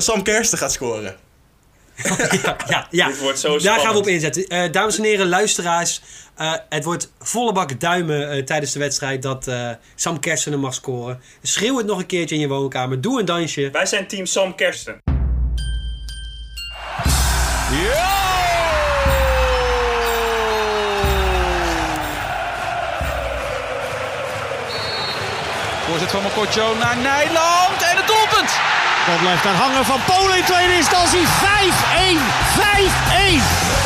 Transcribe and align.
Sam 0.00 0.22
Kersten 0.22 0.58
gaat 0.58 0.72
scoren. 0.72 1.16
ja, 2.42 2.56
ja, 2.66 2.86
ja. 2.90 3.06
Dit 3.06 3.18
wordt 3.20 3.38
zo 3.38 3.48
daar 3.50 3.60
spannend. 3.60 3.84
gaan 3.84 3.92
we 3.92 3.98
op 4.00 4.06
inzetten. 4.06 4.46
Eh, 4.46 4.72
dames 4.72 4.98
en 4.98 5.04
heren, 5.04 5.28
luisteraars. 5.28 6.00
eh, 6.36 6.52
het 6.68 6.84
wordt 6.84 7.12
volle 7.18 7.52
bak 7.52 7.80
duimen 7.80 8.30
eh, 8.30 8.42
tijdens 8.44 8.72
de 8.72 8.78
wedstrijd 8.78 9.22
dat 9.22 9.46
eh, 9.48 9.70
Sam 9.94 10.20
Kersten 10.20 10.52
hem 10.52 10.60
mag 10.60 10.74
scoren. 10.74 11.20
Schreeuw 11.42 11.76
het 11.76 11.86
nog 11.86 11.98
een 11.98 12.06
keertje 12.06 12.34
in 12.34 12.40
je 12.40 12.48
woonkamer. 12.48 13.00
Doe 13.00 13.18
een 13.20 13.24
dansje. 13.24 13.70
Wij 13.72 13.86
zijn 13.86 14.06
team 14.06 14.26
Sam 14.26 14.54
Kersten. 14.54 14.98
Voorzet 25.86 26.10
van 26.10 26.22
Mokotjo 26.22 26.74
naar 26.74 26.96
Nijland 26.96 27.82
en 27.90 27.96
het 27.96 28.06
doelpunt. 28.06 28.50
Dan 29.06 29.18
blijft 29.18 29.42
daar 29.42 29.54
hangen 29.54 29.84
van 29.84 30.00
Polen 30.06 30.36
in 30.36 30.44
tweede 30.44 30.76
instantie. 30.76 31.20
5-1. 31.20 31.26
5-1. 33.70 33.84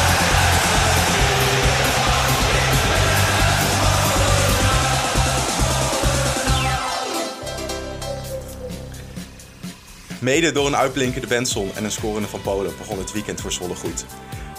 Mede 10.19 10.53
door 10.53 10.67
een 10.67 10.77
uitblinkende 10.77 11.27
Benson 11.27 11.71
en 11.75 11.85
een 11.85 11.91
scorende 11.91 12.29
van 12.29 12.41
Polen 12.41 12.73
begon 12.79 12.99
het 12.99 13.13
weekend 13.13 13.41
voor 13.41 13.53
Zwolle 13.53 13.75
goed. 13.75 14.05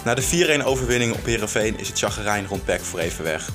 Na 0.03 0.14
de 0.14 0.59
4-1 0.62 0.66
overwinning 0.66 1.14
op 1.14 1.26
Heerenveen 1.26 1.80
is 1.80 1.88
het 1.88 2.00
chagrijn 2.00 2.48
rond 2.48 2.66
PEC 2.66 2.81
voor 2.81 3.00
even 3.00 3.23
weg. 3.23 3.50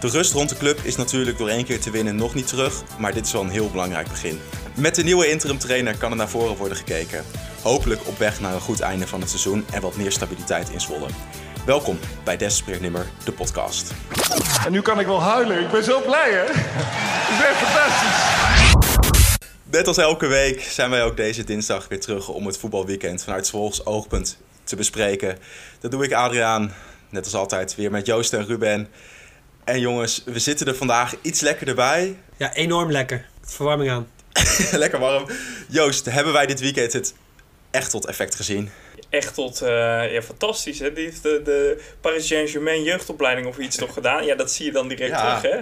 De 0.00 0.08
rust 0.08 0.32
rond 0.32 0.48
de 0.48 0.56
club 0.56 0.80
is 0.82 0.96
natuurlijk 0.96 1.38
door 1.38 1.48
één 1.48 1.64
keer 1.64 1.80
te 1.80 1.90
winnen 1.90 2.16
nog 2.16 2.34
niet 2.34 2.46
terug, 2.46 2.82
maar 2.98 3.12
dit 3.12 3.26
is 3.26 3.32
wel 3.32 3.42
een 3.42 3.48
heel 3.48 3.70
belangrijk 3.70 4.08
begin. 4.08 4.40
Met 4.76 4.94
de 4.94 5.02
nieuwe 5.02 5.30
interim 5.30 5.58
trainer 5.58 5.96
kan 5.96 6.10
er 6.10 6.16
naar 6.16 6.28
voren 6.28 6.56
worden 6.56 6.76
gekeken. 6.76 7.24
Hopelijk 7.62 8.06
op 8.06 8.18
weg 8.18 8.40
naar 8.40 8.54
een 8.54 8.60
goed 8.60 8.80
einde 8.80 9.06
van 9.06 9.20
het 9.20 9.28
seizoen 9.28 9.64
en 9.72 9.80
wat 9.80 9.96
meer 9.96 10.12
stabiliteit 10.12 10.70
in 10.70 10.80
Zwolle. 10.80 11.06
Welkom 11.66 11.98
bij 12.24 12.36
Desperate 12.36 13.04
de 13.24 13.32
podcast. 13.32 13.92
En 14.64 14.72
nu 14.72 14.80
kan 14.80 15.00
ik 15.00 15.06
wel 15.06 15.22
huilen. 15.22 15.60
Ik 15.60 15.70
ben 15.70 15.84
zo 15.84 16.00
blij, 16.00 16.30
hè? 16.30 16.44
Is 16.44 17.44
echt 17.44 17.56
fantastisch. 17.56 19.36
Net 19.70 19.86
als 19.86 19.98
elke 19.98 20.26
week 20.26 20.60
zijn 20.60 20.90
wij 20.90 21.04
ook 21.04 21.16
deze 21.16 21.44
dinsdag 21.44 21.88
weer 21.88 22.00
terug 22.00 22.28
om 22.28 22.46
het 22.46 22.58
voetbalweekend 22.58 23.24
vanuit 23.24 23.46
Zwols 23.46 23.86
oogpunt 23.86 24.38
te 24.64 24.76
bespreken. 24.76 25.38
Dat 25.80 25.90
doe 25.90 26.04
ik 26.04 26.12
Adriaan, 26.12 26.72
net 27.10 27.24
als 27.24 27.34
altijd, 27.34 27.74
weer 27.74 27.90
met 27.90 28.06
Joost 28.06 28.32
en 28.32 28.46
Ruben. 28.46 28.88
En 29.68 29.80
jongens, 29.80 30.22
we 30.24 30.38
zitten 30.38 30.66
er 30.66 30.74
vandaag 30.74 31.14
iets 31.22 31.40
lekkerder 31.40 31.74
bij. 31.74 32.16
Ja, 32.36 32.54
enorm 32.54 32.90
lekker. 32.90 33.26
Verwarming 33.44 33.90
aan. 33.90 34.08
Lekker 34.72 34.98
warm. 34.98 35.26
Joost, 35.68 36.04
hebben 36.04 36.32
wij 36.32 36.46
dit 36.46 36.60
weekend 36.60 36.92
het 36.92 37.14
echt 37.70 37.90
tot 37.90 38.06
effect 38.06 38.34
gezien? 38.34 38.70
Echt 39.10 39.34
tot, 39.34 39.62
eh, 39.62 40.12
ja, 40.12 40.22
fantastisch 40.22 40.78
hè. 40.78 40.92
Die 40.92 41.04
heeft 41.04 41.22
de, 41.22 41.40
de 41.44 41.80
Paris 42.00 42.26
Saint-Germain 42.26 42.82
jeugdopleiding 42.82 43.46
of 43.46 43.58
iets 43.58 43.76
toch 43.76 43.92
gedaan. 43.92 44.24
Ja, 44.24 44.34
dat 44.34 44.52
zie 44.52 44.64
je 44.66 44.72
dan 44.72 44.88
direct 44.88 45.10
Ja. 45.10 45.38
terug 45.40 45.54
hè. 45.54 45.60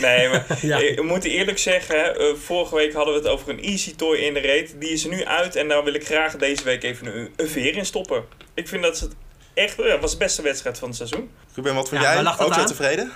Nee, 0.00 0.28
maar 0.28 0.46
Ja. 0.62 0.78
we 0.78 1.02
moeten 1.02 1.30
eerlijk 1.30 1.58
zeggen, 1.58 2.16
eh, 2.18 2.34
vorige 2.44 2.74
week 2.74 2.92
hadden 2.92 3.14
we 3.14 3.20
het 3.20 3.28
over 3.28 3.48
een 3.48 3.62
Easy 3.62 3.94
Toy 3.96 4.16
in 4.16 4.34
de 4.34 4.40
reet. 4.40 4.74
Die 4.78 4.90
is 4.90 5.04
er 5.04 5.10
nu 5.10 5.24
uit 5.24 5.56
en 5.56 5.68
daar 5.68 5.84
wil 5.84 5.94
ik 5.94 6.06
graag 6.06 6.36
deze 6.36 6.64
week 6.64 6.82
even 6.82 7.06
een, 7.18 7.28
een 7.36 7.48
veer 7.48 7.76
in 7.76 7.86
stoppen. 7.86 8.24
Ik 8.54 8.68
vind 8.68 8.82
dat 8.82 9.00
het 9.00 9.12
echt, 9.54 9.76
ja, 9.76 9.98
was 9.98 10.10
de 10.12 10.16
beste 10.18 10.42
wedstrijd 10.42 10.78
van 10.78 10.88
het 10.88 10.96
seizoen. 10.96 11.30
Ruben, 11.54 11.74
wat 11.74 11.88
vond 11.88 12.02
Ja, 12.02 12.22
jij? 12.22 12.32
Ook 12.46 12.54
zo 12.54 12.64
tevreden? 12.64 13.12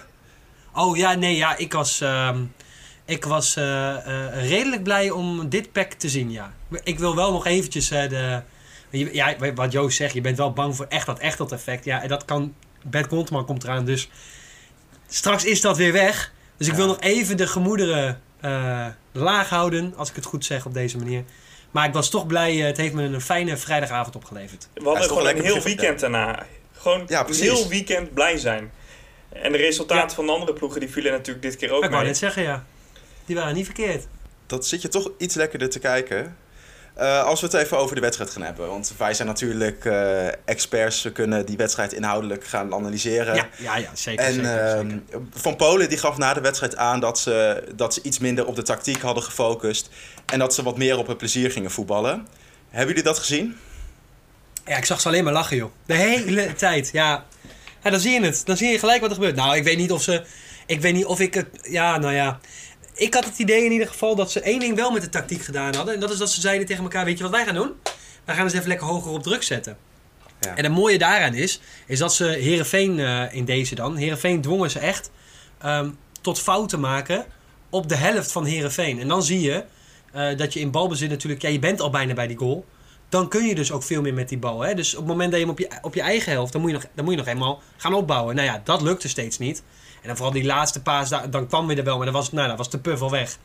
Oh 0.79 0.97
ja, 0.97 1.15
nee, 1.15 1.37
ja, 1.37 1.57
ik 1.57 1.73
was, 1.73 2.01
ehm, 2.01 2.45
ik 3.05 3.25
was 3.25 3.57
eh, 3.57 3.97
eh, 3.97 4.49
redelijk 4.49 4.83
blij 4.83 5.11
om 5.11 5.49
dit 5.49 5.73
pack 5.73 5.93
te 5.93 6.09
zien, 6.09 6.31
ja. 6.31 6.53
Ik 6.83 6.99
wil 6.99 7.17
wel 7.17 7.33
nog 7.33 7.47
eventjes 7.47 7.91
eh, 7.91 8.09
de... 8.09 8.43
Ja, 8.91 9.37
wat 9.55 9.73
Joost 9.73 9.97
zegt, 9.97 10.15
je 10.15 10.21
bent 10.21 10.37
wel 10.37 10.53
bang 10.53 10.77
voor 10.77 10.87
echt 10.89 11.07
dat 11.07 11.19
echt 11.19 11.39
dat 11.39 11.53
effect. 11.53 11.85
Ja, 11.85 12.03
en 12.03 12.09
dat 12.09 12.25
kan... 12.25 12.55
Bert 12.83 13.07
Kontman 13.07 13.45
komt 13.45 13.65
eraan, 13.65 13.85
dus 13.85 14.09
straks 15.09 15.45
is 15.45 15.61
dat 15.61 15.77
weer 15.77 15.93
weg. 15.93 16.33
Dus 16.57 16.69
ik 16.69 16.75
wil 16.75 16.87
nog 16.87 17.01
even 17.01 17.37
de 17.37 17.47
gemoederen 17.47 18.21
eh, 18.41 18.87
laag 19.13 19.49
houden, 19.49 19.95
als 19.97 20.09
ik 20.09 20.15
het 20.15 20.25
goed 20.25 20.45
zeg 20.45 20.67
op 20.67 20.75
deze 20.75 20.99
manier. 20.99 21.25
Maar 21.71 21.87
ik 21.87 21.93
was 21.93 22.11
toch 22.11 22.27
blij, 22.27 22.57
het 22.57 22.77
heeft 22.77 22.95
me 22.95 23.03
een 23.03 23.21
fijne 23.21 23.57
vrijdagavond 23.57 24.17
opgeleverd. 24.17 24.69
We 24.75 24.85
hadden 24.85 25.09
gewoon 25.09 25.27
een 25.27 25.43
heel 25.43 25.63
weekend 25.63 26.01
daarna. 26.01 26.47
Gewoon 26.73 27.05
Ja, 27.07 27.27
heel 27.29 27.69
weekend 27.69 28.15
blij 28.15 28.39
zijn. 28.39 28.71
En 29.33 29.53
de 29.53 29.59
resultaten 29.59 30.09
Ja. 30.09 30.15
van 30.15 30.27
de 30.27 30.33
andere 30.33 30.53
ploegen 30.53 30.81
die 30.81 30.91
vielen 30.91 31.13
natuurlijk 31.13 31.43
dit 31.43 31.57
keer 31.57 31.71
ook 31.73 31.83
ik 31.85 31.91
wou 31.91 32.01
mee. 32.03 32.11
net 32.11 32.19
zeggen, 32.19 32.43
ja. 32.43 32.65
Die 33.27 33.37
waren 33.37 33.55
niet 33.55 33.65
verkeerd. 33.65 34.07
Dat 34.47 34.67
zit 34.67 34.83
je 34.83 34.89
toch 34.89 35.11
iets 35.19 35.35
lekkerder 35.35 35.71
te 35.71 35.79
kijken. 35.79 36.37
Eh, 36.95 37.25
als 37.25 37.41
we 37.41 37.47
het 37.47 37.55
even 37.55 37.79
over 37.79 37.95
de 37.95 38.01
wedstrijd 38.01 38.31
gaan 38.31 38.43
hebben. 38.43 38.69
Want 38.69 38.93
wij 38.99 39.15
zijn 39.15 39.29
natuurlijk 39.29 39.85
eh, 39.85 40.27
experts. 40.45 41.03
We 41.03 41.13
kunnen 41.13 41.47
die 41.47 41.57
wedstrijd 41.57 41.93
inhoudelijk 41.93 42.45
gaan 42.45 42.75
analyseren. 42.75 43.35
Ja, 43.35 43.49
ja, 43.59 43.77
ja 43.77 43.91
zeker. 43.95 44.25
En 44.25 44.33
zeker, 44.33 44.57
ehm, 44.59 44.89
zeker. 44.91 45.21
Van 45.31 45.57
Polen 45.57 45.89
die 45.89 45.99
gaf 45.99 46.17
na 46.19 46.35
de 46.35 46.41
wedstrijd 46.41 46.77
aan 46.77 47.01
dat 47.01 47.19
ze, 47.19 47.65
dat 47.75 47.95
ze 47.95 48.03
iets 48.03 48.19
minder 48.19 48.47
op 48.47 48.57
de 48.57 48.63
tactiek 48.63 49.01
hadden 49.03 49.23
gefocust. 49.23 49.89
En 50.27 50.39
dat 50.39 50.55
ze 50.55 50.63
wat 50.63 50.77
meer 50.77 50.99
op 50.99 51.07
het 51.07 51.19
plezier 51.19 51.51
gingen 51.51 51.71
voetballen. 51.71 52.27
Hebben 52.69 52.89
jullie 52.89 53.03
dat 53.11 53.19
gezien? 53.19 53.57
Ja, 54.67 54.77
ik 54.77 54.85
zag 54.85 55.01
ze 55.01 55.09
alleen 55.09 55.25
maar 55.25 55.33
lachen, 55.33 55.57
joh. 55.57 55.71
De 55.87 55.95
hele 55.95 56.53
tijd, 56.55 56.91
ja. 56.93 57.25
Ja. 57.89 57.95
Dan 57.95 58.01
zie 58.01 58.21
je 58.21 58.27
het. 58.27 58.43
Dan 58.45 58.57
zie 58.57 58.69
je 58.69 58.79
gelijk 58.79 59.01
wat 59.01 59.11
er 59.11 59.17
gebeurt. 59.17 59.37
Nou, 59.37 59.57
ik 59.57 59.65
weet 59.65 59.77
niet 59.77 59.93
of 59.93 60.03
ze... 60.03 60.23
Ik 60.67 60.81
weet 60.81 60.95
niet 60.95 61.05
of 61.05 61.21
ik 61.21 61.35
het... 61.35 61.47
Ja, 61.63 61.99
nou 61.99 62.15
ja. 62.15 62.41
Ik 62.95 63.15
had 63.15 63.25
het 63.25 63.39
idee 63.39 63.65
in 63.65 63.73
ieder 63.73 63.89
geval 63.89 64.15
dat 64.15 64.33
ze 64.33 64.41
één 64.41 64.61
ding 64.61 64.77
wel 64.77 64.91
met 64.91 65.03
de 65.03 65.09
tactiek 65.09 65.43
gedaan 65.43 65.75
hadden. 65.75 65.95
En 65.95 66.01
dat 66.01 66.11
is 66.11 66.19
dat 66.19 66.31
ze 66.31 66.41
zeiden 66.41 66.67
tegen 66.67 66.83
elkaar, 66.83 67.05
weet 67.05 67.17
je 67.17 67.23
wat 67.23 67.33
wij 67.33 67.45
gaan 67.45 67.55
doen? 67.55 67.73
Wij 68.25 68.35
gaan 68.35 68.45
eens 68.45 68.55
even 68.55 68.69
lekker 68.69 68.87
hoger 68.87 69.11
op 69.11 69.23
druk 69.23 69.43
zetten. 69.43 69.77
Ja. 70.41 70.55
En 70.55 70.65
het 70.65 70.73
mooie 70.73 70.99
daaraan 70.99 71.35
is, 71.35 71.61
is 71.87 71.99
dat 71.99 72.15
ze 72.15 72.25
Herenveen 72.25 72.99
in 73.33 73.45
deze 73.45 73.75
dan... 73.75 73.97
Herenveen 73.97 74.41
dwongen 74.41 74.71
ze 74.71 74.79
echt 74.79 75.11
ehm, 75.59 75.91
tot 76.21 76.41
fouten 76.41 76.81
maken 76.81 77.25
op 77.71 77.89
de 77.89 77.97
helft 77.97 78.33
van 78.33 78.45
Herenveen. 78.45 79.01
En 79.01 79.09
dan 79.09 79.23
zie 79.23 79.41
je 79.41 79.65
eh, 80.13 80.37
dat 80.37 80.53
je 80.53 80.61
in 80.61 80.71
balbezit 80.71 81.11
natuurlijk... 81.11 81.43
Ja, 81.43 81.49
je 81.49 81.59
bent 81.59 81.81
al 81.81 81.91
bijna 81.91 82.15
bij 82.15 82.27
die 82.27 82.37
goal 82.37 82.65
dan 83.09 83.29
kun 83.29 83.47
je 83.47 83.55
dus 83.55 83.73
ook 83.73 83.83
veel 83.83 84.03
meer 84.03 84.15
met 84.15 84.29
die 84.29 84.39
bal. 84.39 84.61
Hè? 84.61 84.75
Dus 84.75 84.95
op 84.95 84.99
het 84.99 85.09
moment 85.09 85.31
dat 85.31 85.41
je 85.41 85.47
hem 85.47 85.55
op 85.55 85.59
je, 85.59 85.69
op 85.83 85.95
je 85.95 86.01
eigen 86.01 86.33
helft, 86.33 86.53
dan 86.53 86.61
moet, 86.61 86.71
je 86.71 86.77
nog, 86.77 86.87
dan 86.95 87.05
moet 87.05 87.15
je 87.15 87.21
nog 87.21 87.29
eenmaal 87.29 87.63
gaan 87.77 87.95
opbouwen. 87.95 88.35
Nou 88.35 88.47
ja, 88.47 88.61
dat 88.65 88.83
lukte 88.83 89.09
steeds 89.09 89.39
niet. 89.39 89.63
En 90.01 90.07
dan 90.07 90.17
vooral 90.17 90.35
die 90.35 90.45
laatste 90.45 90.83
paas, 90.83 91.11
dan 91.31 91.47
kwam 91.47 91.67
weer 91.67 91.79
er 91.79 91.85
wel, 91.85 91.97
maar 91.97 92.07
dan 92.07 92.15
was, 92.15 92.33
nou, 92.33 92.49
dan 92.49 92.57
was 92.57 92.71
de 92.71 92.79
puff 92.79 93.03
al 93.03 93.11
weg. 93.11 93.39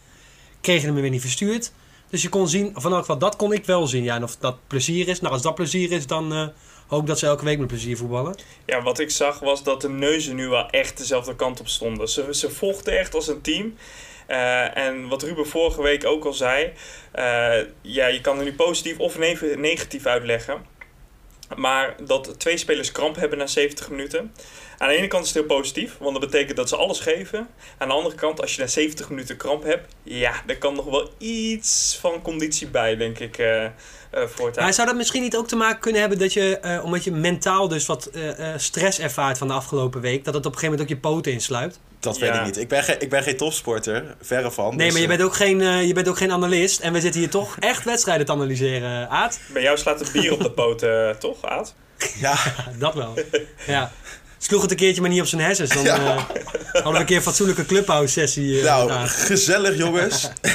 Kreeg 0.61 0.81
je 0.81 0.87
hem 0.87 0.95
weer 0.95 1.09
niet 1.09 1.21
verstuurd. 1.21 1.71
Dus 2.09 2.21
je 2.21 2.29
kon 2.29 2.47
zien, 2.47 2.71
van 2.75 2.91
elk 2.91 2.99
geval, 2.99 3.17
dat 3.17 3.35
kon 3.35 3.53
ik 3.53 3.65
wel 3.65 3.87
zien. 3.87 4.03
Ja, 4.03 4.15
en 4.15 4.23
of 4.23 4.35
dat 4.35 4.57
plezier 4.67 5.07
is, 5.07 5.21
nou 5.21 5.33
als 5.33 5.41
dat 5.41 5.55
plezier 5.55 5.91
is, 5.91 6.07
dan 6.07 6.33
eh, 6.33 6.47
hoop 6.87 7.01
ik 7.01 7.07
dat 7.07 7.19
ze 7.19 7.25
elke 7.25 7.45
week 7.45 7.59
met 7.59 7.67
plezier 7.67 7.97
voetballen. 7.97 8.35
Ja, 8.65 8.81
wat 8.81 8.99
ik 8.99 9.11
zag 9.11 9.39
was 9.39 9.63
dat 9.63 9.81
de 9.81 9.89
neuzen 9.89 10.35
nu 10.35 10.47
wel 10.47 10.69
echt 10.69 10.97
dezelfde 10.97 11.35
kant 11.35 11.59
op 11.59 11.67
stonden. 11.67 12.09
Ze, 12.09 12.27
ze 12.31 12.49
vochten 12.49 12.99
echt 12.99 13.15
als 13.15 13.27
een 13.27 13.41
team. 13.41 13.75
Eh, 14.25 14.77
en 14.77 15.07
wat 15.07 15.23
Ruben 15.23 15.47
vorige 15.47 15.81
week 15.81 16.05
ook 16.05 16.25
al 16.25 16.33
zei, 16.33 16.73
eh, 17.11 17.57
ja, 17.81 18.07
je 18.07 18.21
kan 18.21 18.37
er 18.37 18.43
nu 18.43 18.53
positief 18.53 18.99
of 18.99 19.17
ne- 19.17 19.53
negatief 19.55 20.05
uitleggen. 20.05 20.65
Maar 21.55 21.95
dat 22.05 22.39
twee 22.39 22.57
spelers 22.57 22.91
kramp 22.91 23.15
hebben 23.15 23.37
na 23.37 23.47
70 23.47 23.89
minuten. 23.89 24.33
Aan 24.77 24.87
de 24.89 24.95
ene 24.95 25.07
kant 25.07 25.23
is 25.25 25.29
het 25.33 25.37
heel 25.37 25.57
positief, 25.57 25.95
want 25.99 26.19
dat 26.19 26.31
betekent 26.31 26.57
dat 26.57 26.69
ze 26.69 26.75
alles 26.75 26.99
geven. 26.99 27.47
Aan 27.77 27.87
de 27.87 27.93
andere 27.93 28.15
kant, 28.15 28.41
als 28.41 28.55
je 28.55 28.61
na 28.61 28.67
70 28.67 29.09
minuten 29.09 29.37
kramp 29.37 29.63
hebt, 29.63 29.93
ja, 30.03 30.33
er 30.47 30.57
kan 30.57 30.75
nog 30.75 30.85
wel 30.85 31.09
iets 31.17 31.97
van 32.01 32.21
conditie 32.21 32.67
bij, 32.67 32.95
denk 32.95 33.19
ik, 33.19 33.37
eh 33.37 33.63
eh 33.63 33.71
voortaan. 34.27 34.63
Maar 34.63 34.73
zou 34.73 34.87
dat 34.87 34.95
misschien 34.95 35.21
niet 35.21 35.35
ook 35.37 35.47
te 35.47 35.55
maken 35.55 35.79
kunnen 35.79 36.01
hebben 36.01 36.19
dat 36.19 36.33
je, 36.33 36.57
eh, 36.59 36.83
omdat 36.83 37.03
je 37.03 37.11
mentaal 37.11 37.67
dus 37.67 37.85
wat 37.85 38.05
eh, 38.05 38.53
eh, 38.53 38.59
stress 38.59 38.99
ervaart 38.99 39.37
van 39.37 39.47
de 39.47 39.53
afgelopen 39.53 40.01
week, 40.01 40.25
dat 40.25 40.33
het 40.33 40.45
op 40.45 40.51
een 40.53 40.59
gegeven 40.59 40.77
moment 40.79 40.81
ook 40.81 41.01
je 41.03 41.09
poten 41.09 41.31
insluipt? 41.31 41.79
Dat 41.99 42.17
weet 42.17 42.29
Ja. 42.33 42.39
ik 42.39 42.45
niet. 42.45 42.57
Ik 42.57 42.67
ben, 42.67 42.83
geen- 42.83 42.99
ik 42.99 43.09
ben 43.09 43.23
geen 43.23 43.37
topsporter, 43.37 44.15
verre 44.21 44.51
van. 44.51 44.69
Nee, 44.75 44.85
dus, 44.85 44.91
maar 44.93 45.01
je 45.01 45.07
bent, 45.07 45.21
ook 45.21 45.35
geen, 45.35 45.61
eh, 45.61 45.87
je 45.87 45.93
bent 45.93 46.07
ook 46.07 46.17
geen 46.17 46.31
analist. 46.31 46.79
En 46.79 46.93
we 46.93 47.01
zitten 47.01 47.19
hier 47.21 47.29
toch 47.29 47.55
echt 47.59 47.83
wedstrijden 47.83 48.25
te 48.25 48.31
analyseren, 48.31 49.09
Aad. 49.09 49.39
Bij 49.53 49.61
jou 49.61 49.77
slaat 49.77 49.99
het 49.99 50.11
bier 50.11 50.31
op 50.33 50.41
de 50.43 50.51
poten, 50.51 51.19
toch, 51.19 51.45
Aad? 51.45 51.75
Ja, 52.19 52.35
Dat 52.79 52.93
wel. 52.93 53.13
Ja. 53.67 53.91
Sloeg 54.43 54.61
het 54.61 54.71
een 54.71 54.77
keertje 54.77 55.01
maar 55.01 55.09
niet 55.09 55.21
op 55.21 55.27
zijn 55.27 55.41
hersens. 55.41 55.73
Dan 55.73 55.85
eh, 55.85 56.15
hadden 56.73 56.93
we 56.93 56.99
een 56.99 57.05
keer 57.05 57.15
een 57.15 57.21
fatsoenlijke 57.21 57.65
clubhouse 57.65 58.13
sessie. 58.13 58.57
eh, 58.59 58.63
nou, 58.65 58.81
gedaan. 58.89 59.07
gezellig 59.07 59.77
jongens. 59.77 60.29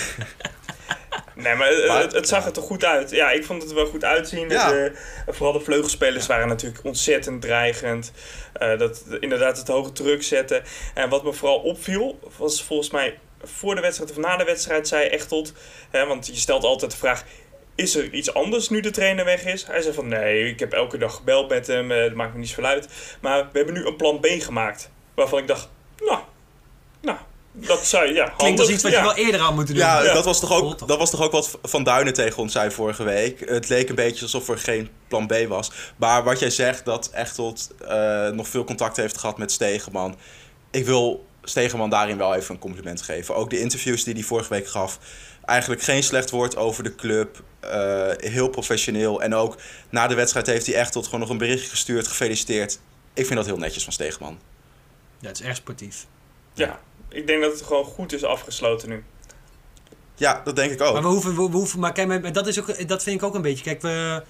Nee, 1.34 1.54
maar, 1.54 1.68
eh, 1.68 1.88
Maar- 1.88 2.02
het, 2.02 2.12
het 2.12 2.28
zag 2.28 2.44
er 2.44 2.52
toch 2.52 2.64
goed 2.64 2.84
uit. 2.84 3.10
Ja, 3.10 3.30
ik 3.30 3.44
vond 3.44 3.60
het 3.62 3.70
er 3.70 3.76
wel 3.76 3.86
goed 3.86 4.04
uitzien. 4.04 4.48
Ja. 4.48 4.70
De- 4.70 4.92
vooral 5.26 5.52
de 5.52 5.60
vleugelspelers 5.64 6.26
waren 6.26 6.48
natuurlijk 6.48 6.84
ontzettend 6.84 7.40
dreigend. 7.42 8.12
Eh, 8.52 8.78
dat 8.78 9.02
inderdaad 9.20 9.58
het 9.58 9.68
hoge 9.68 9.92
druk 9.92 10.22
zetten. 10.22 10.62
En 10.94 11.08
wat 11.08 11.24
me 11.24 11.32
vooral 11.32 11.58
opviel, 11.58 12.18
was 12.36 12.62
volgens 12.62 12.90
mij 12.90 13.18
voor 13.44 13.74
de 13.74 13.80
wedstrijd 13.80 14.10
of 14.10 14.16
na 14.16 14.36
de 14.36 14.44
wedstrijd 14.44 14.88
zei 14.88 15.06
Echtelt... 15.08 15.52
Hè, 15.90 16.06
want 16.06 16.26
je 16.26 16.34
stelt 16.36 16.64
altijd 16.64 16.90
de 16.90 16.96
vraag, 16.96 17.24
is 17.78 17.96
er 17.96 18.12
iets 18.12 18.34
anders 18.34 18.68
nu 18.68 18.80
de 18.80 18.90
trainer 18.90 19.24
weg 19.24 19.44
is? 19.44 19.66
Hij 19.66 19.82
zei 19.82 19.94
van, 19.94 20.08
nee, 20.08 20.48
ik 20.48 20.58
heb 20.58 20.72
elke 20.72 20.98
dag 20.98 21.14
gebeld 21.14 21.48
met 21.48 21.66
hem, 21.66 21.90
eh, 21.90 22.02
dat 22.02 22.14
maakt 22.14 22.32
me 22.32 22.38
niet 22.38 22.48
zoveel 22.48 22.64
uit. 22.64 22.88
Maar 23.20 23.48
we 23.52 23.58
hebben 23.58 23.74
nu 23.74 23.86
een 23.86 23.96
plan 23.96 24.20
B 24.20 24.26
gemaakt. 24.26 24.90
Waarvan 25.14 25.38
ik 25.38 25.46
dacht, 25.46 25.68
nou, 26.04 26.18
nou, 27.00 27.18
Dat 27.52 27.86
zou 27.86 28.14
ja, 28.14 28.32
Klinkt 28.36 28.60
als 28.60 28.68
iets 28.68 28.82
wat 28.82 28.92
ja. 28.92 28.98
je 28.98 29.04
wel 29.04 29.16
eerder 29.16 29.40
aan 29.40 29.54
moeten 29.54 29.74
doen. 29.74 29.84
Ja, 29.84 30.02
Ja. 30.02 30.14
Dat, 30.14 30.24
was 30.24 30.40
toch 30.40 30.52
ook, 30.52 30.88
dat 30.88 30.98
was 30.98 31.10
toch 31.10 31.22
ook 31.22 31.32
wat 31.32 31.58
Van 31.62 31.82
Duinen 31.84 32.14
tegen 32.14 32.42
ons 32.42 32.52
zei 32.52 32.70
vorige 32.70 33.04
week. 33.04 33.48
Het 33.48 33.68
leek 33.68 33.88
een 33.88 33.94
beetje 33.94 34.22
alsof 34.22 34.48
er 34.48 34.58
geen 34.58 34.88
plan 35.08 35.26
B 35.26 35.34
was. 35.48 35.70
Maar 35.96 36.24
wat 36.24 36.38
jij 36.38 36.50
zegt, 36.50 36.84
dat 36.84 37.10
Echtelt 37.10 37.70
eh 37.88 38.28
nog 38.28 38.48
veel 38.48 38.64
contact 38.64 38.96
heeft 38.96 39.18
gehad 39.18 39.38
met 39.38 39.52
Stegeman. 39.52 40.16
Ik 40.70 40.86
wil 40.86 41.26
Stegeman 41.48 41.90
daarin 41.90 42.18
wel 42.18 42.34
even 42.34 42.54
een 42.54 42.60
compliment 42.60 43.02
geven. 43.02 43.34
Ook 43.34 43.50
de 43.50 43.60
interviews 43.60 44.04
die 44.04 44.14
hij 44.14 44.22
vorige 44.22 44.48
week 44.48 44.68
gaf. 44.68 44.98
Eigenlijk 45.44 45.82
geen 45.82 46.02
slecht 46.02 46.30
woord 46.30 46.56
over 46.56 46.82
de 46.82 46.94
club. 46.94 47.42
eh, 47.60 48.10
heel 48.16 48.48
professioneel. 48.48 49.22
En 49.22 49.34
ook 49.34 49.56
na 49.90 50.06
de 50.06 50.14
wedstrijd 50.14 50.46
heeft 50.46 50.66
hij 50.66 50.74
Echtelt 50.74 51.04
gewoon 51.04 51.20
nog 51.20 51.28
een 51.28 51.38
berichtje 51.38 51.68
gestuurd. 51.68 52.06
Gefeliciteerd. 52.06 52.78
Ik 53.14 53.26
vind 53.26 53.38
dat 53.38 53.46
heel 53.46 53.56
netjes 53.56 53.84
van 53.84 53.92
Stegeman. 53.92 54.38
Ja, 55.18 55.28
het 55.28 55.40
is 55.40 55.46
erg 55.46 55.56
sportief. 55.56 56.06
Ja, 56.54 56.80
ik 57.08 57.26
denk 57.26 57.42
dat 57.42 57.52
het 57.52 57.62
gewoon 57.62 57.84
goed 57.84 58.12
is 58.12 58.24
afgesloten 58.24 58.88
nu. 58.88 59.04
Ja, 60.14 60.40
dat 60.44 60.56
denk 60.56 60.72
ik 60.72 60.80
ook. 60.82 60.92
Maar 60.92 61.02
we 61.02 61.08
hoeven, 61.08 61.36
we, 61.36 61.50
we 61.50 61.56
hoeven, 61.56 61.78
maar 61.78 61.92
kijk, 61.92 62.08
maar 62.08 62.32
dat, 62.32 62.46
is 62.46 62.58
ook, 62.60 62.88
dat 62.88 63.02
vind 63.02 63.16
ik 63.20 63.26
ook 63.26 63.34
een 63.34 63.42
beetje. 63.42 63.64
Kijk, 63.64 63.82
we, 63.82 64.22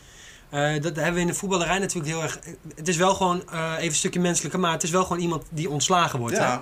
eh, 0.50 0.82
dat 0.82 0.96
hebben 0.96 1.14
we 1.14 1.20
in 1.20 1.26
de 1.26 1.34
voetballerij 1.34 1.78
natuurlijk 1.78 2.12
heel 2.12 2.22
erg. 2.22 2.38
Het 2.76 2.88
is 2.88 2.96
wel 2.96 3.14
gewoon 3.14 3.42
eh, 3.50 3.72
even 3.76 3.86
een 3.86 3.94
stukje 3.94 4.20
menselijke, 4.20 4.58
maar 4.58 4.72
het 4.72 4.82
is 4.82 4.90
wel 4.90 5.02
gewoon 5.02 5.22
iemand 5.22 5.44
die 5.50 5.70
ontslagen 5.70 6.18
wordt. 6.18 6.38
Hè? 6.38 6.58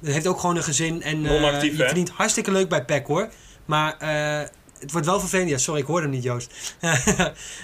Het 0.00 0.12
heeft 0.12 0.26
ook 0.26 0.40
gewoon 0.40 0.56
een 0.56 0.62
gezin 0.62 1.02
en 1.02 1.26
eh 1.26 1.62
je 1.62 1.70
hè? 1.70 1.76
verdient 1.76 2.10
hartstikke 2.10 2.50
leuk 2.50 2.68
bij 2.68 2.84
PEC 2.84 3.06
hoor. 3.06 3.28
Maar 3.64 3.96
eh, 3.98 4.48
het 4.78 4.92
wordt 4.92 5.06
wel 5.06 5.20
vervelend. 5.20 5.50
Ja, 5.50 5.58
sorry, 5.58 5.80
ik 5.80 5.86
hoorde 5.86 6.02
hem 6.02 6.10
niet, 6.14 6.22
Joost. 6.22 6.52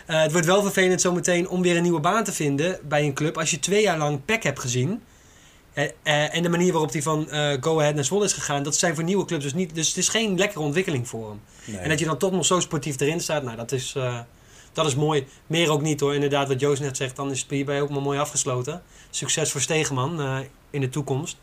Eh, 0.07 0.23
het 0.23 0.33
wordt 0.33 0.47
wel 0.47 0.63
vervelend 0.63 1.01
zometeen 1.01 1.49
om 1.49 1.63
weer 1.63 1.77
een 1.77 1.83
nieuwe 1.83 2.01
baan 2.01 2.25
te 2.25 2.33
vinden 2.33 2.79
bij 2.83 3.05
een 3.05 3.15
club. 3.15 3.39
Als 3.39 3.51
je 3.51 3.59
twee 3.59 3.83
jaar 3.83 3.99
lang 3.99 4.25
PEC 4.25 4.43
hebt 4.43 4.61
gezien. 4.61 5.03
en 6.03 6.43
de 6.43 6.49
manier 6.49 6.73
waarop 6.73 6.93
hij 6.93 7.03
van 7.03 7.29
Go 7.61 7.81
Ahead 7.81 7.95
naar 7.95 8.05
Zwolle 8.05 8.25
is 8.25 8.33
gegaan, 8.33 8.63
dat 8.63 8.77
zijn 8.77 8.95
voor 8.95 9.05
nieuwe 9.05 9.25
clubs 9.25 9.43
dus 9.43 9.55
niet. 9.55 9.75
Dus 9.75 9.89
het 9.89 9.97
is 9.97 10.09
geen 10.09 10.39
lekkere 10.39 10.61
ontwikkeling 10.61 11.09
voor 11.09 11.29
hem. 11.29 11.41
Nee. 11.65 11.79
En 11.79 11.89
dat 11.89 11.99
je 11.99 12.05
dan 12.05 12.19
toch 12.19 12.33
nog 12.33 12.47
zo 12.47 12.61
sportief 12.61 13.01
erin 13.01 13.21
staat, 13.21 13.43
nou, 13.43 13.57
dat 13.57 13.73
is, 13.73 13.95
dat 14.73 14.87
is 14.87 14.95
mooi. 14.95 15.27
Meer 15.47 15.71
ook 15.71 15.83
niet 15.83 16.01
hoor. 16.01 16.15
Inderdaad, 16.15 16.49
wat 16.49 16.61
Joost 16.61 16.83
net 16.83 16.97
zegt, 16.97 17.17
dan 17.17 17.31
is 17.31 17.41
het 17.41 17.51
hierbij 17.51 17.81
ook 17.81 17.91
maar 17.91 18.03
mooi 18.03 18.19
afgesloten. 18.19 18.83
Succes 19.11 19.51
voor 19.51 19.61
Stegeman 19.61 20.45
in 20.71 20.81
de 20.81 20.89
toekomst. 20.89 21.37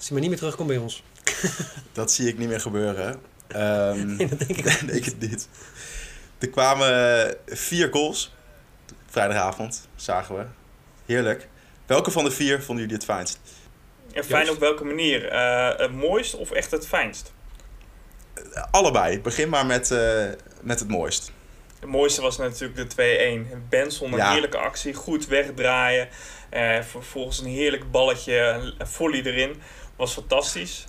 Als 0.00 0.08
hij 0.08 0.18
maar 0.18 0.20
niet 0.20 0.28
meer 0.30 0.38
terugkomt 0.38 0.68
bij 0.68 0.76
ons. 0.76 1.02
Dat 1.92 2.12
zie 2.12 2.28
ik 2.28 2.38
niet 2.38 2.48
meer 2.48 2.60
gebeuren. 2.60 3.20
Ehm, 3.48 4.06
Nee, 4.16 4.28
dat 4.28 4.38
denk 4.38 4.50
ik 4.56 4.64
nee, 4.64 4.84
denk 4.92 5.04
het 5.04 5.20
niet. 5.20 5.48
Er 6.38 6.48
kwamen 6.50 7.16
eh, 7.26 7.34
vier 7.46 7.88
goals. 7.92 8.34
Vrijdagavond, 9.06 9.88
zagen 9.96 10.36
we. 10.36 10.44
Heerlijk. 11.06 11.48
Welke 11.86 12.10
van 12.10 12.24
de 12.24 12.30
vier 12.30 12.62
vonden 12.62 12.76
jullie 12.84 12.94
het 12.94 13.04
fijnst? 13.04 13.38
En 14.12 14.24
fijn 14.24 14.40
Joost? 14.44 14.54
op 14.54 14.60
welke 14.60 14.84
manier? 14.84 15.28
Eh, 15.28 15.78
het 15.78 15.92
mooist 15.92 16.34
of 16.36 16.50
echt 16.50 16.70
het 16.70 16.86
fijnst? 16.86 17.32
Allebei. 18.70 19.20
Begin 19.20 19.48
maar 19.48 19.66
met, 19.66 19.90
eh, 19.90 20.24
met 20.62 20.78
het 20.78 20.88
mooist. 20.88 21.32
Het 21.80 21.88
mooiste 21.88 22.20
was 22.22 22.36
natuurlijk 22.38 22.76
de 22.76 22.86
2-1. 22.86 23.64
Benson, 23.68 24.12
een 24.12 24.18
Ja. 24.18 24.32
heerlijke 24.32 24.58
actie. 24.58 24.94
Goed 24.94 25.26
wegdraaien. 25.26 26.08
Eh, 26.50 26.80
vervolgens 26.82 27.40
een 27.40 27.46
heerlijk 27.46 27.90
balletje, 27.90 28.34
een 28.78 28.86
volley 28.86 29.22
erin. 29.22 29.62
Was 30.00 30.12
fantastisch. 30.12 30.84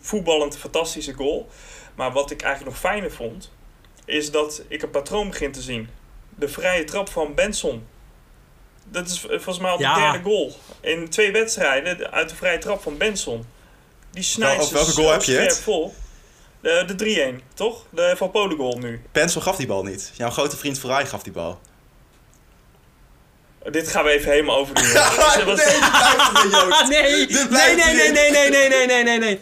Voetballend 0.00 0.56
fantastische 0.58 1.12
goal. 1.12 1.48
Maar 1.94 2.12
wat 2.12 2.30
ik 2.30 2.42
eigenlijk 2.42 2.72
nog 2.74 2.80
fijner 2.80 3.12
vond, 3.12 3.50
is 4.04 4.30
dat 4.30 4.62
ik 4.68 4.82
een 4.82 4.90
patroon 4.90 5.28
begin 5.28 5.52
te 5.52 5.62
zien. 5.62 5.88
De 6.38 6.48
vrije 6.48 6.84
trap 6.84 7.08
van 7.08 7.34
Benson. 7.34 7.86
Dat 8.84 9.06
is 9.06 9.20
volgens 9.20 9.58
mij 9.58 9.70
al 9.70 9.76
de 9.76 9.82
Ja. 9.82 10.12
derde 10.12 10.28
goal. 10.28 10.52
In 10.80 11.08
twee 11.08 11.32
wedstrijden 11.32 12.10
uit 12.12 12.28
de 12.28 12.34
vrije 12.34 12.58
trap 12.58 12.82
van 12.82 12.96
Benson. 12.96 13.44
Die 14.10 14.22
snijdt 14.22 14.56
Wel- 14.56 14.66
ze 14.66 14.74
welke 14.74 14.90
goal 14.90 15.10
heb 15.12 15.22
je 15.22 15.36
het? 15.36 15.60
vol. 15.60 15.94
De, 16.60 16.84
de 16.86 16.94
3-1, 16.94 17.42
toch? 17.54 17.84
De 17.90 18.14
Van 18.16 18.30
Polen 18.30 18.56
goal 18.56 18.78
nu. 18.78 19.02
Pensel 19.12 19.40
gaf 19.40 19.56
die 19.56 19.66
bal 19.66 19.82
niet. 19.82 20.12
Jouw 20.16 20.30
grote 20.30 20.56
vriend 20.56 20.78
Ferrari 20.78 21.06
gaf 21.06 21.22
die 21.22 21.32
bal. 21.32 21.60
Dit 23.70 23.88
gaan 23.88 24.04
we 24.04 24.10
even 24.10 24.30
helemaal 24.30 24.56
overdoen. 24.56 24.92
Dat 24.92 25.44
was- 25.44 25.60
Ah, 26.70 26.88
nee. 26.88 27.26
Dit 27.26 27.50
nee, 27.50 27.74
nee, 27.74 27.94
nee, 27.94 28.10
nee, 28.12 28.30
nee, 28.30 28.50
nee, 28.50 28.68
nee, 28.68 28.86
nee, 28.86 29.02
nee, 29.04 29.18
nee. 29.18 29.40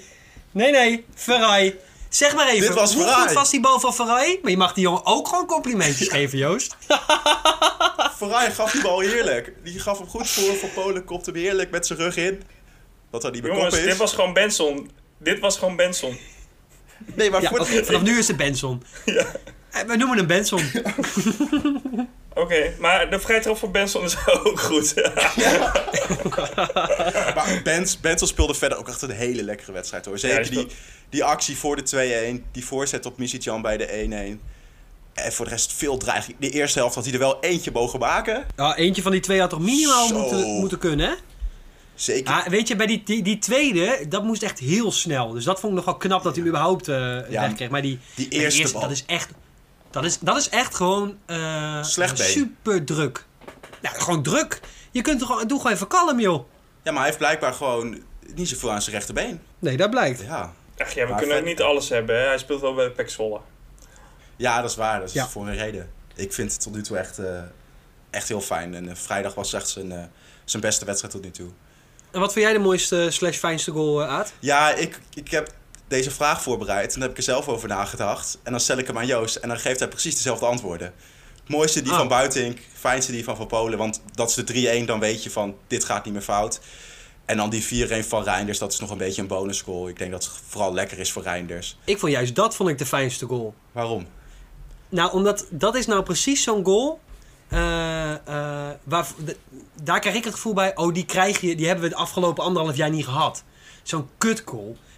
Nee, 0.50 0.70
nee, 0.70 1.04
Ferrari. 1.14 1.74
Zeg 2.08 2.34
maar 2.34 2.48
even, 2.48 2.60
Dit 2.66 2.74
was 2.74 2.92
hoe 2.94 3.02
Ferrari. 3.02 3.26
goed 3.26 3.32
was 3.36 3.50
die 3.50 3.60
bal 3.60 3.80
van 3.80 3.94
Ferrari? 3.94 4.38
Maar 4.42 4.50
je 4.50 4.56
mag 4.56 4.72
die 4.72 4.82
jongen 4.82 5.06
ook 5.06 5.28
gewoon 5.28 5.46
complimentjes 5.46 6.08
geven, 6.16 6.38
Joost. 6.38 6.76
Ferrari 8.16 8.50
gaf 8.52 8.70
die 8.72 8.82
bal 8.82 9.00
heerlijk. 9.00 9.52
Die 9.64 9.78
gaf 9.80 9.98
hem 9.98 10.08
goed 10.08 10.28
voor. 10.30 10.54
Van 10.56 10.68
Polen 10.74 11.04
kopte 11.04 11.30
hem 11.30 11.40
heerlijk 11.40 11.70
met 11.70 11.86
zijn 11.86 11.98
rug 11.98 12.16
in. 12.16 12.42
Wat 13.10 13.22
dan 13.22 13.32
niet 13.32 13.42
meer 13.42 13.52
Jongens, 13.52 13.74
kop 13.74 13.78
is. 13.82 13.88
dit 13.88 13.96
was 13.96 14.12
gewoon 14.14 14.32
Benson. 14.32 14.90
Dit 15.18 15.38
was 15.40 15.58
gewoon 15.58 15.76
Benson. 15.76 16.18
Nee, 17.14 17.30
maar 17.30 17.42
Ja, 17.42 17.48
voor 17.48 17.60
oké, 17.60 17.84
vanaf 17.84 18.02
nu 18.02 18.18
is 18.18 18.28
het 18.28 18.36
Benson. 18.36 18.82
Ja. 19.04 19.24
Eh, 19.70 19.82
We 19.86 19.96
noemen 19.96 20.16
hem 20.16 20.26
Benson. 20.26 20.70
Oké, 22.34 22.72
maar 22.78 23.10
de 23.10 23.20
vrijtrap 23.20 23.56
van 23.56 23.72
Benson 23.72 24.04
is 24.04 24.16
ook 24.44 24.60
goed. 24.60 24.94
Maar 27.34 27.60
Bens, 27.64 28.00
Bensel 28.00 28.26
speelde 28.26 28.54
verder 28.54 28.78
ook 28.78 28.88
echt 28.88 29.02
een 29.02 29.10
hele 29.10 29.42
lekkere 29.42 29.72
wedstrijd 29.72 30.04
hoor. 30.04 30.14
Ja, 30.14 30.20
Zeker 30.20 30.50
die, 30.50 30.66
die 31.08 31.24
actie 31.24 31.56
voor 31.56 31.76
de 31.76 32.40
2-1. 32.40 32.50
Die 32.52 32.64
voorzet 32.64 33.06
op 33.06 33.18
Misicjan 33.18 33.62
bij 33.62 33.76
de 33.76 34.38
1-1. 34.40 34.50
En 35.14 35.32
voor 35.32 35.44
de 35.44 35.50
rest 35.50 35.72
veel 35.72 35.96
dreiging. 35.96 36.36
De 36.38 36.50
eerste 36.50 36.78
helft 36.78 36.94
had 36.94 37.04
hij 37.04 37.12
er 37.12 37.18
wel 37.18 37.40
eentje 37.40 37.70
mogen 37.70 37.98
maken. 37.98 38.44
Ja, 38.56 38.76
eentje 38.76 39.02
van 39.02 39.12
die 39.12 39.20
twee 39.20 39.40
had 39.40 39.50
toch 39.50 39.60
minimaal 39.60 40.06
Zo. 40.08 40.18
moeten, 40.18 40.46
moeten 40.48 40.78
kunnen, 40.78 41.08
hè? 41.08 41.14
Zeker. 41.94 42.32
Ah, 42.34 42.46
weet 42.46 42.68
je, 42.68 42.76
bij 42.76 42.86
die, 42.86 43.02
die, 43.04 43.22
die 43.22 43.38
tweede, 43.38 44.04
dat 44.08 44.24
moest 44.24 44.42
echt 44.42 44.58
heel 44.58 44.92
snel. 44.92 45.32
Dus 45.32 45.44
dat 45.44 45.60
vond 45.60 45.72
ik 45.72 45.78
nogal 45.78 45.96
knap 45.96 46.22
dat 46.22 46.34
hij 46.34 46.44
hem 46.44 46.52
überhaupt 46.52 46.88
eh 46.88 47.18
wegkreeg. 47.28 47.70
Maar 47.70 47.82
die, 47.82 47.98
die 48.14 48.28
maar 48.30 48.38
eerste 48.38 48.72
bal. 48.72 48.80
dat 48.80 48.90
is 48.90 49.04
echt, 49.06 49.30
dat 49.92 50.04
is, 50.04 50.18
dat 50.18 50.36
is 50.36 50.48
echt 50.48 50.74
gewoon 50.74 51.18
eh, 51.26 51.82
Slecht 51.82 52.18
super 52.18 52.84
druk. 52.84 53.24
Ja, 53.82 53.90
gewoon 53.90 54.22
druk. 54.22 54.60
Je 54.90 55.02
kunt 55.02 55.20
er 55.20 55.26
gewoon, 55.26 55.46
doe 55.46 55.58
gewoon 55.58 55.72
even 55.72 55.86
kalm, 55.86 56.20
joh. 56.20 56.44
Ja, 56.82 56.90
maar 56.90 56.94
hij 56.94 57.04
heeft 57.04 57.18
blijkbaar 57.18 57.52
gewoon 57.54 58.02
niet 58.34 58.48
zoveel 58.48 58.72
aan 58.72 58.82
zijn 58.82 58.96
rechterbeen. 58.96 59.40
Nee, 59.58 59.76
dat 59.76 59.90
blijkt. 59.90 60.20
Ja. 60.20 60.52
Ach 60.78 60.92
ja, 60.92 61.02
we 61.04 61.10
Maar 61.10 61.18
kunnen 61.18 61.36
vet- 61.36 61.44
niet 61.46 61.60
alles 61.62 61.88
hebben. 61.88 62.20
Hè? 62.20 62.26
Hij 62.26 62.38
speelt 62.38 62.60
wel 62.60 62.74
bij 62.74 62.90
Pek 62.90 63.10
Zwolle. 63.10 63.40
ja, 64.36 64.60
dat 64.60 64.70
is 64.70 64.76
waar. 64.76 64.98
Dat 65.00 65.08
is 65.08 65.14
Ja. 65.14 65.28
voor 65.28 65.46
een 65.48 65.56
reden. 65.56 65.90
Ik 66.14 66.32
vind 66.32 66.52
het 66.52 66.60
tot 66.62 66.74
nu 66.74 66.82
toe 66.82 66.96
echt, 66.96 67.18
eh, 67.18 67.40
echt 68.10 68.28
heel 68.28 68.40
fijn. 68.40 68.74
En 68.74 68.88
eh, 68.88 68.94
vrijdag 68.94 69.34
was 69.34 69.52
echt 69.52 69.68
zijn, 69.68 69.92
eh, 69.92 70.02
zijn 70.44 70.62
beste 70.62 70.84
wedstrijd 70.84 71.14
tot 71.14 71.22
nu 71.24 71.30
toe. 71.30 71.48
En 72.10 72.20
wat 72.20 72.32
vind 72.32 72.44
jij 72.44 72.54
de 72.54 72.58
mooiste 72.60 73.10
slash 73.10 73.36
fijnste 73.36 73.70
goal, 73.70 74.04
Aad? 74.04 74.32
Ja, 74.38 74.74
ik, 74.74 75.00
ik 75.14 75.30
heb 75.30 75.52
deze 75.92 76.10
vraag 76.10 76.42
voorbereid. 76.42 76.86
En 76.94 76.98
daar 77.00 77.08
heb 77.08 77.10
ik 77.10 77.16
er 77.16 77.22
zelf 77.32 77.48
over 77.48 77.68
nagedacht. 77.68 78.38
En 78.42 78.50
dan 78.50 78.60
stel 78.60 78.78
ik 78.78 78.86
hem 78.86 78.98
aan 78.98 79.06
Joost. 79.06 79.36
En 79.36 79.48
dan 79.48 79.58
geeft 79.58 79.78
hij 79.78 79.88
precies 79.88 80.14
dezelfde 80.14 80.46
antwoorden. 80.46 80.92
Het 81.40 81.48
mooiste 81.48 81.82
die 81.82 81.92
Ah. 81.92 81.98
van 81.98 82.08
Buitink. 82.08 82.58
Fijnste 82.74 83.12
die 83.12 83.24
van 83.24 83.36
Van 83.36 83.46
Polen. 83.46 83.78
Want 83.78 84.02
dat 84.14 84.28
is 84.28 84.34
de 84.34 84.44
3-1. 84.82 84.86
Dan 84.86 85.00
weet 85.00 85.22
je 85.22 85.30
van, 85.30 85.54
dit 85.66 85.84
gaat 85.84 86.04
niet 86.04 86.12
meer 86.12 86.22
fout. 86.22 86.60
En 87.24 87.36
dan 87.36 87.50
die 87.50 87.62
4-1 87.64 88.04
van 88.08 88.22
Reinders. 88.22 88.58
Dat 88.58 88.72
is 88.72 88.78
nog 88.80 88.90
een 88.90 88.98
beetje 88.98 89.22
een 89.22 89.28
bonusgoal. 89.28 89.88
Ik 89.88 89.98
denk 89.98 90.10
dat 90.10 90.24
het 90.24 90.32
vooral 90.48 90.72
lekker 90.74 90.98
is 90.98 91.12
voor 91.12 91.22
Reinders. 91.22 91.78
Ik 91.84 91.98
vond 91.98 92.12
juist 92.12 92.34
dat 92.34 92.56
vond 92.56 92.68
ik 92.68 92.78
de 92.78 92.86
fijnste 92.86 93.26
goal. 93.26 93.54
Waarom? 93.72 94.06
Nou, 94.88 95.12
omdat 95.12 95.46
dat 95.50 95.74
is 95.74 95.86
nou 95.86 96.02
precies 96.02 96.42
zo'n 96.42 96.64
goal. 96.64 97.00
eh, 97.48 98.10
eh, 98.12 98.70
waar, 98.84 99.06
de- 99.24 99.36
daar 99.82 100.00
krijg 100.00 100.16
ik 100.16 100.24
het 100.24 100.34
gevoel 100.34 100.54
bij. 100.54 100.76
Oh, 100.76 100.94
die, 100.94 101.04
krijg 101.04 101.40
je, 101.40 101.56
die 101.56 101.66
hebben 101.66 101.84
we 101.84 101.90
de 101.90 101.96
afgelopen 101.96 102.44
anderhalf 102.44 102.76
jaar 102.76 102.90
niet 102.90 103.04
gehad. 103.04 103.42
Zo'n 103.82 104.08
kut 104.18 104.44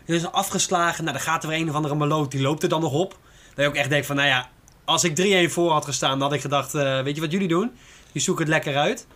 Die 0.05 0.17
is 0.17 0.33
afgeslagen. 0.33 1.05
Nou, 1.05 1.17
dan 1.17 1.27
gaat 1.27 1.43
er 1.43 1.49
weer 1.49 1.59
een 1.59 1.69
of 1.69 1.75
andere 1.75 1.95
maloot. 1.95 2.31
Die 2.31 2.41
loopt 2.41 2.63
er 2.63 2.69
dan 2.69 2.81
nog 2.81 2.93
op. 2.93 3.19
Dat 3.55 3.65
je 3.65 3.71
ook 3.71 3.77
echt 3.77 3.89
denkt 3.89 4.07
van, 4.07 4.17
nou 4.17 4.29
ja. 4.29 4.49
Als 4.85 5.05
ik 5.05 5.49
3-1 5.49 5.53
voor 5.53 5.71
had 5.71 5.85
gestaan, 5.85 6.11
dan 6.11 6.21
had 6.21 6.33
ik 6.33 6.41
gedacht... 6.41 6.75
eh, 6.75 7.01
weet 7.03 7.15
je 7.15 7.21
wat 7.21 7.33
jullie 7.33 7.49
doen? 7.49 7.73
Die 8.13 8.23
zoeken 8.23 8.45
het 8.45 8.53
lekker 8.53 8.77
uit. 8.77 9.07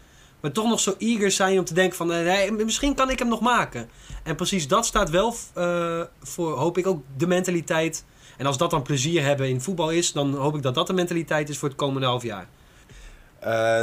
Maar 0.40 0.52
toch 0.52 0.68
nog 0.68 0.80
zo 0.80 0.94
eager 0.98 1.30
zijn 1.30 1.58
om 1.58 1.64
te 1.64 1.74
denken 1.74 1.96
van... 1.96 2.12
eh, 2.12 2.50
misschien 2.50 2.94
kan 2.94 3.10
ik 3.10 3.18
hem 3.18 3.28
nog 3.28 3.40
maken. 3.40 3.90
En 4.22 4.36
precies 4.36 4.68
dat 4.68 4.86
staat 4.86 5.10
wel 5.10 5.34
eh, 5.54 6.00
voor, 6.22 6.58
hoop 6.58 6.78
ik, 6.78 6.86
ook 6.86 7.02
de 7.16 7.26
mentaliteit... 7.26 8.04
En 8.36 8.46
als 8.46 8.58
dat 8.58 8.70
dan 8.70 8.82
plezier 8.82 9.24
hebben 9.24 9.48
in 9.48 9.60
voetbal 9.60 9.90
is, 9.90 10.12
dan 10.12 10.34
hoop 10.34 10.56
ik 10.56 10.62
dat 10.62 10.74
dat 10.74 10.86
de 10.86 10.92
mentaliteit 10.92 11.48
is 11.48 11.58
voor 11.58 11.68
het 11.68 11.76
komende 11.76 12.06
half 12.06 12.22
jaar. 12.22 12.48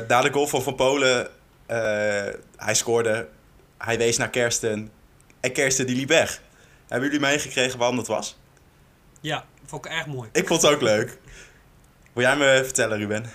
Na 0.08 0.22
de 0.22 0.30
goal 0.32 0.48
van 0.48 0.62
Van 0.62 0.76
Polen. 0.76 1.28
hij 2.56 2.74
scoorde. 2.74 3.28
Hij 3.78 3.98
wees 3.98 4.18
naar 4.18 4.30
Kersten. 4.30 4.90
En 5.40 5.52
Kersten 5.52 5.88
die 5.88 5.96
liep 5.96 6.10
weg. 6.10 6.42
Hebben 6.88 7.10
jullie 7.10 7.26
meegekregen 7.26 7.80
waarom 7.80 7.96
dat 7.96 8.08
was? 8.08 8.38
Ja, 9.22 9.46
vond 9.66 9.86
ik 9.86 9.92
erg 9.92 10.06
mooi. 10.06 10.30
Ik 10.32 10.48
vond 10.48 10.62
het 10.62 10.72
ook 10.72 10.82
leuk. 10.82 11.18
Wil 12.14 12.24
jij 12.24 12.38
me 12.38 12.62
vertellen, 12.64 12.98
Ruben? 12.98 13.26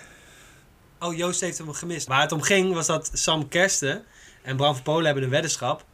Oh, 0.99 1.17
Joost 1.17 1.41
heeft 1.41 1.59
hem 1.59 1.73
gemist. 1.73 2.07
Waar 2.07 2.21
het 2.21 2.33
om 2.33 2.43
ging 2.43 2.75
was 2.75 2.87
dat 2.87 3.11
Sam 3.13 3.49
Kersten 3.49 4.05
en 4.43 4.57
Bram 4.57 4.75
van 4.75 4.83
Polen 4.83 5.05
hebben 5.05 5.23
een 5.23 5.31
weddenschap. 5.31 5.85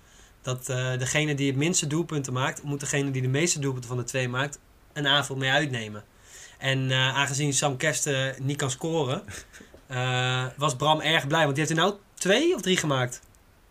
Dat 0.42 0.68
eh, 0.68 0.98
degene 0.98 1.34
die 1.34 1.46
het 1.46 1.56
minste 1.56 1.86
doelpunten 1.86 2.32
maakt, 2.32 2.62
moet 2.62 2.80
degene 2.80 3.10
die 3.10 3.22
de 3.22 3.28
meeste 3.28 3.58
doelpunten 3.58 3.88
van 3.88 3.98
de 3.98 4.04
twee 4.04 4.28
maakt, 4.28 4.58
een 4.92 5.06
avond 5.06 5.38
mee 5.38 5.50
uitnemen. 5.50 6.04
En 6.58 6.90
eh, 6.90 7.16
aangezien 7.16 7.52
Sam 7.52 7.76
Kersten 7.76 8.34
niet 8.40 8.56
kan 8.56 8.70
scoren, 8.70 9.24
eh, 9.86 10.44
was 10.56 10.76
Bram 10.76 11.00
erg 11.00 11.26
blij. 11.26 11.42
Want 11.42 11.56
die 11.56 11.64
heeft 11.64 11.78
er 11.78 11.84
nou 11.84 11.94
twee 12.14 12.54
of 12.54 12.60
drie 12.60 12.76
gemaakt. 12.76 13.20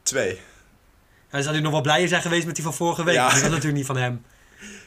Twee. 0.03 0.39
Hij 1.29 1.41
zou 1.41 1.61
nog 1.61 1.71
wel 1.71 1.81
blijer 1.81 2.07
zijn 2.07 2.21
geweest 2.21 2.45
met 2.45 2.55
die 2.55 2.63
van 2.63 2.73
vorige 2.73 3.03
week. 3.03 3.15
Ja. 3.15 3.21
maar 3.23 3.31
Die 3.33 3.41
was 3.41 3.49
natuurlijk 3.49 3.77
niet 3.77 3.85
van 3.85 3.97
hem. 3.97 4.25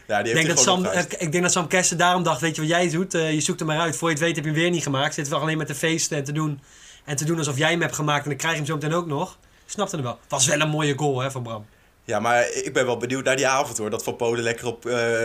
Ja, 0.07 0.23
die 0.23 0.33
Ik 0.33 0.37
heeft 0.39 0.47
denk, 0.47 0.49
dat 0.85 0.95
Sam, 0.95 1.05
ik 1.19 1.33
denk 1.33 1.43
dat 1.43 1.53
Sam 1.53 1.67
Kersten 1.67 1.99
daarom 1.99 2.23
dacht, 2.23 2.41
weet 2.41 2.55
je 2.55 2.61
wat 2.61 2.71
jij 2.71 2.91
doet? 2.91 3.15
Eh, 3.15 3.33
je 3.33 3.41
zoekt 3.41 3.59
hem 3.59 3.69
maar 3.69 3.79
uit. 3.79 3.97
Voor 3.97 4.09
je 4.09 4.15
het 4.15 4.23
weet 4.25 4.35
heb 4.37 4.45
je 4.45 4.51
hem 4.51 4.61
weer 4.61 4.71
niet 4.71 4.83
gemaakt. 4.83 5.15
Zit 5.15 5.29
wel 5.29 5.41
alleen 5.41 5.59
met 5.59 5.67
de 5.69 5.75
feesten 5.75 6.17
en 6.17 6.25
te 6.25 6.33
doen. 6.33 6.61
En 7.05 7.17
te 7.17 7.25
doen 7.25 7.39
alsof 7.39 7.57
jij 7.57 7.71
hem 7.71 7.81
hebt 7.81 7.95
gemaakt 7.95 8.23
en 8.23 8.29
dan 8.29 8.39
krijg 8.39 8.53
je 8.53 8.59
hem 8.59 8.69
zo 8.69 8.75
meteen 8.75 8.95
ook 8.95 9.07
nog. 9.07 9.39
Snapte 9.67 9.95
hem 9.97 10.05
wel. 10.05 10.19
Was 10.29 10.47
wel 10.47 10.61
een 10.61 10.69
mooie 10.69 10.95
goal 10.99 11.21
hè, 11.21 11.31
van 11.31 11.43
Bram. 11.43 11.67
Ja, 12.05 12.21
maar 12.21 12.51
ik 12.53 12.73
ben 12.73 12.87
wel 12.87 12.97
benieuwd 12.97 13.25
naar 13.25 13.37
die 13.37 13.47
avond 13.49 13.79
hoor. 13.79 13.91
Dat 13.91 14.03
Van 14.05 14.17
Polen 14.17 14.43
lekker 14.43 14.67
op 14.67 14.87
eh, 14.87 15.19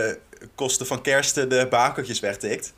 kosten 0.54 0.86
van 0.86 1.02
kersten 1.02 1.48
de 1.48 1.66
bakertjes 1.70 2.20
wegtikt. 2.20 2.72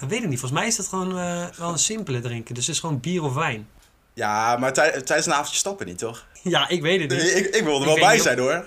Dat 0.00 0.08
weet 0.10 0.22
ik 0.22 0.28
niet. 0.28 0.38
Volgens 0.40 0.60
mij 0.60 0.68
is 0.68 0.76
dat 0.76 0.88
gewoon 0.88 1.18
eh, 1.18 1.44
wel 1.58 1.68
een 1.68 1.78
simpele 1.78 2.20
drinken. 2.20 2.54
Dus 2.54 2.66
het 2.66 2.74
is 2.74 2.80
gewoon 2.80 3.00
bier 3.00 3.22
of 3.22 3.34
wijn. 3.34 3.68
Ja, 4.14 4.56
maar 4.56 4.72
tij- 4.72 4.90
tijdens 5.02 5.26
een 5.26 5.32
avondje 5.32 5.56
stappen 5.56 5.86
niet, 5.86 5.98
toch? 5.98 6.26
Ja, 6.42 6.68
ik 6.68 6.82
weet 6.82 7.00
het 7.00 7.10
niet. 7.10 7.22
Nee, 7.22 7.32
ik, 7.32 7.54
ik 7.54 7.64
wil 7.64 7.74
er 7.74 7.80
Ik 7.80 7.86
wel 7.86 7.98
bij 7.98 8.18
zijn 8.18 8.38
hoor. 8.38 8.66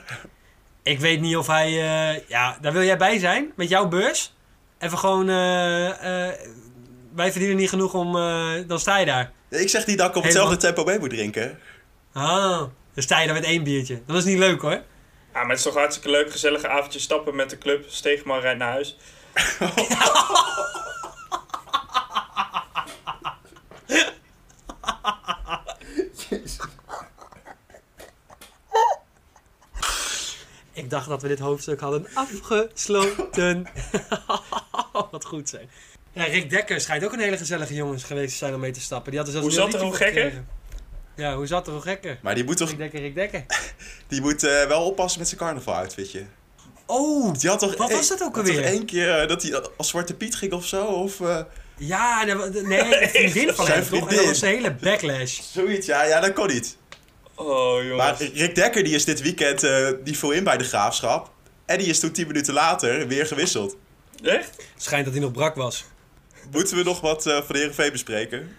Ik 0.84 1.00
weet 1.00 1.22
niet 1.22 1.38
of 1.38 1.48
hij... 1.48 1.67
eh, 1.67 2.22
ja, 2.27 2.58
daar 2.62 2.74
wil 2.74 2.84
jij 2.84 2.98
bij 2.98 3.20
zijn. 3.20 3.51
Met 3.55 3.70
jouw 3.70 3.88
beurs. 3.88 4.34
Even 4.79 4.98
gewoon... 4.98 5.29
eh, 5.29 6.27
eh, 6.29 6.34
wij 7.15 7.32
verdienen 7.32 7.58
niet 7.58 7.70
genoeg 7.70 7.94
om... 7.94 8.15
eh, 8.15 8.51
dan 8.67 8.79
sta 8.79 8.98
je 8.98 9.05
daar. 9.05 9.32
Ik 9.50 9.70
zeg 9.70 9.86
niet 9.86 9.98
dat 9.98 10.10
ik 10.10 10.15
op 10.15 10.24
Helemaal- 10.24 10.50
hetzelfde 10.50 10.74
tempo 10.75 10.91
mee 10.91 11.00
moet 11.00 11.10
drinken. 11.10 11.60
Ah, 12.13 12.58
dan 12.94 13.03
sta 13.03 13.20
je 13.20 13.25
daar 13.25 13.36
met 13.36 13.46
één 13.46 13.63
biertje. 13.63 14.01
Dat 14.08 14.15
is 14.17 14.24
niet 14.24 14.38
leuk 14.38 14.62
hoor. 14.62 14.72
Ja, 14.72 14.82
maar 15.34 15.50
het 15.50 15.58
is 15.58 15.63
toch 15.63 15.74
hartstikke 15.74 16.10
leuk. 16.10 16.32
Gezellige 16.32 16.67
avondje 16.67 17.00
stappen 17.00 17.36
met 17.36 17.50
de 17.50 17.58
club. 17.58 17.86
Steegman 17.88 18.39
rijdt 18.39 18.60
naar 18.60 18.72
huis. 18.72 18.98
Ik 30.75 30.89
dacht 30.89 31.08
dat 31.10 31.22
we 31.22 31.27
dit 31.27 31.39
hoofdstuk 31.39 31.79
hadden 31.79 32.08
afgesloten. 32.13 33.67
Wat 35.12 35.25
goed 35.25 35.50
zijn. 35.50 35.70
Ja, 36.13 36.24
Rick 36.24 36.50
Dekker 36.50 36.82
schijnt 36.82 37.03
ook 37.05 37.13
een 37.13 37.20
hele 37.20 37.38
gezellige 37.38 37.74
jongens 37.74 38.03
geweest 38.03 38.32
te 38.32 38.38
zijn 38.38 38.53
om 38.53 38.60
mee 38.60 38.72
te 38.72 38.82
stappen. 38.82 39.12
Die 39.12 39.20
had 39.20 39.29
zelfs 39.29 39.46
Hoe 39.46 39.55
zat 39.55 39.74
er, 39.74 39.79
hoe 39.82 39.94
gekker? 39.96 40.22
gekregen. 40.24 40.48
Ja, 41.15 41.36
hoe 41.36 41.48
zat 41.48 41.67
er 41.67 41.74
hoe 41.74 41.82
gekker? 41.82 42.20
Maar 42.22 42.36
die 42.36 42.44
moet 42.44 42.58
toch 42.58 42.70
Rick 42.70 42.77
Dekker, 42.77 43.00
Rick 43.00 43.15
Dekker. 43.15 43.46
die 44.08 44.22
moet, 44.22 44.44
eh, 44.44 44.65
wel 44.67 44.84
oppassen 44.86 45.20
met 45.20 45.27
zijn 45.29 45.39
carnaval 45.41 45.74
outfitje. 45.75 46.25
Oh, 46.86 47.34
Die 47.34 47.50
had 47.50 47.60
toch 47.60 47.77
Wat 47.77 47.91
was 47.91 48.10
één- 48.10 48.17
dat 48.17 48.27
ook 48.27 48.38
alweer? 48.38 48.63
één 48.63 48.86
keer 48.86 49.20
eh, 49.22 49.27
dat 49.27 49.41
hij 49.44 49.62
als 49.77 49.89
Zwarte 49.89 50.13
Piet 50.13 50.36
ging 50.36 50.53
of 50.53 50.65
zo? 50.65 50.86
Of 50.86 51.22
eh, 51.22 51.39
ja, 51.77 52.24
nee, 52.24 52.36
nee, 52.63 53.01
een 53.01 53.10
vriendin 53.32 53.53
van 53.53 53.65
Zijn 53.65 53.79
hem 53.79 53.89
toch? 53.89 54.00
En 54.00 54.05
vriendin. 54.05 54.15
dat 54.17 54.25
was 54.25 54.41
een 54.41 54.48
hele 54.48 54.74
backlash. 54.74 55.39
zoiets. 55.51 55.88
Ja, 55.88 56.03
ja, 56.03 56.20
dat 56.20 56.34
kon 56.34 56.48
niet. 56.48 56.77
Oh, 57.36 57.82
jongens. 57.84 57.98
Maar 57.98 58.22
Rick 58.34 58.56
Dekker 58.56 58.84
die 58.84 58.96
is 58.96 59.06
dit 59.06 59.22
weekend 59.22 59.63
eh, 59.63 59.88
die 60.04 60.18
viel 60.18 60.32
in 60.32 60.44
bij 60.44 60.58
de 60.58 60.63
graafschap. 60.63 61.32
En 61.65 61.77
die 61.77 61.88
is 61.88 62.00
toen 62.00 62.12
10 62.12 62.27
minuten 62.27 62.54
later 62.54 63.08
weer 63.08 63.25
gewisseld. 63.25 63.75
Echt? 64.24 64.56
Schijnt 64.77 65.06
dat 65.06 65.13
hij 65.13 65.24
nog 65.24 65.32
brak 65.32 65.56
was. 65.56 65.86
Moeten 66.51 66.77
we 66.77 66.84
nog 66.84 67.01
wat 67.01 67.25
eh, 67.25 67.36
van 67.36 67.46
de 67.48 67.58
Heerenveen 67.58 67.92
bespreken? 67.92 68.56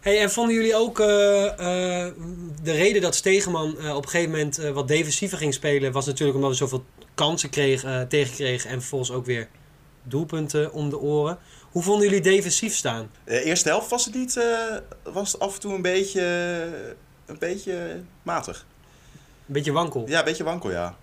Hey, 0.00 0.20
en 0.20 0.30
vonden 0.30 0.54
jullie 0.54 0.74
ook 0.74 1.00
eh, 1.00 1.46
eh, 1.46 2.12
de 2.62 2.72
reden 2.72 3.02
dat 3.02 3.14
Stegeman 3.14 3.78
eh, 3.78 3.96
op 3.96 4.02
een 4.04 4.10
gegeven 4.10 4.30
moment 4.30 4.58
eh, 4.58 4.70
wat 4.70 4.88
defensiever 4.88 5.38
ging 5.38 5.54
spelen, 5.54 5.92
was 5.92 6.06
natuurlijk 6.06 6.36
omdat 6.36 6.50
we 6.50 6.56
zoveel 6.56 6.84
kansen 7.14 7.50
kreeg, 7.50 7.84
tegenkregen 8.08 8.70
en 8.70 8.78
vervolgens 8.80 9.10
ook 9.10 9.26
weer 9.26 9.48
doelpunten 10.02 10.72
om 10.72 10.90
de 10.90 10.98
oren. 10.98 11.38
Hoe 11.70 11.82
vonden 11.82 12.08
jullie 12.08 12.22
defensief 12.22 12.74
staan? 12.74 13.10
De 13.24 13.42
eerste 13.42 13.68
helft 13.68 13.90
was 13.90 14.04
het 14.04 14.14
niet, 14.14 14.36
eh, 14.36 14.76
was 15.12 15.32
het 15.32 15.40
af 15.40 15.54
en 15.54 15.60
toe 15.60 15.74
een 15.74 15.82
beetje, 15.82 16.20
een 17.30 17.38
beetje 17.38 18.00
matig. 18.22 18.64
Een 19.46 19.52
beetje 19.54 19.72
wankel. 19.72 20.04
Ja, 20.08 20.18
een 20.18 20.24
beetje 20.24 20.44
wankel, 20.44 20.70
ja. 20.70 20.94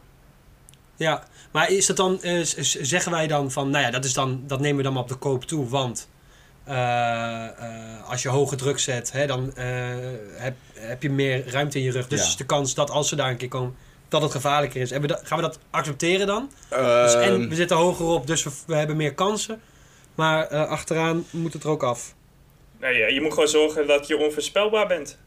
Ja, 0.95 1.23
maar 1.51 1.71
is 1.71 1.85
dat 1.85 1.97
dan, 1.97 2.21
eh, 2.21 2.39
zeggen 2.63 3.11
wij 3.11 3.27
dan 3.27 3.51
van, 3.51 3.69
nou 3.69 3.83
ja, 3.85 3.91
dat, 3.91 4.05
is 4.05 4.13
dan, 4.13 4.43
dat 4.47 4.59
nemen 4.59 4.77
we 4.77 4.83
dan 4.83 4.93
maar 4.93 5.01
op 5.01 5.09
de 5.09 5.15
koop 5.15 5.43
toe, 5.43 5.67
want 5.69 6.09
eh, 6.63 7.45
eh, 7.45 8.09
als 8.09 8.21
je 8.21 8.29
hoge 8.29 8.55
druk 8.55 8.79
zet, 8.79 9.11
hè, 9.11 9.25
dan 9.27 9.55
eh, 9.55 9.65
heb, 10.35 10.55
heb 10.73 11.01
je 11.01 11.09
meer 11.09 11.51
ruimte 11.51 11.77
in 11.77 11.83
je 11.83 11.91
rug. 11.91 12.07
Dus 12.07 12.19
Ja. 12.21 12.25
is 12.27 12.35
de 12.35 12.45
kans 12.45 12.73
dat 12.73 12.89
als 12.89 13.09
ze 13.09 13.15
daar 13.15 13.29
een 13.29 13.37
keer 13.37 13.47
komen, 13.47 13.75
dat 14.07 14.21
het 14.21 14.31
gevaarlijker 14.31 14.81
is. 14.81 14.89
We 14.91 15.07
dat, 15.07 15.21
gaan 15.23 15.37
we 15.37 15.43
dat 15.43 15.59
accepteren 15.69 16.27
dan? 16.27 16.51
Dus, 16.69 17.13
en 17.13 17.21
Ehm, 17.21 17.49
we 17.49 17.55
zitten 17.55 17.77
hoger 17.77 18.05
op, 18.05 18.27
dus 18.27 18.43
we, 18.43 18.51
we 18.67 18.75
hebben 18.75 18.95
meer 18.95 19.13
kansen. 19.13 19.61
Maar 20.15 20.47
eh, 20.47 20.69
achteraan 20.69 21.25
moet 21.29 21.53
het 21.53 21.63
er 21.63 21.69
ook 21.69 21.83
af. 21.83 22.15
Nou 22.79 22.93
ja, 22.93 23.07
je 23.07 23.21
moet 23.21 23.33
gewoon 23.33 23.47
zorgen 23.47 23.87
dat 23.87 24.07
je 24.07 24.17
onvoorspelbaar 24.17 24.87
bent. 24.87 25.17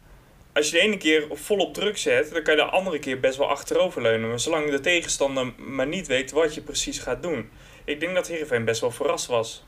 Als 0.61 0.71
je 0.71 0.77
de 0.77 0.83
ene 0.83 0.97
keer 0.97 1.27
volop 1.33 1.75
druk 1.75 1.99
zet, 1.99 2.33
dan 2.33 2.43
kan 2.43 2.57
je 2.57 2.61
de 2.61 2.67
andere 2.67 2.99
keer 2.99 3.21
best 3.21 3.37
wel 3.39 3.49
achteroverleunen. 3.49 4.29
Maar 4.29 4.41
zolang 4.41 4.71
de 4.71 4.81
tegenstander 4.81 5.53
maar 5.57 5.87
niet 5.87 6.07
weet 6.07 6.31
wat 6.31 6.55
je 6.55 6.61
precies 6.61 6.99
gaat 6.99 7.23
doen. 7.23 7.51
Ik 7.85 8.01
denk 8.01 8.15
dat 8.15 8.29
Heerenveen 8.29 8.65
best 8.65 8.81
wel 8.81 8.91
verrast 8.91 9.27
was 9.27 9.65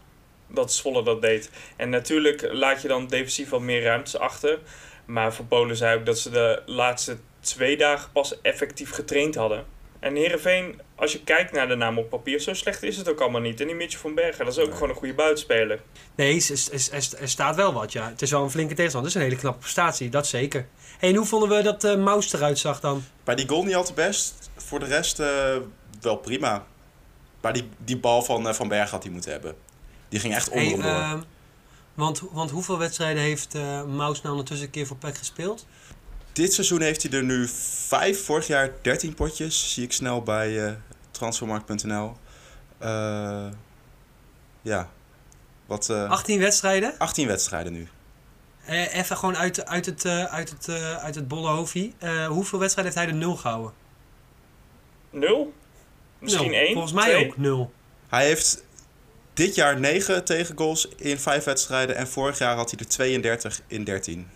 dat 0.48 0.72
Zwolle 0.72 1.02
dat 1.04 1.22
deed. 1.22 1.50
En 1.76 1.90
natuurlijk 1.90 2.48
laat 2.52 2.82
je 2.82 2.88
dan 2.88 3.06
defensief 3.06 3.48
wat 3.48 3.60
meer 3.60 3.82
ruimtes 3.82 4.18
achter. 4.18 4.58
Maar 5.04 5.34
voor 5.34 5.44
Polen 5.44 5.76
zei 5.76 5.98
ook 5.98 6.06
dat 6.06 6.18
ze 6.18 6.30
de 6.30 6.62
laatste 6.66 7.16
twee 7.40 7.76
dagen 7.76 8.12
pas 8.12 8.40
effectief 8.40 8.90
getraind 8.90 9.34
hadden. 9.34 9.64
En 10.00 10.16
Heerenveen, 10.16 10.80
als 10.94 11.12
je 11.12 11.22
kijkt 11.24 11.52
naar 11.52 11.68
de 11.68 11.74
naam 11.74 11.98
op 11.98 12.08
papier, 12.10 12.40
zo 12.40 12.54
slecht 12.54 12.82
is 12.82 12.96
het 12.96 13.08
ook 13.08 13.20
allemaal 13.20 13.40
niet. 13.40 13.60
En 13.60 13.66
die 13.66 13.76
Mitchell 13.76 14.00
van 14.00 14.14
Bergen, 14.14 14.44
dat 14.44 14.54
is 14.54 14.58
ook 14.58 14.66
Nee. 14.66 14.74
gewoon 14.74 14.88
een 14.90 14.96
goede 14.96 15.14
buitenspeler. 15.14 15.80
Nee, 16.14 16.44
er, 16.90 17.08
er 17.20 17.28
staat 17.28 17.56
wel 17.56 17.72
wat, 17.72 17.92
ja. 17.92 18.08
Het 18.08 18.22
is 18.22 18.30
wel 18.30 18.42
een 18.42 18.50
flinke 18.50 18.74
tegenstander. 18.74 19.10
Het 19.10 19.18
is 19.18 19.24
een 19.24 19.28
hele 19.30 19.42
knappe 19.42 19.60
prestatie, 19.60 20.08
dat 20.08 20.26
zeker. 20.26 20.66
En 21.02 21.14
hoe 21.14 21.26
vonden 21.26 21.48
we 21.48 21.62
dat 21.62 21.84
eh 21.84 21.96
Maus 21.96 22.32
eruit 22.32 22.58
zag 22.58 22.80
dan? 22.80 23.04
bij 23.24 23.34
die 23.34 23.48
goal 23.48 23.62
niet 23.64 23.74
al 23.74 23.84
te 23.84 23.92
best. 23.92 24.50
Voor 24.56 24.78
de 24.78 24.86
rest 24.86 25.18
eh, 25.20 25.56
wel 26.00 26.16
prima. 26.16 26.66
Maar 27.40 27.52
die, 27.52 27.68
die 27.84 27.98
bal 27.98 28.22
van 28.22 28.54
Van 28.54 28.68
Berg 28.68 28.90
had 28.90 29.02
hij 29.02 29.12
moeten 29.12 29.30
hebben. 29.30 29.54
Die 30.08 30.20
ging 30.20 30.34
echt 30.34 30.48
onder 30.48 30.62
Hey, 30.64 30.72
hem 30.72 30.82
door. 30.82 30.90
ehm, 30.90 31.20
want, 31.94 32.22
want 32.32 32.50
hoeveel 32.50 32.78
wedstrijden 32.78 33.22
heeft 33.22 33.54
eh 33.54 33.84
Maus 33.84 34.16
nou 34.20 34.28
ondertussen 34.30 34.66
een 34.66 34.72
keer 34.72 34.86
voor 34.86 34.96
PEC 34.96 35.16
gespeeld? 35.16 35.66
Dit 36.32 36.52
seizoen 36.52 36.80
heeft 36.80 37.02
hij 37.02 37.12
er 37.12 37.24
nu 37.24 37.48
vijf. 37.86 38.24
Vorig 38.24 38.46
jaar 38.46 38.70
13 38.82 39.14
potjes. 39.14 39.72
Zie 39.72 39.84
ik 39.84 39.92
snel 39.92 40.22
bij 40.22 40.66
eh, 40.66 40.72
transfermarkt.nl. 41.10 42.16
Eh, 42.78 43.46
ja. 44.62 44.90
Wat, 45.66 45.88
eh, 45.90 46.10
18 46.10 46.38
wedstrijden? 46.38 46.94
18 46.98 47.26
wedstrijden 47.26 47.72
nu. 47.72 47.88
Eh, 48.64 48.94
even 48.94 49.16
gewoon 49.16 49.36
uit, 49.36 49.66
uit, 49.66 49.86
het, 49.86 50.04
eh, 50.04 50.24
uit, 50.24 50.50
het, 50.50 50.68
eh, 50.68 50.96
uit 50.96 51.14
het 51.14 51.28
bolle 51.28 51.48
hoofdje. 51.48 51.90
Eh, 51.98 52.26
hoeveel 52.26 52.58
wedstrijden 52.58 52.92
heeft 52.94 53.04
hij 53.06 53.18
de 53.18 53.24
nul 53.24 53.36
gehouden? 53.36 53.72
Nul? 55.10 55.52
Misschien 56.18 56.50
Nul. 56.50 56.60
één? 56.60 56.72
Volgens 56.72 56.92
mij 56.92 57.10
twee? 57.10 57.26
ook 57.26 57.36
nul. 57.36 57.72
Hij 58.08 58.26
heeft 58.26 58.64
dit 59.34 59.54
jaar 59.54 59.80
9 59.80 60.24
tegengoals 60.24 60.88
in 60.88 61.18
5 61.18 61.44
wedstrijden. 61.44 61.96
En 61.96 62.08
vorig 62.08 62.38
jaar 62.38 62.56
had 62.56 62.70
hij 62.70 62.80
er 62.80 62.86
32 62.88 63.60
in 63.66 63.84
13. 63.84 64.28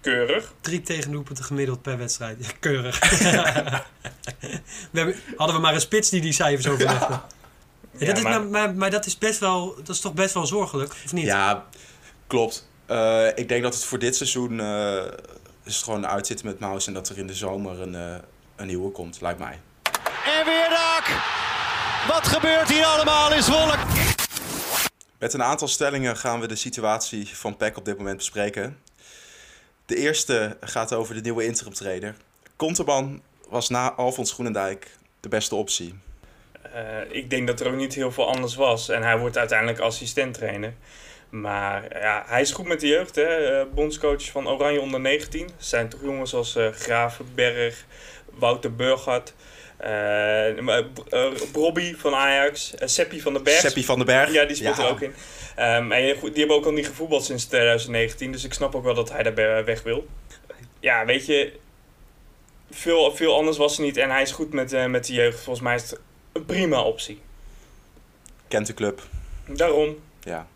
Keurig. 0.00 0.52
Drie 0.60 0.80
tegendoelpunten 0.82 1.44
gemiddeld 1.44 1.82
per 1.82 1.98
wedstrijd. 1.98 2.46
Ja, 2.46 2.52
keurig. 2.60 2.98
we 4.90 4.98
hebben, 4.98 5.14
hadden 5.36 5.56
we 5.56 5.62
maar 5.62 5.74
een 5.74 5.80
spits 5.80 6.10
die 6.10 6.20
die 6.20 6.32
cijfers 6.32 6.68
overlegde. 6.68 7.12
Ja, 7.12 7.26
Ja, 7.98 8.06
dat 8.06 8.16
is, 8.16 8.22
maar- 8.22 8.32
maar, 8.40 8.48
maar, 8.50 8.74
maar 8.74 8.90
dat 8.90 9.06
is 9.06 9.18
best 9.18 9.38
wel, 9.40 9.74
dat 9.76 9.88
is 9.88 10.00
toch 10.00 10.14
best 10.14 10.34
wel 10.34 10.46
zorgelijk, 10.46 10.92
of 11.04 11.12
niet? 11.12 11.24
Ja, 11.24 11.66
klopt. 12.26 12.68
Eh, 12.90 13.26
ik 13.34 13.48
denk 13.48 13.62
dat 13.62 13.74
het 13.74 13.84
voor 13.84 13.98
dit 13.98 14.16
seizoen 14.16 14.60
eh, 14.60 15.04
is 15.64 15.74
het 15.74 15.84
gewoon 15.84 16.06
uitzitten 16.06 16.46
met 16.46 16.58
Maus. 16.58 16.86
En 16.86 16.92
dat 16.92 17.08
er 17.08 17.18
in 17.18 17.26
de 17.26 17.34
zomer 17.34 17.80
een, 17.80 17.94
eh, 17.94 18.14
een 18.56 18.66
nieuwe 18.66 18.90
komt, 18.90 19.20
lijkt 19.20 19.38
mij. 19.38 19.60
En 20.24 20.44
weer 20.44 20.68
raak. 20.68 21.06
Wat 22.08 22.28
gebeurt 22.28 22.68
hier 22.68 22.84
allemaal 22.84 23.32
in 23.32 23.42
Zwolle? 23.42 23.76
Met 25.18 25.32
een 25.32 25.42
aantal 25.42 25.68
stellingen 25.68 26.16
gaan 26.16 26.40
we 26.40 26.46
de 26.46 26.56
situatie 26.56 27.36
van 27.36 27.56
PEC 27.56 27.76
op 27.76 27.84
dit 27.84 27.96
moment 27.96 28.16
bespreken. 28.16 28.78
De 29.86 29.96
eerste 29.96 30.56
gaat 30.60 30.92
over 30.92 31.14
de 31.14 31.20
nieuwe 31.20 31.44
interim 31.44 31.74
trainer. 31.74 32.14
Konterman 32.56 33.22
was 33.48 33.68
na 33.68 33.92
Alfons 33.92 34.32
Groenendijk 34.32 34.96
de 35.20 35.28
beste 35.28 35.54
optie. 35.54 35.94
Eh, 36.72 36.82
ik 37.08 37.30
denk 37.30 37.46
dat 37.46 37.60
er 37.60 37.66
ook 37.66 37.76
niet 37.76 37.94
heel 37.94 38.12
veel 38.12 38.28
anders 38.28 38.54
was. 38.54 38.88
En 38.88 39.02
hij 39.02 39.18
wordt 39.18 39.38
uiteindelijk 39.38 39.78
assistent 39.78 40.34
trainer. 40.34 40.74
Maar 41.30 41.98
ja, 41.98 42.24
hij 42.26 42.40
is 42.40 42.52
goed 42.52 42.66
met 42.66 42.80
de 42.80 42.86
jeugd. 42.86 43.14
Hè? 43.14 43.22
Eh, 43.22 43.66
bondscoach 43.74 44.30
van 44.30 44.48
Oranje 44.48 44.80
onder 44.80 45.00
19. 45.00 45.44
Er 45.46 45.52
zijn 45.58 45.88
toch 45.88 46.00
jongens 46.02 46.34
als 46.34 46.56
eh 46.56 46.68
Gravenberg, 46.72 47.84
Wouter 48.30 48.74
Burghardt. 48.74 49.34
maar, 50.60 50.84
eh, 51.08 51.32
Robbie 51.52 51.96
van 51.96 52.14
Ajax, 52.14 52.74
uh, 52.74 52.88
Seppi 52.88 53.20
van 53.20 53.32
den 53.32 53.42
Berg. 53.42 53.58
Seppi 53.60 53.84
van 53.84 53.96
den 53.96 54.06
Berg. 54.06 54.32
Ja, 54.32 54.44
die 54.44 54.56
speelt 54.56 54.78
er 54.78 54.88
ook 54.88 55.00
in. 55.00 55.14
Ehm, 55.56 55.92
en 55.92 56.18
die 56.20 56.30
hebben 56.34 56.56
ook 56.56 56.64
al 56.64 56.72
niet 56.72 56.86
gevoetbald 56.86 57.24
sinds 57.24 57.44
2019. 57.44 58.32
Dus 58.32 58.44
ik 58.44 58.52
snap 58.52 58.74
ook 58.74 58.84
wel 58.84 58.94
dat 58.94 59.12
hij 59.12 59.22
daar 59.22 59.64
weg 59.64 59.82
wil. 59.82 60.06
Ja, 60.80 61.04
weet 61.04 61.26
je... 61.26 61.52
Veel, 62.70 63.16
veel 63.16 63.34
anders 63.34 63.56
was 63.56 63.78
er 63.78 63.84
niet. 63.84 63.96
En 63.96 64.10
hij 64.10 64.22
is 64.22 64.32
goed 64.32 64.52
met, 64.52 64.88
met 64.88 65.06
de 65.06 65.12
jeugd. 65.12 65.40
Volgens 65.40 65.64
mij 65.64 65.74
is 65.74 65.90
het 65.90 66.00
een 66.32 66.44
prima 66.44 66.82
optie. 66.82 67.20
Kent 68.48 68.66
de 68.66 68.74
club. 68.74 69.02
Daarom. 69.46 69.98
Ja. 70.20 70.46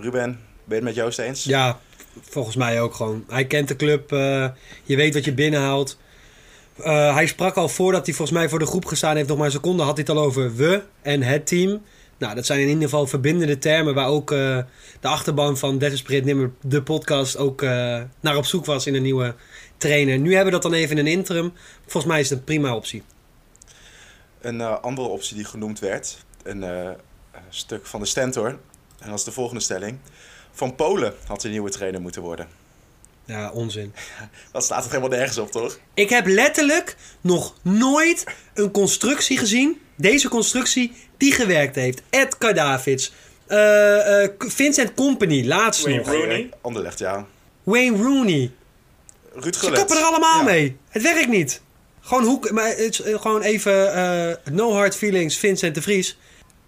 Ruben, 0.00 0.30
ben 0.30 0.38
je 0.64 0.74
het 0.74 0.84
met 0.84 0.94
Joost 0.94 1.18
eens? 1.18 1.44
Ja, 1.44 1.80
volgens 2.20 2.56
mij 2.56 2.80
ook 2.80 2.94
gewoon. 2.94 3.24
Hij 3.28 3.46
kent 3.46 3.68
de 3.68 3.76
club, 3.76 4.12
eh, 4.12 4.48
je 4.82 4.96
weet 4.96 5.14
wat 5.14 5.24
je 5.24 5.34
binnenhaalt. 5.34 5.98
Eh, 6.76 7.14
hij 7.14 7.26
sprak 7.26 7.56
al 7.56 7.68
voordat 7.68 8.06
hij 8.06 8.14
volgens 8.14 8.38
mij 8.38 8.48
voor 8.48 8.58
de 8.58 8.66
groep 8.66 8.84
gestaan 8.84 9.16
heeft, 9.16 9.28
nog 9.28 9.36
maar 9.36 9.46
een 9.46 9.52
seconde, 9.52 9.82
had 9.82 9.96
hij 9.96 10.04
het 10.08 10.16
al 10.16 10.24
over 10.24 10.54
we 10.56 10.82
en 11.02 11.22
het 11.22 11.46
team. 11.46 11.82
Nou, 12.18 12.34
dat 12.34 12.46
zijn 12.46 12.60
in 12.60 12.68
ieder 12.68 12.82
geval 12.82 13.06
verbindende 13.06 13.58
termen 13.58 13.94
waar 13.94 14.08
ook 14.08 14.32
eh, 14.32 14.58
de 15.00 15.08
achterban 15.08 15.58
van 15.58 15.78
Desperate 15.78 16.24
Nimmer, 16.24 16.50
de 16.60 16.82
podcast, 16.82 17.36
ook 17.36 17.62
naar 18.20 18.36
op 18.36 18.44
zoek 18.44 18.64
was 18.64 18.86
in 18.86 18.94
een 18.94 19.02
nieuwe 19.02 19.34
trainer. 19.76 20.18
Nu 20.18 20.28
hebben 20.28 20.52
we 20.52 20.60
dat 20.60 20.70
dan 20.70 20.72
even 20.72 20.98
in 20.98 21.06
een 21.06 21.12
interim. 21.12 21.52
Volgens 21.80 22.12
mij 22.12 22.20
is 22.20 22.30
het 22.30 22.38
een 22.38 22.44
prima 22.44 22.74
optie. 22.74 23.02
Een 24.40 24.60
andere 24.60 25.08
optie 25.08 25.36
die 25.36 25.44
genoemd 25.44 25.78
werd, 25.78 26.24
een 26.42 26.96
stuk 27.48 27.86
van 27.86 28.00
de 28.00 28.06
Stentor, 28.06 28.58
en 29.00 29.08
dat 29.10 29.18
is 29.18 29.24
de 29.24 29.32
volgende 29.32 29.60
stelling. 29.62 29.98
Van 30.52 30.74
Polen 30.74 31.14
had 31.26 31.40
de 31.40 31.48
nieuwe 31.48 31.70
trainer 31.70 32.00
moeten 32.00 32.22
worden. 32.22 32.48
Ja, 33.24 33.50
onzin. 33.50 33.94
Dat 34.52 34.64
staat 34.64 34.84
er 34.84 34.88
helemaal 34.90 35.18
nergens 35.18 35.38
op, 35.38 35.50
toch? 35.50 35.78
Ik 35.94 36.08
heb 36.10 36.26
letterlijk 36.26 36.96
nog 37.20 37.54
nooit 37.62 38.24
een 38.54 38.70
constructie 38.70 39.38
gezien, 39.38 39.80
deze 39.96 40.28
constructie, 40.28 40.92
die 41.16 41.32
gewerkt 41.32 41.74
heeft. 41.74 42.02
Edgar 42.10 42.54
Davids, 42.54 43.12
eh, 43.46 44.22
eh, 44.24 44.30
Vincent 44.38 44.94
Company, 44.94 45.46
laatst 45.46 45.82
Wayne 45.82 45.98
nog. 45.98 46.06
Rooney. 46.08 46.50
Anderlecht, 46.60 46.98
ja. 46.98 47.26
Wayne 47.62 47.96
Rooney. 48.02 48.50
Ruud 49.34 49.54
Ze 49.54 49.60
Gullit. 49.60 49.78
kappen 49.78 49.96
er 49.96 50.02
allemaal 50.02 50.38
Ja. 50.38 50.44
mee. 50.44 50.76
Het 50.88 51.02
werkt 51.02 51.28
niet. 51.28 51.60
Gewoon, 52.00 52.24
hoe, 52.24 52.50
maar 52.52 52.68
het 52.68 52.78
is, 52.78 53.00
eh, 53.02 53.20
gewoon 53.20 53.42
even 53.42 53.94
eh, 53.94 54.52
no 54.52 54.72
hard 54.72 54.96
feelings, 54.96 55.36
Vincent 55.36 55.74
de 55.74 55.82
Vries. 55.82 56.18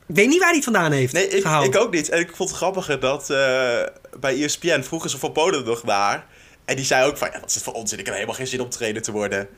Ik 0.09 0.15
weet 0.15 0.29
niet 0.29 0.39
waar 0.39 0.47
hij 0.47 0.57
het 0.57 0.65
vandaan 0.65 0.93
heeft 0.93 1.13
Nee, 1.13 1.29
ik, 1.29 1.77
ook 1.77 1.93
niet. 1.93 2.09
En 2.09 2.21
ik 2.21 2.37
vond 2.37 2.49
het 2.49 2.59
grappig 2.59 2.99
dat 2.99 3.31
eh, 3.31 3.37
bij 4.21 4.43
ESPN 4.43 4.83
vroegen 4.83 5.11
ze 5.11 5.19
van 5.19 5.33
Polen 5.33 5.65
nog 5.65 5.85
naar. 5.85 6.27
En 6.65 6.77
die 6.77 6.85
zei 6.85 7.07
ook 7.07 7.17
van, 7.17 7.29
ja, 7.33 7.41
wat 7.41 7.49
is 7.49 7.55
het 7.55 7.65
voor 7.65 7.73
onzin? 7.73 7.99
Ik 7.99 8.05
heb 8.05 8.15
helemaal 8.15 8.37
geen 8.37 8.47
zin 8.47 8.61
om 8.61 8.69
trainer 8.69 9.03
te 9.03 9.13
worden. 9.13 9.49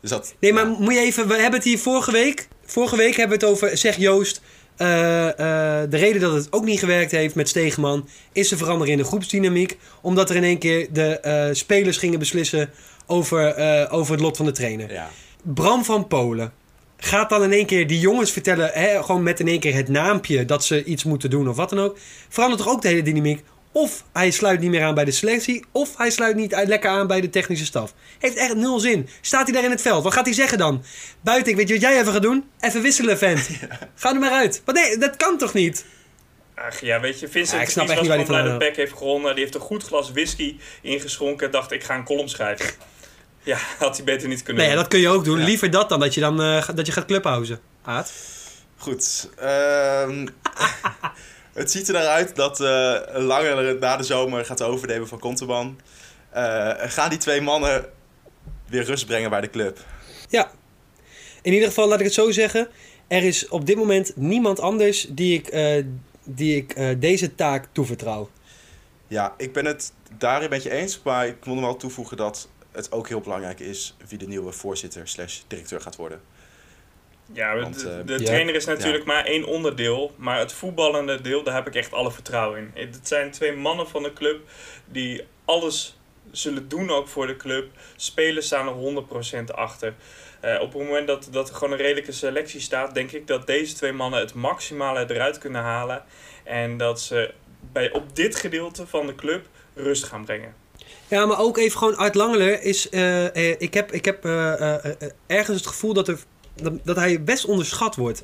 Dus 0.00 0.10
dat... 0.10 0.34
Nee, 0.40 0.52
maar 0.52 0.64
ja. 0.64 0.76
moet 0.78 0.94
je 0.94 1.00
even... 1.00 1.28
We 1.28 1.34
hebben 1.34 1.52
het 1.52 1.64
hier 1.64 1.78
vorige 1.78 2.12
week... 2.12 2.48
Vorige 2.64 2.96
week 2.96 3.16
hebben 3.16 3.38
we 3.38 3.44
het 3.44 3.54
over... 3.54 3.76
Zeg 3.76 3.96
Joost... 3.96 4.40
eh, 4.76 5.28
eh, 5.28 5.90
de 5.90 5.96
reden 5.96 6.20
dat 6.20 6.34
het 6.34 6.52
ook 6.52 6.64
niet 6.64 6.78
gewerkt 6.78 7.10
heeft 7.10 7.34
met 7.34 7.48
Stegeman... 7.48 8.08
is 8.32 8.48
de 8.48 8.56
verandering 8.56 8.96
in 8.96 9.02
de 9.02 9.08
groepsdynamiek. 9.08 9.78
Omdat 10.00 10.30
er 10.30 10.36
in 10.36 10.44
één 10.44 10.58
keer 10.58 10.92
de 10.92 11.50
spelers 11.52 11.96
gingen 11.96 12.18
beslissen... 12.18 12.70
Over, 13.10 13.90
over 13.90 14.12
het 14.12 14.20
lot 14.20 14.36
van 14.36 14.46
de 14.46 14.52
trainer. 14.52 14.92
Ja. 14.92 15.10
Bram 15.42 15.84
van 15.84 16.06
Polen 16.06 16.52
gaat 16.98 17.28
dan 17.28 17.42
in 17.42 17.52
één 17.52 17.66
keer 17.66 17.86
die 17.86 18.00
jongens 18.00 18.32
vertellen, 18.32 18.70
hè, 18.72 19.02
gewoon 19.02 19.22
met 19.22 19.40
in 19.40 19.48
één 19.48 19.60
keer 19.60 19.74
het 19.74 19.88
naampje 19.88 20.44
dat 20.44 20.64
ze 20.64 20.84
iets 20.84 21.04
moeten 21.04 21.30
doen 21.30 21.48
of 21.48 21.56
wat 21.56 21.70
dan 21.70 21.78
ook. 21.78 21.98
Verandert 22.28 22.62
toch 22.62 22.72
ook 22.72 22.82
de 22.82 22.88
hele 22.88 23.02
dynamiek? 23.02 23.44
Of 23.72 24.04
hij 24.12 24.30
sluit 24.30 24.60
niet 24.60 24.70
meer 24.70 24.82
aan 24.82 24.94
bij 24.94 25.04
de 25.04 25.10
selectie, 25.10 25.64
of 25.72 25.96
hij 25.96 26.10
sluit 26.10 26.36
niet 26.36 26.62
lekker 26.66 26.90
aan 26.90 27.06
bij 27.06 27.20
de 27.20 27.30
technische 27.30 27.64
staf. 27.64 27.94
Heeft 28.18 28.36
echt 28.36 28.54
nul 28.54 28.78
zin. 28.78 29.08
Staat 29.20 29.44
hij 29.44 29.52
daar 29.52 29.64
in 29.64 29.70
het 29.70 29.82
veld? 29.82 30.04
Wat 30.04 30.12
gaat 30.12 30.24
hij 30.24 30.34
zeggen 30.34 30.58
dan? 30.58 30.84
Buiten, 31.20 31.56
weet 31.56 31.68
je 31.68 31.74
wat 31.74 31.82
jij 31.82 32.00
even 32.00 32.12
gaat 32.12 32.22
doen? 32.22 32.44
Even 32.60 32.82
wisselen, 32.82 33.18
vent. 33.18 33.48
Ga 33.94 34.14
er 34.14 34.18
maar 34.18 34.30
uit. 34.30 34.62
Maar 34.64 34.74
nee, 34.74 34.98
dat 34.98 35.16
kan 35.16 35.38
toch 35.38 35.54
niet? 35.54 35.84
Ach 36.54 36.80
ja, 36.80 37.00
weet 37.00 37.20
je, 37.20 37.28
Vincent 37.28 37.56
Ja, 37.56 37.60
ik 37.60 37.66
de 37.66 37.72
snap 37.72 37.88
echt 37.88 37.98
niet 37.98 38.08
waar 38.08 38.16
hij 38.16 38.26
vandaan 38.26 38.48
dat 38.48 38.58
Peck 38.58 38.76
heeft 38.76 38.92
gewonnen. 38.92 39.34
Die 39.34 39.42
heeft 39.42 39.54
een 39.54 39.60
goed 39.60 39.82
glas 39.82 40.10
whisky 40.10 40.56
ingeschonken 40.82 41.46
en 41.46 41.52
dacht, 41.52 41.72
ik 41.72 41.84
ga 41.84 41.94
een 41.94 42.04
column 42.04 42.28
schrijven. 42.28 42.66
Ja, 43.48 43.58
had 43.78 43.96
hij 43.96 44.04
beter 44.04 44.28
niet 44.28 44.42
kunnen 44.42 44.62
Nee, 44.62 44.72
doen. 44.72 44.82
dat 44.82 44.90
kun 44.90 45.00
je 45.00 45.08
ook 45.08 45.24
doen. 45.24 45.38
Ja. 45.38 45.44
Liever 45.44 45.70
dat 45.70 45.88
dan 45.88 46.00
dat 46.00 46.14
je, 46.14 46.20
dan, 46.20 46.42
eh, 46.42 46.68
dat 46.74 46.86
je 46.86 46.92
gaat 46.92 47.04
clubhousen. 47.04 47.60
Aad? 47.82 48.12
Goed. 48.76 49.30
ehm, 49.38 50.26
het 51.60 51.70
ziet 51.70 51.88
er 51.88 51.94
naar 51.94 52.06
uit 52.06 52.36
dat 52.36 52.60
eh 52.60 53.00
Langer 53.14 53.78
na 53.78 53.96
de 53.96 54.02
zomer 54.02 54.44
gaat 54.44 54.62
overnemen 54.62 55.08
van 55.08 55.18
Conteman. 55.18 55.80
Eh, 56.30 56.70
gaan 56.78 57.08
die 57.08 57.18
twee 57.18 57.40
mannen 57.40 57.84
weer 58.66 58.84
rust 58.84 59.06
brengen 59.06 59.30
bij 59.30 59.40
de 59.40 59.50
club? 59.50 59.78
Ja. 60.28 60.50
In 61.42 61.52
ieder 61.52 61.68
geval, 61.68 61.88
laat 61.88 61.98
ik 61.98 62.04
het 62.04 62.14
zo 62.14 62.30
zeggen. 62.30 62.68
Er 63.06 63.22
is 63.24 63.48
op 63.48 63.66
dit 63.66 63.76
moment 63.76 64.12
niemand 64.16 64.60
anders 64.60 65.06
die 65.10 65.34
ik, 65.38 65.48
eh, 65.48 65.84
die 66.24 66.56
ik 66.56 66.72
eh, 66.72 66.88
deze 66.98 67.34
taak 67.34 67.68
toevertrouw. 67.72 68.30
Ja, 69.06 69.34
ik 69.36 69.52
ben 69.52 69.64
het 69.64 69.92
daarin 70.18 70.50
met 70.50 70.62
je 70.62 70.70
eens. 70.70 71.00
Maar 71.04 71.26
ik 71.26 71.44
wil 71.44 71.54
nog 71.54 71.64
wel 71.64 71.76
toevoegen 71.76 72.16
dat 72.16 72.48
het 72.78 72.92
ook 72.92 73.08
heel 73.08 73.20
belangrijk 73.20 73.60
is 73.60 73.96
wie 74.08 74.18
de 74.18 74.26
nieuwe 74.26 74.52
voorzitter 74.52 75.08
slash 75.08 75.40
directeur 75.46 75.80
gaat 75.80 75.96
worden. 75.96 76.20
Ja, 77.32 77.54
de, 77.54 77.60
Want, 77.60 77.84
eh, 77.84 77.96
de 78.04 78.22
trainer 78.22 78.54
is 78.54 78.64
natuurlijk 78.64 79.04
maar 79.04 79.24
één 79.24 79.44
onderdeel. 79.44 80.14
Maar 80.16 80.38
het 80.38 80.52
voetballende 80.52 81.20
deel, 81.20 81.42
daar 81.42 81.54
heb 81.54 81.66
ik 81.66 81.74
echt 81.74 81.92
alle 81.92 82.10
vertrouwen 82.10 82.72
in. 82.74 82.86
Het 82.86 83.08
zijn 83.08 83.30
twee 83.30 83.52
mannen 83.52 83.88
van 83.88 84.02
de 84.02 84.12
club 84.12 84.48
die 84.84 85.22
alles 85.44 85.98
zullen 86.30 86.68
doen 86.68 86.90
ook 86.90 87.08
voor 87.08 87.26
de 87.26 87.36
club. 87.36 87.70
Spelers 87.96 88.46
staan 88.46 88.66
er 88.68 88.74
100% 88.74 89.52
achter. 89.52 89.94
Eh, 90.40 90.60
op 90.60 90.72
het 90.72 90.82
moment 90.82 91.06
dat, 91.06 91.28
dat 91.30 91.48
er 91.48 91.54
gewoon 91.54 91.72
een 91.72 91.78
redelijke 91.78 92.12
selectie 92.12 92.60
staat, 92.60 92.94
denk 92.94 93.12
ik 93.12 93.26
dat 93.26 93.46
deze 93.46 93.74
twee 93.74 93.92
mannen 93.92 94.20
het 94.20 94.34
maximale 94.34 95.14
eruit 95.14 95.38
kunnen 95.38 95.62
halen. 95.62 96.04
En 96.44 96.76
dat 96.76 97.00
ze 97.00 97.34
bij, 97.72 97.92
op 97.92 98.16
dit 98.16 98.36
gedeelte 98.36 98.86
van 98.86 99.06
de 99.06 99.14
club 99.14 99.46
rust 99.74 100.04
gaan 100.04 100.24
brengen. 100.24 100.54
Ja, 101.08 101.26
maar 101.26 101.38
ook 101.38 101.58
even 101.58 101.78
gewoon 101.78 101.96
Art 101.96 102.14
Langeler 102.14 102.62
is... 102.62 102.88
eh, 102.88 103.26
eh, 103.26 103.56
ik 103.58 103.74
heb, 103.74 103.92
ik 103.92 104.04
heb 104.04 104.24
eh, 104.24 104.74
ergens 105.26 105.56
het 105.56 105.66
gevoel 105.66 105.92
dat, 105.92 106.08
er, 106.08 106.18
dat, 106.62 106.72
dat 106.84 106.96
hij 106.96 107.22
best 107.22 107.44
onderschat 107.44 107.96
wordt. 107.96 108.22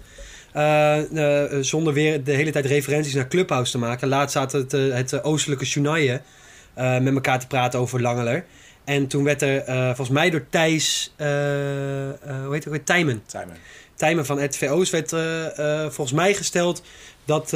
Zonder 1.60 1.92
weer 1.92 2.24
de 2.24 2.32
hele 2.32 2.50
tijd 2.50 2.66
referenties 2.66 3.14
naar 3.14 3.28
Clubhouse 3.28 3.72
te 3.72 3.78
maken. 3.78 4.08
Laatst 4.08 4.32
zaten 4.36 4.60
het, 4.60 4.72
het 5.10 5.22
oostelijke 5.22 5.64
Shunaye 5.64 6.20
eh, 6.74 6.98
met 6.98 7.14
elkaar 7.14 7.38
te 7.38 7.46
praten 7.46 7.80
over 7.80 8.00
Langeler. 8.00 8.44
En 8.84 9.06
toen 9.06 9.24
werd 9.24 9.42
er 9.42 9.64
volgens 9.86 10.08
mij 10.08 10.30
door 10.30 10.46
Thijs... 10.50 11.14
hoe 11.16 12.48
heet 12.50 12.64
het 12.64 12.72
weer? 12.72 12.84
Tijmen. 12.84 13.22
Simon. 13.26 13.56
Tijmen 13.94 14.26
van 14.26 14.38
het 14.38 14.56
VO's 14.56 14.90
werd 14.90 15.10
volgens 15.94 16.12
mij 16.12 16.34
gesteld 16.34 16.82
dat, 17.24 17.52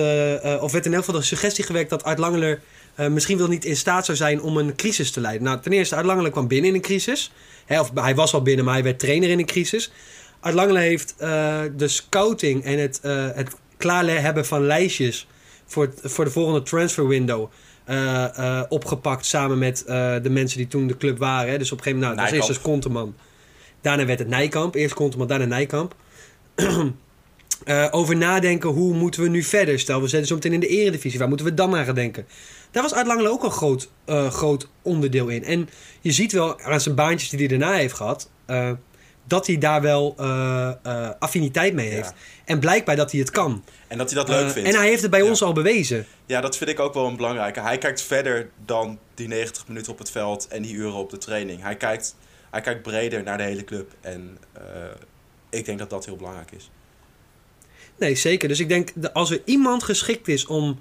of 0.61 0.73
werd 0.73 0.87
in 0.87 0.95
elk 0.95 1.05
geval 1.05 1.21
de 1.21 1.27
suggestie 1.27 1.65
gewekt 1.65 1.91
dat 1.91 2.05
Art 2.05 2.19
Langeler 2.19 2.61
eh, 2.99 3.09
misschien 3.09 3.39
wel 3.39 3.49
niet 3.49 3.65
in 3.65 3.77
staat 3.77 4.05
zou 4.05 4.17
zijn 4.17 4.41
om 4.43 4.57
een 4.57 4.77
crisis 4.77 5.11
te 5.11 5.21
leiden. 5.21 5.43
Nou, 5.43 5.61
ten 5.61 5.73
eerste, 5.73 5.97
Art 5.97 6.07
Langeler 6.07 6.31
kwam 6.31 6.49
binnen 6.49 6.69
in 6.71 6.75
een 6.77 6.83
crisis. 6.83 7.33
Of 7.69 7.91
hij 7.95 8.15
was 8.15 8.35
al 8.35 8.43
binnen, 8.43 8.65
maar 8.65 8.75
hij 8.75 8.83
werd 8.83 8.99
trainer 8.99 9.29
in 9.31 9.39
een 9.39 9.47
crisis. 9.47 9.91
Art 10.41 10.55
Langeler 10.55 10.83
heeft 10.83 11.15
eh, 11.19 11.61
de 11.77 11.89
scouting 11.89 12.65
en 12.65 12.79
het, 12.79 13.01
eh 13.03 13.27
het 13.35 13.49
klaar 13.77 14.07
hebben 14.23 14.47
van 14.47 14.67
lijstjes 14.67 15.27
voor, 15.67 15.85
het- 15.85 16.13
voor 16.13 16.25
de 16.25 16.31
volgende 16.31 16.63
transfer 16.63 17.09
window. 17.09 17.49
opgepakt 18.69 19.27
samen 19.27 19.59
met 19.59 19.83
de 20.23 20.31
mensen 20.31 20.59
die 20.59 20.69
toen 20.69 20.87
de 20.87 20.97
club 20.97 21.19
waren. 21.19 21.51
Hè. 21.53 21.59
Dus 21.59 21.73
op 21.73 21.79
een 21.79 21.85
gegeven 21.85 22.07
moment, 22.09 22.21
nou, 22.21 22.31
dat 22.31 22.49
eerst 22.49 22.63
Nijkamp. 22.63 22.83
dus 22.83 22.93
Konteman. 22.93 23.15
Daarna 23.81 24.05
werd 24.07 24.19
het 24.19 24.29
Nijkamp. 24.29 24.75
Eerst 24.75 24.95
Konteman, 24.95 25.27
daarna 25.27 25.45
Nijkamp. 25.45 25.95
Over 27.91 28.17
nadenken, 28.17 28.71
hoe 28.71 28.95
moeten 28.95 29.23
we 29.23 29.29
nu 29.29 29.43
verder? 29.43 29.79
Stel, 29.79 30.01
we 30.01 30.09
zitten 30.09 30.29
zo 30.29 30.35
meteen 30.35 30.53
in 30.53 30.61
de 30.61 30.67
eredivisie. 30.67 31.19
Waar 31.19 31.29
moeten 31.29 31.47
we 31.47 31.55
dan 31.55 31.77
aan 31.77 31.85
gaan 31.85 31.95
denken? 31.95 32.27
Daar 32.71 32.83
was 32.83 32.93
Art 32.93 33.07
Langelen 33.07 33.31
ook 33.31 33.45
een 33.45 33.51
groot, 33.51 33.89
eh, 34.05 34.31
groot 34.31 34.69
onderdeel 34.83 35.29
in. 35.29 35.45
En 35.45 35.69
je 36.01 36.13
ziet 36.13 36.33
wel 36.33 36.61
aan 36.61 36.81
zijn 36.81 36.95
baantjes 36.95 37.29
die 37.31 37.39
hij 37.39 37.49
daarna 37.59 37.73
heeft 37.75 37.95
gehad... 37.95 38.31
eh, 38.47 38.71
dat 39.25 39.47
hij 39.47 39.59
daar 39.59 39.81
wel 39.83 40.15
eh, 40.19 41.11
affiniteit 41.19 41.75
mee 41.75 41.89
heeft. 41.89 42.09
Ja. 42.09 42.15
En 42.45 42.59
blijkbaar 42.61 42.97
dat 42.97 43.11
hij 43.11 43.21
het 43.21 43.31
kan. 43.31 43.65
En 43.89 43.99
dat 43.99 44.11
hij 44.11 44.19
dat 44.25 44.29
leuk 44.29 44.51
vindt. 44.51 44.69
en 44.69 44.75
hij 44.75 44.89
heeft 44.89 45.03
het 45.03 45.11
bij 45.11 45.21
Ja. 45.23 45.29
ons 45.29 45.43
al 45.43 45.53
bewezen. 45.53 46.07
Ja, 46.27 46.41
dat 46.41 46.57
vind 46.57 46.71
ik 46.71 46.81
ook 46.81 46.95
wel 46.95 47.07
een 47.07 47.17
belangrijke. 47.17 47.61
Hij 47.61 47.79
kijkt 47.79 48.03
verder 48.03 48.51
dan 48.65 48.99
die 49.15 49.29
90 49.29 49.69
minuten 49.69 49.93
op 49.93 49.99
het 49.99 50.11
veld 50.11 50.49
en 50.49 50.63
die 50.63 50.75
uren 50.75 50.93
op 50.95 51.11
de 51.11 51.19
training. 51.19 51.63
Hij 51.63 51.77
kijkt, 51.77 52.17
hij 52.51 52.61
kijkt 52.61 52.83
breder 52.83 53.23
naar 53.23 53.37
de 53.37 53.43
hele 53.45 53.65
club. 53.65 53.93
En 54.01 54.39
ik 55.51 55.65
denk 55.65 55.79
dat 55.79 55.91
dat 55.91 56.05
heel 56.05 56.17
belangrijk 56.17 56.51
is. 56.51 56.71
Nee, 57.99 58.15
zeker. 58.15 58.49
Dus 58.49 58.61
ik 58.61 58.69
denk, 58.69 58.91
dat 58.95 59.15
als 59.15 59.31
er 59.31 59.41
iemand 59.45 59.83
geschikt 59.83 60.29
is 60.29 60.47
om 60.47 60.79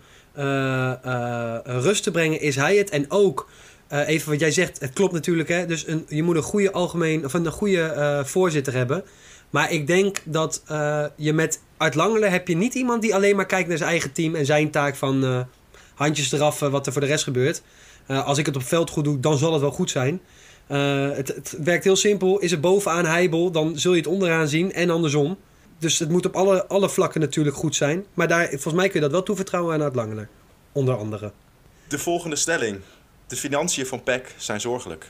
rust 1.63 2.03
te 2.03 2.11
brengen, 2.11 2.41
is 2.41 2.55
hij 2.55 2.77
het. 2.77 2.89
En 2.89 3.05
ook, 3.11 3.49
eh, 3.87 4.07
even 4.07 4.29
wat 4.29 4.39
jij 4.39 4.51
zegt, 4.51 4.79
het 4.79 4.93
klopt 4.93 5.13
natuurlijk. 5.13 5.49
Hè? 5.49 5.65
Dus 5.65 5.87
een, 5.87 6.05
je 6.07 6.23
moet 6.23 6.35
een 6.35 6.41
goede 6.41 6.71
algemeen, 6.71 7.25
of 7.25 7.33
een 7.33 7.51
goede 7.51 7.81
eh, 7.81 8.23
voorzitter 8.23 8.73
hebben. 8.73 9.03
Maar 9.49 9.71
ik 9.71 9.87
denk 9.87 10.17
dat 10.23 10.63
eh, 10.67 11.05
je 11.15 11.33
met 11.33 11.61
uit 11.77 11.95
Langelen 11.95 12.31
heb 12.31 12.47
je 12.47 12.55
niet 12.55 12.73
iemand 12.73 13.01
die 13.01 13.15
alleen 13.15 13.35
maar 13.35 13.45
kijkt 13.45 13.67
naar 13.67 13.77
zijn 13.77 13.89
eigen 13.89 14.11
team 14.11 14.35
en 14.35 14.45
zijn 14.45 14.71
taak 14.71 14.95
van 14.95 15.23
eh, 15.23 15.39
handjes 15.97 16.31
eraf 16.31 16.61
eh, 16.61 16.69
wat 16.69 16.85
er 16.85 16.91
voor 16.91 17.01
de 17.01 17.07
rest 17.07 17.23
gebeurt. 17.23 17.61
Eh, 18.05 18.25
als 18.25 18.37
ik 18.37 18.45
het 18.45 18.55
op 18.55 18.63
veld 18.63 18.89
goed 18.89 19.03
doe, 19.03 19.19
dan 19.19 19.37
zal 19.37 19.51
het 19.51 19.61
wel 19.61 19.71
goed 19.71 19.89
zijn. 19.89 20.21
Eh, 20.67 21.09
het, 21.11 21.27
het 21.27 21.55
werkt 21.63 21.83
heel 21.83 21.95
simpel. 21.95 22.39
Is 22.39 22.51
het 22.51 22.61
bovenaan 22.61 23.05
heibel, 23.05 23.51
dan 23.51 23.79
zul 23.79 23.91
je 23.91 23.97
het 23.97 24.07
onderaan 24.07 24.47
zien 24.47 24.73
en 24.73 24.89
andersom. 24.89 25.37
Dus 25.79 25.99
het 25.99 26.09
moet 26.09 26.25
op 26.25 26.35
alle, 26.35 26.67
alle 26.67 26.89
vlakken 26.89 27.21
natuurlijk 27.21 27.55
goed 27.55 27.75
zijn. 27.75 28.05
Maar 28.13 28.27
daar, 28.27 28.47
volgens 28.47 28.73
mij 28.73 28.85
kun 28.85 28.93
je 28.95 29.01
dat 29.01 29.11
wel 29.11 29.23
toevertrouwen 29.23 29.73
aan 29.73 29.81
het 29.81 29.95
Langeler. 29.95 30.29
Onder 30.71 30.97
andere. 30.97 31.31
De 31.87 31.99
volgende 31.99 32.35
stelling. 32.35 32.81
De 33.27 33.35
financiën 33.35 33.85
van 33.85 34.03
PEC 34.03 34.33
zijn 34.37 34.61
zorgelijk. 34.61 35.05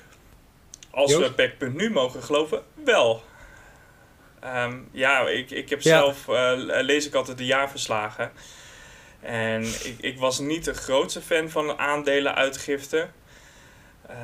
Als 0.90 1.12
Joost? 1.12 1.28
we 1.28 1.34
Peck.nu 1.34 1.90
mogen 1.92 2.24
geloven, 2.24 2.62
wel. 2.84 3.24
Ehm, 4.40 4.76
ja, 4.92 5.28
ik, 5.28 5.52
ik 5.52 5.70
heb 5.70 5.82
Ja. 5.82 5.98
zelf, 5.98 6.28
eh, 6.28 6.52
lees 6.82 7.08
ik 7.08 7.14
altijd 7.14 7.38
de 7.38 7.46
jaarverslagen. 7.46 8.32
En 9.20 9.64
ik, 9.64 9.96
ik 10.00 10.20
was 10.20 10.40
niet 10.40 10.66
de 10.66 10.74
grootste 10.74 11.22
fan 11.22 11.50
van 11.50 11.78
aandelenuitgifte. 11.78 13.08
Eh, 14.08 14.16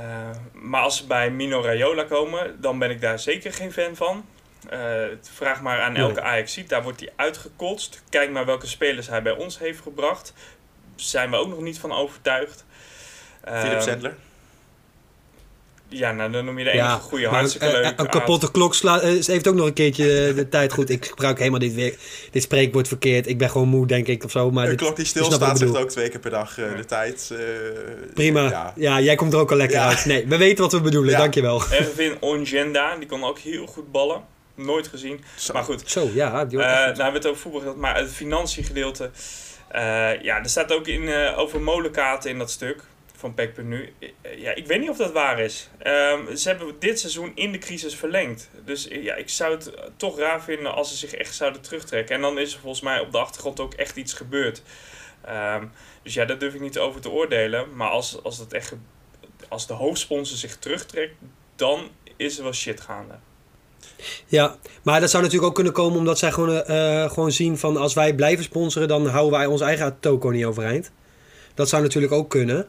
maar 0.54 0.82
als 0.82 0.98
ze 0.98 1.08
bij 1.08 1.32
Mino 1.32 1.62
Raiola 1.62 2.04
komen, 2.04 2.62
dan 2.62 2.80
ben 2.80 2.90
ik 2.90 3.02
daar 3.02 3.20
zeker 3.20 3.54
geen 3.54 3.74
fan 3.74 3.96
van. 3.96 4.26
Eh, 4.70 4.80
vraag 5.34 5.62
maar 5.62 5.82
aan 5.82 5.96
elke 5.96 6.14
Nee. 6.14 6.24
ajax 6.24 6.58
Daar 6.68 6.84
wordt 6.84 7.00
hij 7.00 7.10
uitgekotst. 7.16 8.02
Kijk 8.10 8.32
maar 8.32 8.46
welke 8.46 8.68
spelers 8.68 9.08
hij 9.08 9.22
bij 9.22 9.36
ons 9.36 9.60
heeft 9.60 9.80
gebracht. 9.82 10.34
Zijn 10.96 11.30
we 11.30 11.36
ook 11.38 11.48
nog 11.50 11.62
niet 11.62 11.80
van 11.80 11.92
overtuigd. 11.92 12.66
Philip 13.46 13.74
Eh, 13.78 13.82
Sandler. 13.82 14.16
Ja, 15.88 16.12
nou 16.12 16.32
dan 16.32 16.46
noem 16.46 16.58
je 16.58 16.64
de 16.64 16.70
enige 16.70 16.86
Ja, 16.88 16.98
goede. 16.98 17.28
Hartstikke 17.28 17.66
een, 17.76 17.82
leuk. 17.82 18.00
een 18.00 18.10
kapotte 18.10 18.52
klok 18.52 18.76
sla, 18.76 19.00
eh, 19.00 19.22
ze 19.22 19.32
heeft 19.32 19.48
ook 19.48 19.56
nog 19.56 19.66
een 19.66 19.74
keertje 19.74 20.28
eh, 20.28 20.36
de 20.36 20.50
tijd 20.50 20.74
goed. 20.74 20.90
Ik 20.90 21.06
gebruik 21.06 21.38
helemaal 21.38 21.60
dit, 21.60 21.74
weer, 21.74 21.96
dit 22.32 22.42
spreekwoord 22.44 22.88
verkeerd. 22.88 23.28
Ik 23.28 23.38
ben 23.38 23.50
gewoon 23.50 23.68
moe, 23.68 23.88
denk 23.88 24.08
ik, 24.08 24.24
of 24.24 24.32
zo. 24.32 24.52
Maar 24.52 24.64
Een 24.64 24.70
dit- 24.70 24.80
klok 24.80 24.96
die 24.96 25.06
stilstaat 25.06 25.58
zegt 25.58 25.78
ook 25.78 25.90
twee 25.90 26.10
keer 26.10 26.20
per 26.20 26.30
dag 26.32 26.58
eh, 26.58 26.76
de 26.78 26.86
tijd. 26.86 27.32
eh, 27.34 27.38
Prima. 28.14 28.50
Ja. 28.50 28.74
Ja. 28.76 29.00
jij 29.02 29.16
komt 29.16 29.34
er 29.34 29.40
ook 29.40 29.52
al 29.52 29.58
lekker 29.58 29.78
Ja. 29.78 29.88
uit. 29.88 30.06
Nee, 30.06 30.28
we 30.28 30.38
weten 30.38 30.64
wat 30.64 30.72
we 30.74 30.82
bedoelen, 30.82 31.12
Ja. 31.12 31.18
dankjewel. 31.18 31.62
Ervin 31.72 32.18
Ongenda, 32.20 32.96
die 32.96 33.08
kon 33.08 33.24
ook 33.24 33.40
heel 33.40 33.66
goed 33.66 33.92
ballen. 33.92 34.22
Nooit 34.56 34.88
gezien. 34.88 35.24
Zo. 35.38 35.54
Maar 35.54 35.64
goed, 35.64 35.90
Zo, 35.92 36.10
ja. 36.14 36.46
Die 36.46 36.60
Eh, 36.60 36.66
nou 36.66 36.86
hebben 36.86 36.96
we 37.12 37.18
het 37.18 37.26
over 37.28 37.42
voetbal 37.42 37.62
gehad, 37.62 37.76
maar 37.76 37.96
het 37.98 38.12
financiegedeelte. 38.14 39.12
eh 39.68 40.22
ja, 40.22 40.38
er 40.38 40.50
staat 40.50 40.72
ook 40.74 40.88
in, 40.88 41.08
eh, 41.10 41.38
over 41.40 41.62
molenkaarten 41.62 42.30
in 42.30 42.38
dat 42.38 42.52
stuk 42.52 42.84
van 43.16 43.34
Pek.nu. 43.34 43.94
Ja, 44.38 44.52
ik 44.56 44.68
weet 44.68 44.80
niet 44.80 44.90
of 44.90 44.98
dat 44.98 45.12
waar 45.12 45.40
is. 45.40 45.70
Ehm, 45.80 46.36
ze 46.36 46.50
hebben 46.50 46.76
dit 46.80 47.00
seizoen 47.00 47.32
in 47.36 47.52
de 47.52 47.58
crisis 47.58 47.96
verlengd. 47.96 48.50
Dus 48.66 48.88
ja, 48.90 49.16
ik 49.16 49.30
zou 49.30 49.52
het 49.56 49.72
toch 49.98 50.18
raar 50.20 50.44
vinden 50.44 50.74
als 50.74 50.90
ze 50.90 50.96
zich 50.96 51.14
echt 51.14 51.36
zouden 51.36 51.62
terugtrekken. 51.62 52.16
En 52.16 52.22
dan 52.22 52.38
is 52.40 52.54
er 52.54 52.60
volgens 52.60 52.82
mij 52.82 53.00
op 53.00 53.12
de 53.12 53.18
achtergrond 53.18 53.60
ook 53.60 53.74
echt 53.74 53.96
iets 53.96 54.14
gebeurd. 54.14 54.62
Ehm, 55.26 55.66
dus 56.04 56.14
ja, 56.14 56.26
daar 56.26 56.38
durf 56.38 56.54
ik 56.54 56.62
niet 56.62 56.78
over 56.78 57.02
te 57.02 57.10
oordelen. 57.10 57.76
Maar 57.76 57.90
als, 57.90 58.24
als, 58.24 58.38
dat 58.38 58.54
echt, 58.54 58.74
als 59.50 59.68
de 59.68 59.74
hoofdsponsor 59.74 60.38
zich 60.38 60.58
terugtrekt, 60.58 61.14
dan 61.56 61.90
is 62.18 62.38
er 62.38 62.44
wel 62.44 62.54
shit 62.54 62.82
gaande. 62.82 63.14
Ja, 64.26 64.56
maar 64.82 65.00
dat 65.00 65.10
zou 65.10 65.24
natuurlijk 65.24 65.50
ook 65.50 65.56
kunnen 65.56 65.74
komen 65.74 65.98
omdat 65.98 66.18
zij 66.18 66.32
gewoon, 66.32 66.64
eh, 66.64 67.10
gewoon 67.10 67.32
zien 67.32 67.58
van 67.58 67.78
als 67.78 67.94
wij 67.94 68.16
blijven 68.16 68.44
sponsoren, 68.44 68.88
dan 68.88 69.08
houden 69.08 69.40
wij 69.40 69.48
ons 69.48 69.62
eigen 69.62 69.98
toko 70.00 70.30
niet 70.30 70.46
overeind. 70.46 70.92
Dat 71.54 71.70
zou 71.70 71.82
natuurlijk 71.82 72.14
ook 72.14 72.30
kunnen. 72.30 72.68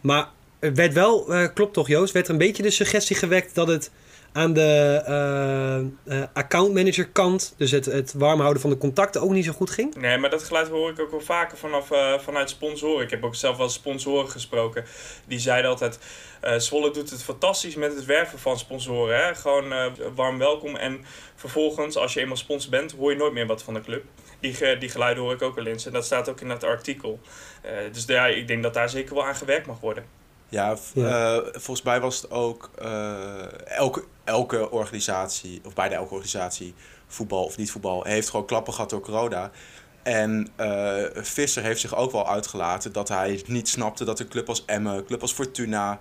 Maar 0.00 0.28
er 0.58 0.74
werd 0.74 0.92
wel, 0.92 1.32
eh, 1.32 1.48
klopt 1.54 1.72
toch 1.72 1.88
Joost, 1.88 2.12
werd 2.12 2.26
er 2.26 2.32
een 2.32 2.38
beetje 2.38 2.62
de 2.62 2.70
suggestie 2.70 3.16
gewekt 3.16 3.54
dat 3.54 3.68
het 3.68 3.90
aan 4.32 4.52
de 4.52 5.02
eh 5.06 5.66
eh, 6.04 6.22
accountmanager 6.32 7.08
kant, 7.08 7.54
dus 7.56 7.70
het, 7.70 7.84
het 7.84 8.12
warm 8.12 8.40
houden 8.40 8.60
van 8.62 8.70
de 8.70 8.78
contacten, 8.78 9.20
ook 9.20 9.30
niet 9.30 9.44
zo 9.44 9.52
goed 9.52 9.70
ging. 9.70 9.94
Nee, 9.94 10.18
maar 10.18 10.30
dat 10.30 10.42
geluid 10.42 10.68
hoor 10.68 10.90
ik 10.90 11.00
ook 11.00 11.10
wel 11.10 11.20
vaker 11.20 11.58
vanaf, 11.58 11.90
eh, 11.90 12.18
vanuit 12.18 12.50
sponsoren. 12.50 13.04
Ik 13.04 13.10
heb 13.10 13.24
ook 13.24 13.34
zelf 13.34 13.56
wel 13.56 13.68
sponsoren 13.68 14.30
gesproken. 14.30 14.84
Die 15.26 15.38
zeiden 15.38 15.70
altijd, 15.70 15.98
eh 16.40 16.58
Zwolle 16.58 16.90
doet 16.90 17.10
het 17.10 17.22
fantastisch 17.22 17.74
met 17.74 17.94
het 17.94 18.04
werven 18.04 18.38
van 18.38 18.58
sponsoren. 18.58 19.16
Hè? 19.26 19.34
Gewoon 19.34 19.72
eh, 19.72 19.86
warm 20.14 20.38
welkom. 20.38 20.76
En 20.76 21.04
vervolgens, 21.34 21.96
als 21.96 22.14
je 22.14 22.20
eenmaal 22.20 22.36
sponsor 22.36 22.70
bent, 22.70 22.92
hoor 22.92 23.10
je 23.10 23.16
nooit 23.16 23.32
meer 23.32 23.46
wat 23.46 23.62
van 23.62 23.74
de 23.74 23.80
club. 23.80 24.04
Die, 24.40 24.54
ge- 24.54 24.76
die 24.78 24.88
geluiden 24.88 25.22
hoor 25.22 25.32
ik 25.32 25.42
ook 25.42 25.54
wel 25.54 25.66
eens. 25.66 25.86
En 25.86 25.92
dat 25.92 26.04
staat 26.04 26.28
ook 26.28 26.40
in 26.40 26.48
dat 26.48 26.64
artikel. 26.64 27.20
Eh, 27.62 27.72
dus 27.92 28.04
ja, 28.04 28.26
ik 28.26 28.48
denk 28.48 28.62
dat 28.62 28.74
daar 28.74 28.88
zeker 28.88 29.14
wel 29.14 29.24
aan 29.26 29.36
gewerkt 29.36 29.66
mag 29.66 29.80
worden. 29.80 30.04
Ja, 30.48 30.76
eh, 30.94 31.36
volgens 31.52 31.82
mij 31.82 32.00
was 32.00 32.22
het 32.22 32.30
ook 32.30 32.70
eh, 32.78 33.68
elke, 33.76 34.04
elke 34.24 34.70
organisatie, 34.70 35.60
of 35.64 35.74
bijna 35.74 35.94
elke 35.94 36.12
organisatie, 36.14 36.74
voetbal 37.06 37.44
of 37.44 37.56
niet 37.56 37.70
voetbal, 37.70 38.04
heeft 38.04 38.30
gewoon 38.30 38.46
klappen 38.46 38.72
gehad 38.72 38.90
door 38.90 39.00
corona. 39.00 39.50
En 40.02 40.48
eh, 40.56 41.02
Visser 41.14 41.62
heeft 41.62 41.80
zich 41.80 41.96
ook 41.96 42.12
wel 42.12 42.28
uitgelaten 42.28 42.92
dat 42.92 43.08
hij 43.08 43.42
niet 43.46 43.68
snapte 43.68 44.04
dat 44.04 44.20
een 44.20 44.28
club 44.28 44.48
als 44.48 44.64
Emmen, 44.64 44.94
een 44.96 45.04
club 45.06 45.22
als 45.22 45.32
Fortuna, 45.32 45.98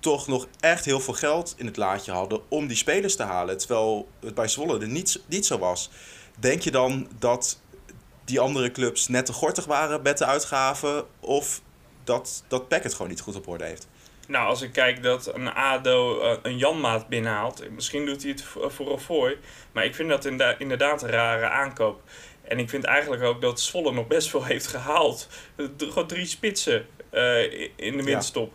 toch 0.00 0.26
nog 0.26 0.46
echt 0.60 0.84
heel 0.84 1.00
veel 1.00 1.14
geld 1.14 1.54
in 1.56 1.66
het 1.66 1.76
laadje 1.76 2.12
hadden 2.12 2.40
om 2.48 2.66
die 2.66 2.76
spelers 2.76 3.16
te 3.16 3.22
halen. 3.22 3.58
Terwijl 3.58 4.08
het 4.20 4.34
bij 4.34 4.48
Zwolle 4.48 4.80
er 4.80 4.88
niet, 4.88 5.20
niet 5.26 5.46
zo 5.46 5.58
was. 5.58 5.90
Denk 6.38 6.62
je 6.62 6.70
dan 6.70 7.08
dat 7.18 7.60
die 8.24 8.40
andere 8.40 8.70
clubs 8.70 9.08
net 9.08 9.26
te 9.26 9.32
gortig 9.32 9.64
waren 9.64 10.02
met 10.02 10.18
de 10.18 10.24
uitgaven? 10.26 11.04
Of 11.20 11.60
dat, 12.04 12.44
dat 12.48 12.68
Peck 12.68 12.82
het 12.82 12.92
gewoon 12.94 13.08
niet 13.10 13.20
goed 13.20 13.36
op 13.36 13.48
orde 13.48 13.64
heeft? 13.64 13.88
Nou, 14.26 14.46
als 14.46 14.62
ik 14.62 14.72
kijk 14.72 15.02
dat 15.02 15.34
een 15.34 15.52
ADO 15.54 16.20
eh, 16.20 16.36
een 16.42 16.58
Janmaat 16.58 17.08
binnenhaalt, 17.08 17.70
misschien 17.70 18.06
doet 18.06 18.22
hij 18.22 18.30
het 18.30 18.42
voor- 18.42 18.70
voor 18.70 18.92
een 18.92 19.00
fooi. 19.00 19.36
Maar 19.72 19.84
ik 19.84 19.94
vind 19.94 20.08
dat 20.08 20.24
inderdaad 20.58 21.02
een 21.02 21.10
rare 21.10 21.48
aankoop. 21.48 22.02
En 22.42 22.58
ik 22.58 22.68
vind 22.70 22.84
eigenlijk 22.84 23.22
ook 23.22 23.40
dat 23.40 23.60
Zwolle 23.60 23.92
nog 23.92 24.06
best 24.06 24.30
veel 24.30 24.44
heeft 24.52 24.66
gehaald. 24.66 25.28
Gewoon 25.78 26.06
drie 26.06 26.26
spitsen 26.26 26.86
eh, 27.10 27.52
in 27.76 27.96
de 27.96 28.02
winststop. 28.02 28.52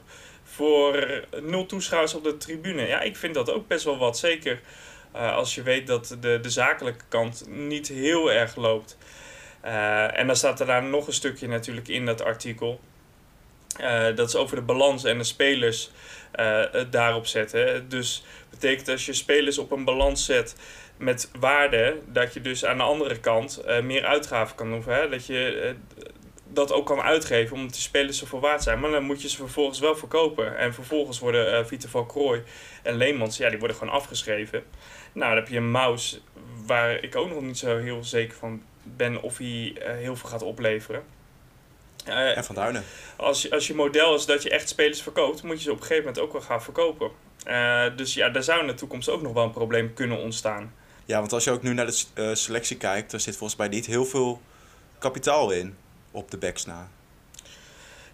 Voor 0.56 1.24
nul 1.42 1.66
toeschouwers 1.66 2.14
op 2.14 2.24
de 2.24 2.38
tribune. 2.38 2.88
Ja, 2.88 3.02
ik 3.02 3.16
vind 3.16 3.34
dat 3.34 3.52
ook 3.52 3.68
best 3.68 3.84
wel 3.84 3.98
wat. 3.98 4.18
Zeker 4.18 4.60
eh, 5.12 5.36
als 5.36 5.56
je 5.56 5.64
weet 5.64 5.88
dat 5.88 6.18
de, 6.20 6.40
de 6.42 6.50
zakelijke 6.50 7.04
kant 7.10 7.46
niet 7.48 7.88
heel 7.88 8.32
erg 8.32 8.56
loopt. 8.56 8.98
Eh, 9.62 10.20
en 10.20 10.28
dan 10.28 10.36
staat 10.36 10.60
er 10.60 10.66
daar 10.66 10.84
nog 10.84 11.08
een 11.08 11.14
stukje 11.14 11.48
natuurlijk 11.48 11.88
in 11.88 12.06
dat 12.06 12.24
artikel. 12.24 12.80
Eh, 13.80 14.16
dat 14.16 14.28
is 14.28 14.36
over 14.36 14.56
de 14.56 14.62
balans 14.62 15.04
en 15.04 15.18
de 15.18 15.24
spelers 15.24 15.92
daarop 16.90 17.26
zetten. 17.26 17.90
Dus 17.90 18.24
betekent 18.50 18.90
als 18.90 19.06
je 19.06 19.14
spelers 19.14 19.58
op 19.58 19.72
een 19.72 19.86
balans 19.86 20.26
zet 20.26 20.56
met 20.98 21.32
waarde, 21.40 21.98
dat 22.08 22.34
je 22.34 22.42
dus 22.42 22.66
aan 22.66 22.78
de 22.78 22.84
andere 22.84 23.20
kant 23.20 23.62
meer 23.84 24.06
uitgaven 24.06 24.56
kan 24.56 24.70
doen. 24.70 24.84
Hè? 24.86 25.10
Dat 25.10 25.26
je 25.26 25.76
dat 26.56 26.72
ook 26.72 26.86
kan 26.86 27.02
uitgeven 27.02 27.56
omdat 27.56 27.72
die 27.74 27.82
spelers 27.82 28.18
zoveel 28.18 28.40
waard 28.40 28.64
zijn. 28.64 28.80
Maar 28.80 28.92
dan 28.92 29.04
moet 29.04 29.22
je 29.22 29.30
ze 29.30 29.36
vervolgens 29.38 29.80
wel 29.80 29.96
verkopen. 29.96 30.58
En 30.58 30.74
vervolgens 30.74 31.20
worden 31.20 31.54
eh 31.58 31.66
Vita 31.66 31.88
van 31.88 32.08
Krooi 32.08 32.44
en 32.84 32.96
Leemans, 32.96 33.38
ja, 33.38 33.50
die 33.50 33.60
worden 33.60 33.78
gewoon 33.78 33.94
afgeschreven. 33.94 34.64
Nou, 35.14 35.28
dan 35.34 35.44
heb 35.44 35.48
je 35.52 35.58
een 35.58 35.72
Maus, 35.72 36.22
waar 36.66 37.04
ik 37.04 37.16
ook 37.16 37.30
nog 37.30 37.42
niet 37.42 37.58
zo 37.58 37.78
heel 37.78 38.04
zeker 38.04 38.38
van 38.38 38.62
ben 38.84 39.22
of 39.22 39.38
hij 39.38 39.74
eh, 39.80 39.96
heel 39.96 40.16
veel 40.16 40.30
gaat 40.30 40.42
opleveren. 40.42 41.04
Eh, 42.06 42.38
En 42.38 42.44
Van 42.44 42.56
Duinen. 42.56 42.84
als, 43.18 43.42
je- 43.42 43.52
als 43.52 43.68
je 43.68 43.74
model 43.76 44.16
is 44.16 44.26
dat 44.26 44.44
je 44.44 44.50
echt 44.50 44.70
spelers 44.70 45.02
verkoopt, 45.02 45.44
moet 45.44 45.58
je 45.58 45.64
ze 45.64 45.72
op 45.72 45.76
een 45.78 45.82
gegeven 45.82 46.04
moment 46.06 46.24
ook 46.24 46.32
wel 46.32 46.42
gaan 46.42 46.62
verkopen. 46.64 47.12
Dus 47.96 48.14
ja, 48.14 48.30
daar 48.30 48.44
zou 48.44 48.62
in 48.62 48.68
de 48.68 48.74
toekomst 48.74 49.10
ook 49.10 49.22
nog 49.22 49.34
wel 49.34 49.44
een 49.44 49.52
probleem 49.52 49.94
kunnen 49.94 50.18
ontstaan. 50.18 50.74
Ja, 51.06 51.20
want 51.20 51.34
als 51.34 51.44
je 51.44 51.52
ook 51.52 51.62
nu 51.62 51.74
naar 51.74 51.86
de 52.14 52.36
selectie 52.36 52.78
kijkt, 52.78 53.14
er 53.14 53.20
zit 53.20 53.38
volgens 53.38 53.60
mij 53.60 53.68
niet 53.68 53.86
heel 53.86 54.06
veel 54.06 54.42
kapitaal 55.00 55.52
in 55.52 55.76
op 56.16 56.32
de 56.32 56.38
backs 56.38 56.66
na. 56.66 56.90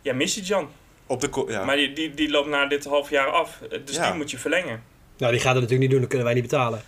Ja, 0.01 0.13
Missy-Jan. 0.13 0.69
Op 1.07 1.21
de 1.21 1.45
ja. 1.47 1.63
Maar 1.65 1.75
die, 1.75 1.93
die, 1.93 2.13
die 2.13 2.29
loopt 2.29 2.49
na 2.49 2.65
dit 2.65 2.85
half 2.85 3.09
jaar 3.09 3.27
af. 3.27 3.59
Dus 3.85 3.95
Ja. 3.95 4.07
die 4.09 4.17
moet 4.17 4.31
je 4.31 4.37
verlengen. 4.37 4.83
Nou, 5.17 5.31
die 5.31 5.41
gaat 5.41 5.53
het 5.53 5.61
natuurlijk 5.61 5.81
niet 5.81 5.89
doen, 5.89 5.99
dat 5.99 6.09
kunnen 6.09 6.25
wij 6.25 6.35
niet 6.35 6.43
betalen. 6.43 6.81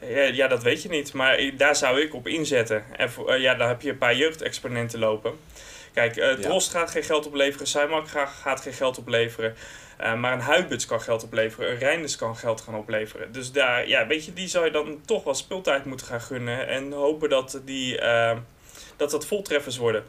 Ja, 0.00 0.22
ja, 0.22 0.48
dat 0.48 0.62
weet 0.62 0.82
je 0.82 0.88
niet. 0.88 1.12
Maar 1.12 1.50
daar 1.56 1.76
zou 1.76 2.00
ik 2.00 2.14
op 2.14 2.26
inzetten. 2.26 2.84
En 2.96 3.10
voor, 3.10 3.28
eh, 3.30 3.40
ja, 3.40 3.54
dan 3.54 3.68
heb 3.68 3.82
je 3.82 3.90
een 3.90 3.98
paar 3.98 4.16
jeugdexponenten 4.16 4.98
lopen. 4.98 5.32
Kijk, 5.92 6.16
eh 6.16 6.32
Drost 6.32 6.70
gaat 6.70 6.90
geen 6.90 7.02
geld 7.02 7.26
opleveren. 7.26 7.66
Saimak 7.66 8.08
gaat, 8.08 8.28
gaat 8.28 8.60
geen 8.60 8.72
geld 8.72 8.98
opleveren. 8.98 9.54
Eh, 9.96 10.14
maar 10.14 10.32
een 10.32 10.40
Huibits 10.40 10.86
kan 10.86 11.00
geld 11.00 11.22
opleveren. 11.24 11.70
Een 11.70 11.78
Reinders 11.78 12.16
kan 12.16 12.36
geld 12.36 12.60
gaan 12.60 12.74
opleveren. 12.74 13.32
Dus 13.32 13.52
daar, 13.52 13.88
ja, 13.88 14.06
weet 14.06 14.24
je, 14.24 14.32
die 14.32 14.48
zou 14.48 14.64
je 14.64 14.70
dan 14.70 15.00
toch 15.04 15.24
wel 15.24 15.34
speeltijd 15.34 15.84
moeten 15.84 16.06
gaan 16.06 16.20
gunnen. 16.20 16.68
En 16.68 16.92
hopen 16.92 17.28
dat 17.28 17.60
die, 17.64 17.98
eh, 18.00 18.36
dat, 18.96 19.10
dat 19.10 19.26
voltreffers 19.26 19.76
worden. 19.76 20.04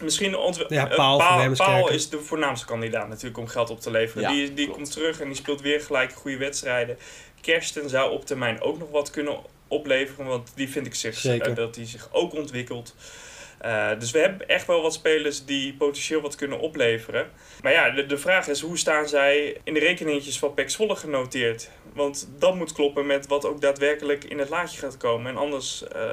Misschien 0.00 0.30
Ja, 0.68 0.90
eh, 0.90 0.96
Paal, 0.96 1.18
Wermerskerken. 1.18 1.82
Paal 1.82 1.90
is 1.90 2.08
de 2.08 2.20
voornaamste 2.20 2.66
kandidaat 2.66 3.08
natuurlijk 3.08 3.38
om 3.38 3.46
geld 3.46 3.70
op 3.70 3.80
te 3.80 3.90
leveren. 3.90 4.22
Ja, 4.22 4.28
die 4.28 4.54
die 4.54 4.64
klopt. 4.64 4.72
komt 4.80 4.92
terug 4.92 5.20
en 5.20 5.26
die 5.26 5.36
speelt 5.36 5.60
weer 5.60 5.80
gelijk 5.80 6.12
goede 6.12 6.36
wedstrijden. 6.36 6.98
Kersten 7.40 7.88
zou 7.88 8.12
op 8.12 8.26
termijn 8.26 8.60
ook 8.60 8.78
nog 8.78 8.90
wat 8.90 9.10
kunnen 9.10 9.38
opleveren. 9.68 10.26
Want 10.26 10.52
die 10.54 10.68
vind 10.68 10.86
ik 10.86 10.94
zich, 10.94 11.16
Zeker. 11.16 11.48
eh, 11.48 11.54
dat 11.54 11.74
die 11.74 11.86
zich 11.86 12.08
ook 12.12 12.34
ontwikkelt. 12.34 12.94
Eh, 13.58 13.88
dus 13.98 14.10
we 14.10 14.18
hebben 14.18 14.48
echt 14.48 14.66
wel 14.66 14.82
wat 14.82 14.92
spelers 14.94 15.44
die 15.44 15.74
potentieel 15.74 16.20
wat 16.20 16.34
kunnen 16.34 16.60
opleveren. 16.60 17.30
Maar 17.62 17.72
ja, 17.72 17.90
de, 17.90 18.06
de 18.06 18.18
vraag 18.18 18.48
is 18.48 18.60
hoe 18.60 18.78
staan 18.78 19.08
zij 19.08 19.60
in 19.64 19.74
de 19.74 19.80
rekeningetjes 19.80 20.38
van 20.38 20.54
PEC 20.54 20.70
Zwolle 20.70 20.96
genoteerd? 20.96 21.70
Want 21.94 22.28
dat 22.38 22.54
moet 22.54 22.72
kloppen 22.72 23.06
met 23.06 23.26
wat 23.26 23.44
ook 23.44 23.60
daadwerkelijk 23.60 24.24
in 24.24 24.38
het 24.38 24.48
laadje 24.48 24.78
gaat 24.78 24.96
komen. 24.96 25.30
En 25.30 25.36
anders 25.36 25.88
eh, 25.88 26.10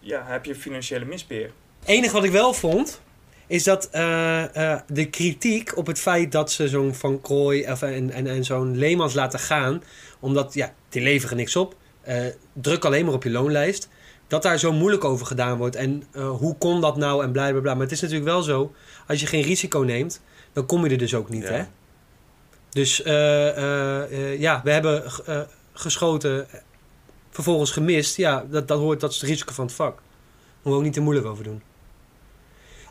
ja, 0.00 0.24
heb 0.26 0.44
je 0.44 0.54
financiële 0.54 1.04
misbeheer. 1.04 1.50
enige 1.84 2.12
wat 2.12 2.24
ik 2.24 2.30
wel 2.30 2.52
vond, 2.54 3.00
is 3.46 3.64
dat 3.64 3.88
eh, 3.90 4.72
eh, 4.72 4.80
de 4.86 5.10
kritiek 5.10 5.76
op 5.76 5.86
het 5.86 5.98
feit 5.98 6.32
dat 6.32 6.52
ze 6.52 6.68
zo'n 6.68 6.94
Van 6.94 7.20
Krooi 7.20 7.70
of, 7.70 7.82
en, 7.82 8.10
en, 8.10 8.26
en 8.26 8.44
zo'n 8.44 8.76
Leemans 8.76 9.14
laten 9.14 9.38
gaan, 9.38 9.82
omdat 10.20 10.54
ja, 10.54 10.74
die 10.88 11.02
leveren 11.02 11.36
niks 11.36 11.56
op, 11.56 11.76
eh, 12.00 12.24
druk 12.52 12.84
alleen 12.84 13.04
maar 13.04 13.14
op 13.14 13.22
je 13.22 13.30
loonlijst, 13.30 13.88
dat 14.26 14.42
daar 14.42 14.58
zo 14.58 14.72
moeilijk 14.72 15.04
over 15.04 15.26
gedaan 15.26 15.56
wordt. 15.56 15.76
En 15.76 16.02
eh, 16.12 16.30
hoe 16.30 16.56
kon 16.58 16.80
dat 16.80 16.96
nou 16.96 17.22
en 17.22 17.32
bla 17.32 17.50
bla 17.50 17.60
bla. 17.60 17.74
Maar 17.74 17.82
het 17.82 17.92
is 17.92 18.00
natuurlijk 18.00 18.28
wel 18.28 18.42
zo, 18.42 18.72
als 19.06 19.20
je 19.20 19.26
geen 19.26 19.42
risico 19.42 19.78
neemt, 19.78 20.20
dan 20.52 20.66
kom 20.66 20.84
je 20.84 20.90
er 20.90 20.98
dus 20.98 21.14
ook 21.14 21.28
niet. 21.28 21.42
Ja. 21.42 21.52
Hè? 21.52 21.64
Dus 22.70 23.02
eh, 23.02 23.48
eh, 23.48 24.02
eh, 24.02 24.40
ja, 24.40 24.60
we 24.64 24.70
hebben 24.70 25.04
eh, 25.26 25.40
geschoten, 25.72 26.50
eh, 26.50 26.60
vervolgens 27.30 27.70
gemist. 27.70 28.16
Ja, 28.16 28.46
dat, 28.50 28.68
dat, 28.68 28.78
hoort, 28.78 29.00
dat 29.00 29.10
is 29.10 29.20
het 29.20 29.28
risico 29.28 29.52
van 29.52 29.64
het 29.64 29.74
vak. 29.74 29.96
Daar 29.96 30.04
moeten 30.52 30.70
we 30.70 30.76
ook 30.76 30.82
niet 30.82 30.92
te 30.92 31.00
moeilijk 31.00 31.26
over 31.26 31.44
doen. 31.44 31.62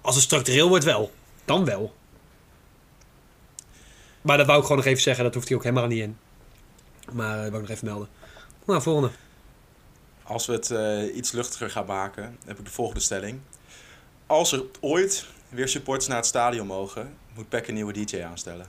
Als 0.05 0.15
het 0.15 0.23
structureel 0.23 0.67
wordt 0.69 0.83
wel, 0.85 1.11
dan 1.45 1.65
wel. 1.65 1.95
Maar 4.21 4.37
dat 4.37 4.45
wou 4.45 4.57
ik 4.59 4.63
gewoon 4.65 4.77
nog 4.77 4.87
even 4.91 5.01
zeggen. 5.01 5.23
Dat 5.23 5.33
hoeft 5.33 5.47
hij 5.47 5.57
ook 5.57 5.63
helemaal 5.63 5.87
niet 5.87 6.01
in. 6.01 6.17
Maar 7.11 7.41
dat 7.41 7.49
wou 7.51 7.61
ik 7.63 7.67
nog 7.67 7.69
even 7.77 7.87
melden. 7.87 8.07
Nou, 8.65 8.81
volgende. 8.81 9.09
Als 10.23 10.45
we 10.45 10.53
het 10.53 10.71
eh, 10.71 11.15
iets 11.15 11.31
luchtiger 11.31 11.69
gaan 11.69 11.85
maken, 11.85 12.37
heb 12.45 12.59
ik 12.59 12.65
de 12.65 12.71
volgende 12.71 13.01
stelling. 13.01 13.39
Als 14.27 14.51
er 14.51 14.63
ooit 14.79 15.25
weer 15.49 15.67
supporters 15.67 16.07
naar 16.07 16.17
het 16.17 16.25
stadion 16.25 16.67
mogen, 16.67 17.17
moet 17.33 17.49
PEC 17.49 17.67
een 17.67 17.73
nieuwe 17.73 17.93
DJ 18.05 18.21
aanstellen. 18.23 18.65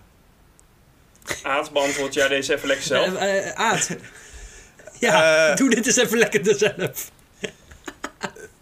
Aad, 1.42 1.72
beantwoord 1.72 2.14
jij 2.14 2.28
deze 2.28 2.54
even 2.54 2.68
lekker 2.68 2.86
zelf. 2.86 3.14
Eh, 3.14 3.48
eh, 3.48 3.54
Aad. 3.54 3.96
ja, 5.00 5.48
Eh. 5.50 5.56
doe 5.56 5.70
dit 5.70 5.86
eens 5.86 5.96
even 5.96 6.18
lekker 6.18 6.48
er 6.48 6.58
zelf. 6.58 7.10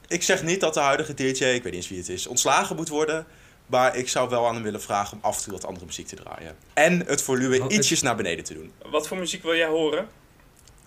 Ik 0.08 0.22
zeg 0.22 0.42
niet 0.42 0.60
dat 0.60 0.74
de 0.74 0.80
huidige 0.80 1.14
DJ, 1.14 1.26
ik 1.28 1.34
weet 1.42 1.64
niet 1.64 1.74
eens 1.74 1.88
wie 1.88 1.98
het 1.98 2.08
is, 2.08 2.26
ontslagen 2.26 2.76
moet 2.76 2.88
worden. 2.88 3.26
Maar 3.66 3.96
ik 3.96 4.08
zou 4.08 4.28
wel 4.28 4.46
aan 4.46 4.54
hem 4.54 4.62
willen 4.62 4.82
vragen 4.82 5.16
om 5.16 5.22
af 5.22 5.36
en 5.36 5.42
toe 5.42 5.52
wat 5.52 5.64
andere 5.66 5.86
muziek 5.86 6.06
te 6.06 6.16
draaien. 6.16 6.56
En 6.74 7.06
het 7.06 7.22
volume 7.22 7.62
het- 7.62 7.72
ietsjes 7.72 8.02
naar 8.02 8.16
beneden 8.16 8.44
te 8.44 8.54
doen. 8.54 8.72
Wat 8.90 9.08
voor 9.08 9.16
muziek 9.16 9.42
wil 9.42 9.54
jij 9.56 9.66
horen? 9.68 10.06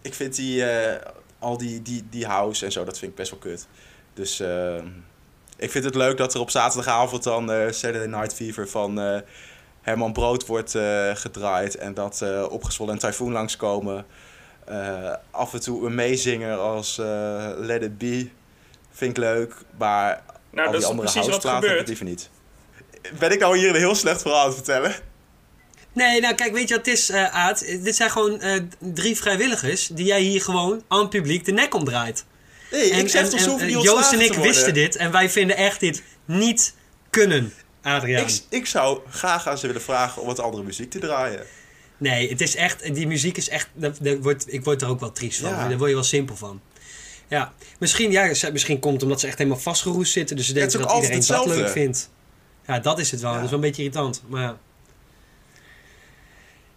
Ik 0.01 0.13
vind 0.13 0.35
die, 0.35 0.65
eh, 0.65 1.05
al 1.39 1.57
die, 1.57 1.81
die, 1.81 2.03
die 2.09 2.25
house 2.25 2.65
en 2.65 2.71
zo, 2.71 2.83
dat 2.83 2.97
vind 2.97 3.11
ik 3.11 3.17
best 3.17 3.29
wel 3.31 3.39
kut. 3.39 3.67
Dus 4.13 4.39
eh, 4.39 4.75
ik 5.57 5.71
vind 5.71 5.83
het 5.85 5.95
leuk 5.95 6.17
dat 6.17 6.33
er 6.33 6.39
op 6.39 6.49
zaterdagavond 6.49 7.23
dan 7.23 7.51
eh, 7.51 7.71
Saturday 7.71 8.07
Night 8.07 8.33
Fever 8.33 8.67
van 8.69 9.21
Herman 9.81 10.13
Brood 10.13 10.45
wordt 10.45 10.71
gedraaid. 11.13 11.75
En 11.75 11.93
dat 11.93 12.23
Opgezwollen 12.49 12.93
en 12.93 12.99
Typhoon 12.99 13.31
langskomen. 13.31 14.05
Af 15.31 15.53
en 15.53 15.59
toe 15.61 15.85
een 15.85 15.95
meezinger 15.95 16.57
als 16.57 16.95
Let 17.57 17.81
It 17.81 17.97
Be. 17.97 18.29
Vind 18.97 19.11
ik 19.11 19.23
leuk, 19.23 19.53
maar 19.77 20.23
Nou, 20.51 20.65
al 20.67 20.71
dat 20.71 20.71
die 20.71 20.81
is 20.81 20.85
andere 20.85 21.11
precies 21.11 21.29
wat 21.29 21.29
houseplaten 21.29 21.69
heb 21.69 21.79
ik 21.79 21.87
liever 21.87 22.05
niet. 22.05 22.29
Ben 23.19 23.31
ik 23.31 23.39
nou 23.39 23.57
hier 23.57 23.69
een 23.69 23.75
heel 23.75 23.95
slecht 23.95 24.21
verhaal 24.21 24.39
aan 24.39 24.45
het 24.45 24.55
vertellen? 24.55 24.95
Nee, 25.93 26.21
nou 26.21 26.35
kijk, 26.35 26.53
weet 26.53 26.67
je 26.69 26.75
wat 26.75 26.85
het 26.85 26.95
is, 26.95 27.09
eh 27.09 27.35
Aad? 27.35 27.59
Dit 27.59 27.95
zijn 27.95 28.11
gewoon 28.11 28.41
eh, 28.41 28.61
drie 28.79 29.15
vrijwilligers 29.17 29.87
die 29.87 30.05
jij 30.05 30.21
hier 30.21 30.41
gewoon 30.41 30.83
aan 30.87 30.99
het 30.99 31.09
publiek 31.09 31.45
de 31.45 31.51
nek 31.51 31.73
omdraait. 31.73 32.25
Nee, 32.71 32.91
En- 32.91 32.99
ik 32.99 33.09
zeg 33.09 33.29
toch 33.29 33.39
zo 33.39 33.57
die 33.57 33.79
Joost 33.79 34.13
en 34.13 34.21
ik 34.21 34.33
wisten 34.33 34.73
dit 34.73 34.95
en 34.95 35.11
wij 35.11 35.29
vinden 35.29 35.57
echt 35.57 35.79
dit 35.79 36.03
niet 36.25 36.73
kunnen, 37.09 37.53
Adriaan. 37.81 38.27
Ik, 38.27 38.39
ik 38.49 38.65
zou 38.65 38.99
graag 39.09 39.47
aan 39.47 39.57
ze 39.57 39.67
willen 39.67 39.81
vragen 39.81 40.21
om 40.21 40.27
wat 40.27 40.39
andere 40.39 40.63
muziek 40.63 40.91
te 40.91 40.99
draaien. 40.99 41.45
Nee, 41.97 42.29
het 42.29 42.41
is 42.41 42.55
echt, 42.55 42.93
die 42.95 43.07
muziek 43.07 43.37
is 43.37 43.49
echt, 43.49 43.67
dat, 43.73 43.97
dat 44.01 44.17
wordt, 44.21 44.53
ik 44.53 44.63
word 44.63 44.81
er 44.81 44.87
ook 44.87 44.99
wel 44.99 45.11
triest 45.11 45.39
van. 45.39 45.49
Ja. 45.49 45.67
Daar 45.67 45.77
word 45.77 45.89
je 45.89 45.95
wel 45.95 46.03
simpel 46.03 46.35
van. 46.35 46.61
Ja, 47.27 47.53
misschien, 47.79 48.11
ja, 48.11 48.31
misschien 48.51 48.79
komt 48.79 48.93
het 48.93 49.03
omdat 49.03 49.19
ze 49.19 49.27
echt 49.27 49.37
helemaal 49.37 49.59
vastgeroest 49.59 50.11
zitten. 50.11 50.35
Dus 50.35 50.45
ze 50.47 50.53
denken 50.53 50.71
dat 50.79 50.81
iedereen 50.81 51.01
altijd 51.15 51.27
dat 51.27 51.37
leuk 51.37 51.47
hetzelfde. 51.47 51.79
vindt. 51.79 52.09
Ja, 52.67 52.79
dat 52.79 52.99
is 52.99 53.11
het 53.11 53.21
wel. 53.21 53.29
Ja. 53.29 53.35
Dat 53.35 53.45
is 53.45 53.49
wel 53.51 53.59
een 53.59 53.65
beetje 53.65 53.81
irritant. 53.83 54.23
Maar 54.27 54.41
ja. 54.41 54.57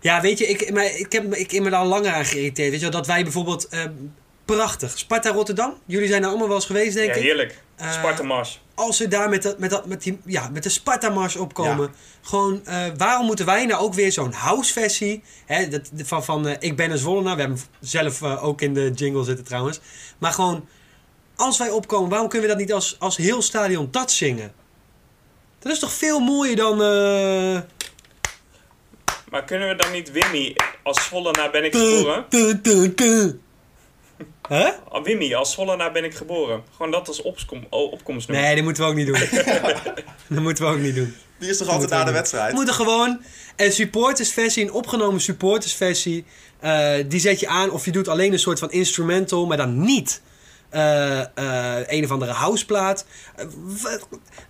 Ja, 0.01 0.21
weet 0.21 0.39
je, 0.39 0.47
ik, 0.47 0.73
maar 0.73 0.85
ik 0.85 1.13
heb 1.13 1.27
me- 1.29 1.39
ik 1.39 1.61
me 1.61 1.71
daar 1.71 1.81
al 1.81 1.87
langer 1.87 2.13
aan 2.13 2.25
geïrriteerd. 2.25 2.71
Weet 2.71 2.81
je 2.81 2.91
wel, 2.91 2.95
dat 2.99 3.07
wij 3.07 3.23
bijvoorbeeld... 3.23 3.69
eh, 3.69 3.85
prachtig. 4.57 4.99
Sparta 4.99 5.31
Rotterdam. 5.31 5.75
Jullie 5.87 6.09
zijn 6.09 6.23
er 6.23 6.29
allemaal 6.29 6.47
wel 6.47 6.57
eens 6.57 6.67
geweest, 6.67 6.95
denk 6.95 7.09
Ja, 7.09 7.15
ik. 7.15 7.23
heerlijk. 7.23 7.63
Eh, 7.77 7.93
Sparta 7.93 8.23
Mars. 8.23 8.61
Als 8.75 8.97
ze 8.97 9.09
daar 9.09 9.29
met, 9.29 9.43
dat, 9.43 9.59
met, 9.59 9.71
dat, 9.71 9.87
met, 9.87 10.03
die, 10.03 10.21
ja, 10.27 10.49
met 10.49 10.63
de 10.63 10.69
Sparta-mars 10.69 11.37
opkomen. 11.37 11.95
Gewoon, 12.23 12.67
eh, 12.67 12.87
waarom 12.97 13.27
moeten 13.27 13.47
wij 13.47 13.67
nou 13.67 13.83
ook 13.83 13.95
weer 13.95 14.13
zo'n 14.13 14.33
house-versie... 14.33 15.23
Hè, 15.47 15.69
dat, 15.69 15.91
van, 15.97 16.25
van 16.25 16.47
eh, 16.47 16.57
Ik 16.59 16.77
ben 16.77 16.91
een 16.91 16.99
Zwollenaar. 16.99 17.35
We 17.35 17.41
hebben 17.41 17.59
hem 17.59 17.89
zelf 17.89 18.23
ook 18.23 18.61
in 18.61 18.75
de 18.75 18.91
jingle 18.95 19.25
zitten 19.25 19.45
trouwens. 19.45 19.81
Maar 20.19 20.33
gewoon, 20.33 20.69
als 21.37 21.59
wij 21.59 21.71
opkomen... 21.71 22.11
Waarom 22.11 22.29
kunnen 22.29 22.49
we 22.49 22.55
dat 22.55 22.63
niet 22.63 22.73
als, 22.73 22.97
als 22.99 23.17
heel 23.17 23.43
stadion 23.43 23.89
dat 23.91 24.13
zingen? 24.13 24.53
Dat 25.59 25.73
is 25.73 25.79
toch 25.79 25.93
veel 25.93 26.21
mooier 26.21 26.57
dan... 26.57 26.77
Maar 29.31 29.45
kunnen 29.45 29.69
we 29.69 29.75
dan 29.75 29.93
niet 29.93 30.13
Wimmy 30.13 30.57
als 30.83 31.05
Zwollenaar 31.05 31.51
ben 31.51 31.65
ik 31.65 31.75
geboren? 31.75 32.25
Hè? 34.49 34.69
Ah, 34.89 35.05
Wimmy 35.05 35.35
als 35.35 35.53
Zwollenaar 35.53 35.93
ben 35.93 36.05
ik 36.05 36.15
geboren. 36.15 36.63
Gewoon 36.77 36.91
dat 36.91 37.09
als 37.09 37.23
opkom, 37.23 37.67
oh, 37.71 37.93
opkomstnummer. 37.93 38.45
Nee, 38.47 38.55
dat 38.55 38.65
moeten 38.65 38.83
we 38.83 38.89
ook 38.89 38.97
niet 38.97 39.07
doen. 39.07 39.19
dat 40.29 40.43
moeten 40.43 40.65
we 40.65 40.71
ook 40.71 40.79
niet 40.79 40.95
doen. 40.95 41.15
Die 41.39 41.49
is 41.51 41.57
toch 41.57 41.67
Dat 41.67 41.75
altijd 41.75 41.93
na 41.93 41.99
de 41.99 42.05
doen. 42.05 42.15
wedstrijd? 42.15 42.51
We 42.51 42.57
moeten 42.57 42.75
gewoon 42.75 43.21
een 43.57 43.73
supportersversie, 43.73 44.65
een 44.65 44.73
opgenomen 44.73 45.21
supportersversie. 45.21 46.25
eh, 46.61 46.95
die 47.07 47.21
zet 47.21 47.41
je 47.41 47.49
aan 47.49 47.71
of 47.71 47.85
je 47.85 47.91
doet 47.93 48.09
alleen 48.09 48.33
een 48.33 48.39
soort 48.39 48.59
van 48.59 48.71
instrumental, 48.71 49.47
maar 49.47 49.57
dan 49.57 49.81
niet 49.81 50.23
eh, 50.71 51.21
eh, 51.21 51.27
een 51.87 52.05
of 52.05 52.11
andere 52.11 52.33
houseplaat. 52.33 53.05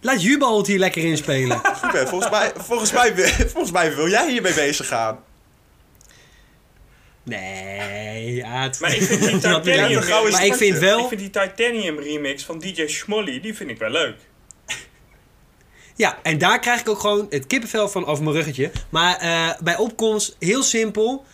Laat 0.00 0.22
Jubal 0.22 0.56
het 0.58 0.66
hier 0.66 0.78
lekker 0.78 1.04
inspelen. 1.04 1.60
Ruben, 1.82 2.08
volgens 2.08 2.30
mij, 2.30 2.52
volgens, 2.56 2.92
mij, 2.92 3.14
volgens 3.52 3.70
mij 3.72 3.94
wil 3.96 4.08
jij 4.08 4.30
hiermee 4.30 4.54
bezig 4.54 4.86
gaan. 4.88 5.18
Nee, 7.30 8.44
Aad. 8.44 8.80
Maar 8.80 8.94
ik 8.94 9.02
vind 9.02 9.20
die 9.20 9.30
Titanium, 9.40 10.30
maar 10.30 10.46
ik 10.46 10.54
vind 10.54 10.78
wel... 10.78 10.98
ik 11.00 11.08
vind 11.08 11.20
die 11.20 11.30
Titanium 11.30 11.98
remix 11.98 12.44
van 12.44 12.58
DJ 12.58 12.86
Schmolly, 12.86 13.40
die 13.40 13.54
vind 13.54 13.70
ik 13.70 13.78
wel 13.78 13.90
leuk. 13.90 14.16
Ja, 16.00 16.18
en 16.22 16.38
daar 16.38 16.58
krijg 16.60 16.80
ik 16.80 16.88
ook 16.88 16.98
gewoon 16.98 17.26
het 17.30 17.46
kippenvel 17.46 17.88
van 17.88 18.06
over 18.06 18.24
mijn 18.24 18.36
ruggetje. 18.36 18.70
Maar 18.88 19.16
eh, 19.16 19.50
bij 19.62 19.76
opkomst, 19.76 20.36
heel 20.38 20.62
simpel. 20.62 21.24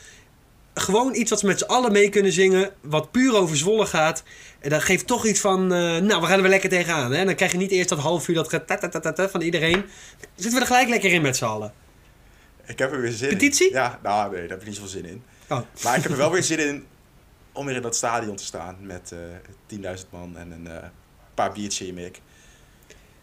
Gewoon 0.74 1.14
iets 1.14 1.30
wat 1.30 1.40
ze 1.40 1.46
met 1.46 1.58
z'n 1.58 1.64
allen 1.64 1.92
mee 1.92 2.08
kunnen 2.08 2.32
zingen. 2.32 2.70
Wat 2.80 3.10
puur 3.10 3.36
over 3.36 3.56
Zwolle 3.56 3.86
gaat. 3.86 4.22
En 4.60 4.70
dat 4.70 4.82
geeft 4.82 5.06
toch 5.06 5.26
iets 5.26 5.40
van... 5.40 5.72
eh, 5.72 5.78
nou, 5.96 6.20
we 6.20 6.26
gaan 6.26 6.36
er 6.36 6.40
weer 6.40 6.50
lekker 6.50 6.68
tegenaan. 6.68 7.12
Hè? 7.12 7.24
Dan 7.24 7.34
krijg 7.34 7.52
je 7.52 7.58
niet 7.58 7.70
eerst 7.70 7.88
dat 7.88 7.98
half 7.98 8.28
uur 8.28 8.34
dat 8.34 8.48
getatatata 8.48 9.28
van 9.28 9.40
iedereen. 9.40 9.80
Dan 10.20 10.28
zitten 10.34 10.54
we 10.54 10.60
er 10.60 10.66
gelijk 10.66 10.88
lekker 10.88 11.12
in 11.12 11.22
met 11.22 11.36
z'n 11.36 11.44
allen. 11.44 11.72
Ik 12.66 12.78
heb 12.78 12.92
er 12.92 13.00
weer 13.00 13.12
zin 13.12 13.28
Petitie? 13.28 13.68
in. 13.68 13.74
Ja, 13.74 14.00
nou 14.02 14.30
nee, 14.30 14.40
daar 14.40 14.50
heb 14.50 14.60
ik 14.60 14.66
niet 14.66 14.74
zoveel 14.74 14.90
zin 14.90 15.04
in. 15.04 15.22
Oh. 15.48 15.60
Maar 15.82 15.96
ik 15.96 16.02
heb 16.02 16.12
er 16.12 16.16
wel 16.18 16.30
weer 16.30 16.42
zin 16.42 16.58
in 16.58 16.86
om 17.52 17.66
weer 17.66 17.76
in 17.76 17.82
dat 17.82 17.96
stadion 17.96 18.36
te 18.36 18.44
staan 18.44 18.76
met 18.80 19.12
eh 19.12 19.96
10.000 19.96 20.08
man 20.10 20.36
en 20.36 20.50
een 20.50 20.66
eh, 20.66 20.88
paar 21.34 21.52
biertjes 21.52 21.80
in 21.80 21.86
je 21.86 21.92
mik. 21.92 22.20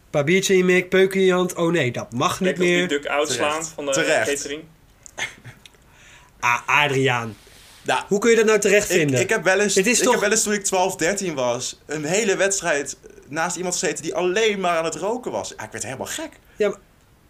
paar 0.10 0.24
biertje 0.24 0.54
in 0.54 0.60
je 0.60 0.66
mik, 0.66 0.90
peuken 0.90 1.20
in 1.20 1.26
je 1.26 1.34
hand. 1.34 1.56
Oh 1.56 1.72
nee, 1.72 1.92
dat 1.92 2.14
mag 2.14 2.40
niet 2.40 2.58
meer. 2.58 2.88
duck 2.88 3.08
uitslaan 3.08 3.50
Terecht. 3.52 3.68
van 3.68 3.86
de 3.86 3.92
Terecht. 3.92 4.30
catering. 4.34 4.64
Ah, 6.40 6.60
Adriaan. 6.68 7.36
Nou, 7.82 8.04
Hoe 8.08 8.20
kun 8.20 8.30
je 8.30 8.36
dat 8.36 8.46
nou 8.46 8.60
terecht 8.60 8.90
ik, 8.90 8.98
vinden? 8.98 9.20
ik, 9.20 9.30
heb 9.30 9.44
wel 9.44 9.60
eens, 9.60 9.78
ik 9.78 9.96
toch- 9.96 10.12
heb 10.12 10.22
wel 10.22 10.32
eens 10.32 10.44
toen 10.44 10.54
ik 10.54 10.64
12, 10.64 10.96
13 10.96 11.34
was, 11.34 11.80
een 11.86 12.04
hele 12.06 12.36
wedstrijd 12.36 12.98
naast 13.28 13.56
iemand 13.56 13.74
gezeten 13.76 14.04
die 14.04 14.16
alleen 14.16 14.60
maar 14.60 14.78
aan 14.78 14.84
het 14.86 14.96
roken 14.96 15.32
was. 15.32 15.54
Ja, 15.58 15.64
ik 15.64 15.72
werd 15.72 15.84
helemaal 15.84 16.06
gek. 16.08 16.30
Ja, 16.56 16.70
maar- 16.70 16.78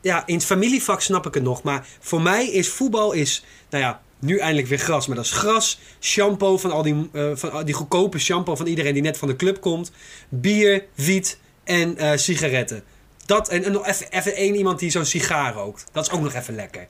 ja, 0.01 0.23
in 0.25 0.36
het 0.36 0.45
familievak 0.45 1.01
snap 1.01 1.25
ik 1.25 1.34
het 1.34 1.43
nog. 1.43 1.63
Maar 1.63 1.88
voor 1.99 2.21
mij 2.21 2.47
is 2.47 2.69
voetbal 2.69 3.12
is... 3.12 3.43
Nou 3.69 3.84
ja, 3.84 4.01
nu 4.23 4.38
eindelijk 4.38 4.67
weer 4.67 4.79
gras. 4.79 5.07
Maar 5.07 5.15
dat 5.15 5.25
is 5.25 5.31
gras, 5.31 5.79
shampoo 5.99 6.57
van 6.57 6.71
al 6.71 6.81
die, 6.81 7.09
eh, 7.13 7.31
van 7.33 7.51
al 7.51 7.65
die 7.65 7.73
goedkope 7.73 8.19
shampoo 8.19 8.55
van 8.55 8.67
iedereen 8.67 8.93
die 8.93 9.01
net 9.01 9.17
van 9.17 9.27
de 9.27 9.36
club 9.36 9.62
komt. 9.62 9.91
Bier, 10.29 10.86
wiet 10.95 11.38
en 11.63 11.97
eh, 11.97 12.17
sigaretten. 12.17 12.83
Dat 13.25 13.49
en, 13.49 13.63
en 13.63 13.71
nog 13.71 13.88
even, 13.88 14.12
even 14.12 14.36
één 14.36 14.55
iemand 14.55 14.79
die 14.79 14.89
zo'n 14.89 15.05
sigaar 15.05 15.53
rookt. 15.53 15.86
Dat 15.91 16.05
is 16.05 16.12
ook 16.12 16.21
nog 16.21 16.33
even 16.33 16.55
lekker. 16.55 16.88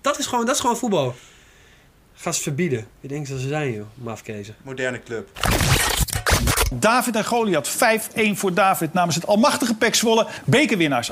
Dat 0.00 0.18
is 0.18 0.26
gewoon, 0.26 0.46
dat 0.46 0.54
is 0.54 0.60
gewoon 0.60 0.76
voetbal. 0.76 1.14
Ga 2.14 2.32
ze 2.32 2.42
verbieden. 2.42 2.86
Je 3.00 3.08
denkt 3.08 3.28
dat 3.28 3.40
ze 3.40 3.48
zijn, 3.48 3.72
joh. 3.72 3.86
Mafkezen. 3.94 4.54
Moderne 4.62 5.02
club. 5.02 5.28
David 6.72 7.16
en 7.16 7.24
Goliath. 7.24 7.68
5-1 7.68 8.34
voor 8.34 8.54
David 8.54 8.92
namens 8.92 9.14
het 9.14 9.26
almachtige 9.26 9.74
Pek 9.74 9.94
Zwolle. 9.94 10.26
Bekerwinnaars. 10.44 11.10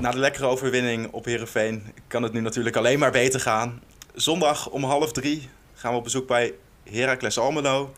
Na 0.00 0.10
de 0.10 0.18
lekkere 0.18 0.46
overwinning 0.46 1.12
op 1.12 1.24
Herenveen 1.24 1.82
kan 2.06 2.22
het 2.22 2.32
nu 2.32 2.40
natuurlijk 2.40 2.76
alleen 2.76 2.98
maar 2.98 3.10
beter 3.10 3.40
gaan. 3.40 3.80
Zondag 4.16 4.68
om 4.68 4.84
half 4.84 5.12
drie 5.12 5.48
gaan 5.74 5.92
we 5.92 5.98
op 5.98 6.04
bezoek 6.04 6.26
bij 6.26 6.54
Heracles 6.90 7.38
Almelo. 7.38 7.94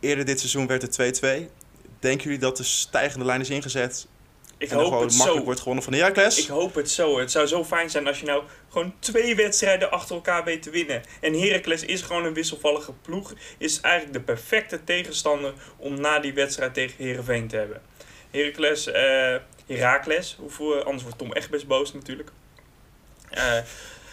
Eerder 0.00 0.24
dit 0.24 0.38
seizoen 0.38 0.66
werd 0.66 0.96
het 0.96 1.20
2-2. 1.24 1.50
Denken 1.98 2.24
jullie 2.24 2.38
dat 2.38 2.56
de 2.56 2.62
stijgende 2.62 3.24
lijn 3.24 3.40
is 3.40 3.50
ingezet? 3.50 4.06
Ik 4.58 4.70
en 4.70 4.76
hoop 4.76 4.86
gewoon 4.86 5.02
het 5.02 5.12
makkelijk 5.12 5.38
zo. 5.38 5.44
wordt 5.44 5.60
gewonnen 5.60 5.84
van 5.84 5.92
Heracles? 5.92 6.38
Ik 6.38 6.46
hoop 6.46 6.74
het 6.74 6.90
zo. 6.90 7.18
Het 7.18 7.30
zou 7.30 7.46
zo 7.46 7.64
fijn 7.64 7.90
zijn 7.90 8.06
als 8.06 8.20
je 8.20 8.26
nou 8.26 8.42
gewoon 8.68 8.94
twee 8.98 9.36
wedstrijden 9.36 9.90
achter 9.90 10.14
elkaar 10.14 10.44
weet 10.44 10.62
te 10.62 10.70
winnen. 10.70 11.02
En 11.20 11.40
Heracles 11.40 11.84
is 11.84 12.02
gewoon 12.02 12.24
een 12.24 12.34
wisselvallige 12.34 12.92
ploeg. 12.92 13.34
Is 13.58 13.80
eigenlijk 13.80 14.14
de 14.14 14.32
perfecte 14.32 14.84
tegenstander 14.84 15.52
om 15.76 16.00
na 16.00 16.18
die 16.18 16.34
wedstrijd 16.34 16.74
tegen 16.74 17.04
Herenveen 17.04 17.48
te 17.48 17.56
hebben. 17.56 17.82
Heracles, 18.30 18.86
eh 18.86 19.36
Heracles, 19.66 20.36
hoeveel, 20.38 20.82
anders 20.82 21.02
wordt 21.02 21.18
Tom 21.18 21.32
echt 21.32 21.50
best 21.50 21.66
boos 21.66 21.92
natuurlijk. 21.92 22.30
Eh, 23.30 23.58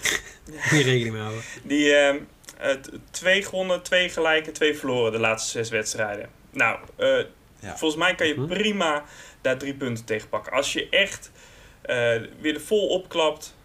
Moet 0.51 0.69
je 0.69 0.83
rekening 0.83 1.11
mee 1.11 1.21
houden. 1.21 1.43
die 1.63 1.93
eh, 1.93 2.15
het- 2.57 2.89
twee 3.11 3.43
gewonnen, 3.43 3.81
twee 3.83 4.09
gelijk 4.09 4.47
en 4.47 4.53
twee 4.53 4.77
verloren 4.77 5.11
de 5.11 5.19
laatste 5.19 5.51
zes 5.51 5.69
wedstrijden. 5.69 6.29
Nou, 6.51 6.79
eh, 6.95 7.17
Ja. 7.59 7.77
volgens 7.77 7.95
mij 8.01 8.15
kan 8.15 8.27
je 8.27 8.35
Mhm. 8.35 8.47
prima 8.47 9.03
daar 9.41 9.57
drie 9.57 9.73
punten 9.73 10.05
tegen 10.05 10.29
pakken. 10.29 10.53
Als 10.53 10.73
je 10.73 10.89
echt 10.89 11.31
eh, 11.81 11.95
weer 12.39 12.53
er 12.53 12.61
vol 12.61 12.87
opklapt, 12.87 13.55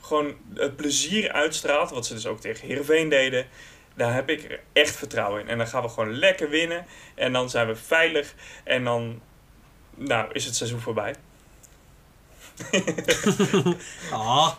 gewoon 0.00 0.36
het 0.54 0.76
plezier 0.76 1.32
uitstraalt, 1.32 1.90
wat 1.90 2.06
ze 2.06 2.14
dus 2.14 2.26
ook 2.26 2.40
tegen 2.40 2.66
Heerenveen 2.68 3.08
deden, 3.08 3.46
daar 3.94 4.14
heb 4.14 4.30
ik 4.30 4.44
er 4.44 4.60
echt 4.72 4.96
vertrouwen 4.96 5.40
in. 5.40 5.48
En 5.48 5.58
dan 5.58 5.66
gaan 5.66 5.82
we 5.82 5.88
gewoon 5.88 6.14
lekker 6.18 6.48
winnen 6.50 6.86
en 7.14 7.32
dan 7.32 7.50
zijn 7.50 7.66
we 7.66 7.76
veilig 7.76 8.34
en 8.64 8.84
dan 8.84 9.20
nou, 9.96 10.32
is 10.32 10.44
het 10.44 10.56
seizoen 10.56 10.80
voorbij. 10.80 11.14
Ah, 14.12 14.52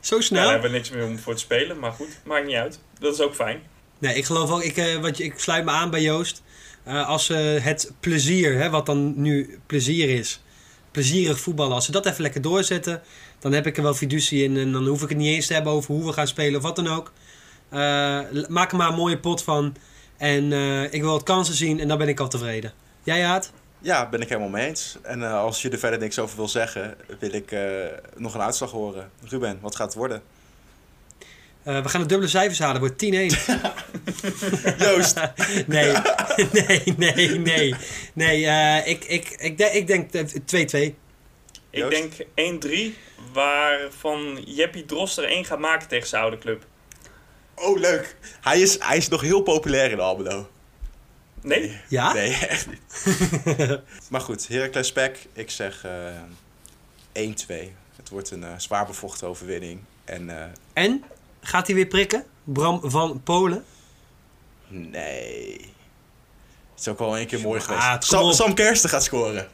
zo 0.00 0.20
snel. 0.20 0.42
daar 0.42 0.52
hebben 0.52 0.70
we 0.70 0.76
niks 0.76 0.90
meer 0.90 1.04
om 1.04 1.18
voor 1.18 1.34
te 1.34 1.40
spelen, 1.40 1.78
maar 1.78 1.92
goed, 1.92 2.20
maakt 2.24 2.46
niet 2.46 2.56
uit. 2.56 2.80
Dat 2.98 3.14
is 3.14 3.20
ook 3.20 3.34
fijn. 3.34 3.60
Nee, 3.98 4.14
ik 4.14 4.24
geloof 4.24 4.50
ook, 4.50 4.62
ik, 4.62 4.76
eh, 4.76 4.96
wat 4.96 5.18
ik 5.18 5.38
sluit 5.38 5.64
me 5.64 5.70
aan 5.70 5.90
bij 5.90 6.02
Joost. 6.02 6.42
Eh, 6.84 7.08
als 7.08 7.24
ze 7.24 7.34
het 7.34 7.92
plezier, 8.00 8.58
hè, 8.58 8.70
wat 8.70 8.86
dan 8.86 9.22
nu 9.22 9.58
plezier 9.66 10.08
is, 10.08 10.40
plezierig 10.90 11.40
voetballen, 11.40 11.74
als 11.74 11.84
ze 11.84 11.92
dat 11.92 12.06
even 12.06 12.22
lekker 12.22 12.42
doorzetten, 12.42 13.02
dan 13.38 13.52
heb 13.52 13.66
ik 13.66 13.76
er 13.76 13.82
wel 13.82 13.94
fiducie 13.94 14.44
in. 14.44 14.56
En 14.56 14.72
dan 14.72 14.86
hoef 14.86 15.02
ik 15.02 15.08
het 15.08 15.18
niet 15.18 15.34
eens 15.34 15.46
te 15.46 15.54
hebben 15.54 15.72
over 15.72 15.94
hoe 15.94 16.06
we 16.06 16.12
gaan 16.12 16.26
spelen 16.26 16.56
of 16.56 16.62
wat 16.62 16.76
dan 16.76 16.88
ook. 16.88 17.12
Maak 18.48 18.70
er 18.70 18.76
maar 18.76 18.88
een 18.88 18.94
mooie 18.94 19.18
pot 19.18 19.42
van. 19.42 19.76
En 20.16 20.52
ik 20.92 21.02
wil 21.02 21.10
wat 21.10 21.22
kansen 21.22 21.54
zien 21.54 21.80
en 21.80 21.88
dan 21.88 21.98
ben 21.98 22.08
ik 22.08 22.20
al 22.20 22.28
tevreden. 22.28 22.72
Jij, 23.02 23.22
Haat? 23.22 23.52
Ja, 23.80 24.08
ben 24.08 24.20
ik 24.20 24.28
helemaal 24.28 24.48
mee 24.48 24.66
eens. 24.66 24.96
En 25.02 25.22
eh, 25.22 25.34
als 25.40 25.62
je 25.62 25.68
er 25.70 25.78
verder 25.78 25.98
niks 25.98 26.18
over 26.18 26.36
wil 26.36 26.48
zeggen, 26.48 26.96
wil 27.18 27.32
ik 27.32 27.52
eh, 27.52 27.62
nog 28.16 28.34
een 28.34 28.40
uitslag 28.40 28.70
horen. 28.70 29.10
Ruben, 29.28 29.58
wat 29.60 29.76
gaat 29.76 29.86
het 29.86 29.96
worden? 29.96 30.22
Eh, 31.62 31.82
we 31.82 31.88
gaan 31.88 32.00
de 32.00 32.06
dubbele 32.06 32.30
cijfers 32.30 32.58
halen, 32.58 32.80
wordt 32.80 33.04
10-1. 33.04 33.06
Joost! 34.84 35.20
nee, 35.66 35.92
nee, 36.52 36.94
nee, 36.96 37.38
nee. 37.38 37.74
Nee, 38.12 38.46
eh, 38.46 38.86
ik, 38.86 39.04
ik, 39.04 39.28
ik, 39.38 39.58
denk- 39.58 39.72
ik 39.72 39.86
denk 39.86 40.12
eh, 40.12 40.90
2-2. 40.90 40.94
Ik 41.70 41.90
denk 41.90 42.12
1-3, 42.64 42.68
waarvan 43.32 44.42
Jeppie 44.46 44.84
Drost 44.84 45.18
er 45.18 45.24
één 45.24 45.44
gaat 45.44 45.58
maken 45.58 45.88
tegen 45.88 46.08
zijn 46.08 46.22
oude 46.22 46.38
club. 46.38 46.64
Oh, 47.54 47.78
leuk. 47.78 48.16
Hij 48.40 48.60
is, 48.60 48.78
hij 48.82 48.96
is 48.96 49.08
nog 49.08 49.20
heel 49.20 49.42
populair 49.42 49.90
in 49.90 50.00
Almelo. 50.00 50.48
Nee? 51.42 51.80
Ja? 51.88 52.12
Nee, 52.12 52.32
echt 52.34 52.66
niet. 52.66 52.80
maar 54.10 54.20
goed, 54.20 54.48
Heracles 54.48 54.92
Pek, 54.92 55.26
ik 55.32 55.50
zeg 55.50 55.84
eh 55.84 57.30
1-2. 57.32 57.54
Het 57.96 58.08
wordt 58.10 58.30
een 58.30 58.44
eh, 58.44 58.50
zwaar 58.56 58.86
bevochten 58.86 59.28
overwinning. 59.28 59.80
En 60.04 60.30
eh, 60.40 60.44
En? 60.72 61.04
Gaat 61.40 61.66
hij 61.66 61.76
weer 61.76 61.86
prikken? 61.86 62.24
Bram 62.44 62.80
van 62.90 63.20
Polen? 63.22 63.64
nee. 64.68 65.74
Het 66.70 66.86
is 66.86 66.88
ook 66.88 66.98
wel 66.98 67.18
een 67.18 67.26
keer 67.26 67.40
mooi 67.40 67.60
Ah, 67.60 67.66
geweest. 67.66 68.08
kom 68.08 68.18
Sam. 68.18 68.32
Sam 68.32 68.54
Kersten 68.54 68.90
gaat 68.90 69.04
scoren. 69.04 69.48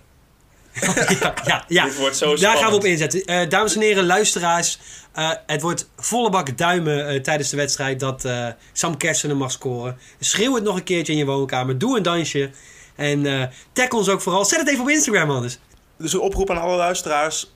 ja, 1.21 1.35
ja, 1.45 1.65
ja. 1.69 1.85
Dit 1.85 1.97
wordt 1.99 2.17
zo 2.17 2.27
Daar 2.29 2.37
spannend. 2.39 2.63
gaan 2.63 2.71
we 2.71 2.77
op 2.77 2.85
inzetten. 2.85 3.25
Eh, 3.25 3.49
dames 3.49 3.75
en 3.75 3.81
heren, 3.81 4.07
luisteraars. 4.07 4.79
eh, 5.13 5.31
het 5.47 5.63
wordt 5.63 5.89
volle 5.97 6.31
bak 6.31 6.59
duimen 6.59 7.09
eh, 7.09 7.21
tijdens 7.21 7.51
de 7.51 7.57
wedstrijd 7.57 8.01
dat 8.01 8.25
eh, 8.25 8.47
Sam 8.73 8.97
Kersen 8.97 9.37
mag 9.37 9.51
scoren. 9.51 9.99
Schreeuw 10.21 10.55
het 10.55 10.65
nog 10.65 10.77
een 10.77 10.85
keertje 10.85 11.13
in 11.13 11.19
je 11.19 11.25
woonkamer. 11.25 11.79
Doe 11.79 11.97
een 11.97 12.03
dansje. 12.03 12.51
En 12.97 13.27
eh 13.27 13.49
tag 13.73 13.89
ons 13.89 14.09
ook 14.09 14.21
vooral. 14.21 14.45
Zet 14.45 14.59
het 14.59 14.69
even 14.69 14.83
op 14.83 14.89
Instagram 14.89 15.31
anders. 15.31 15.59
Dus 15.99 16.13
een 16.13 16.21
oproep 16.21 16.51
aan 16.51 16.61
alle 16.61 16.77
luisteraars. 16.77 17.53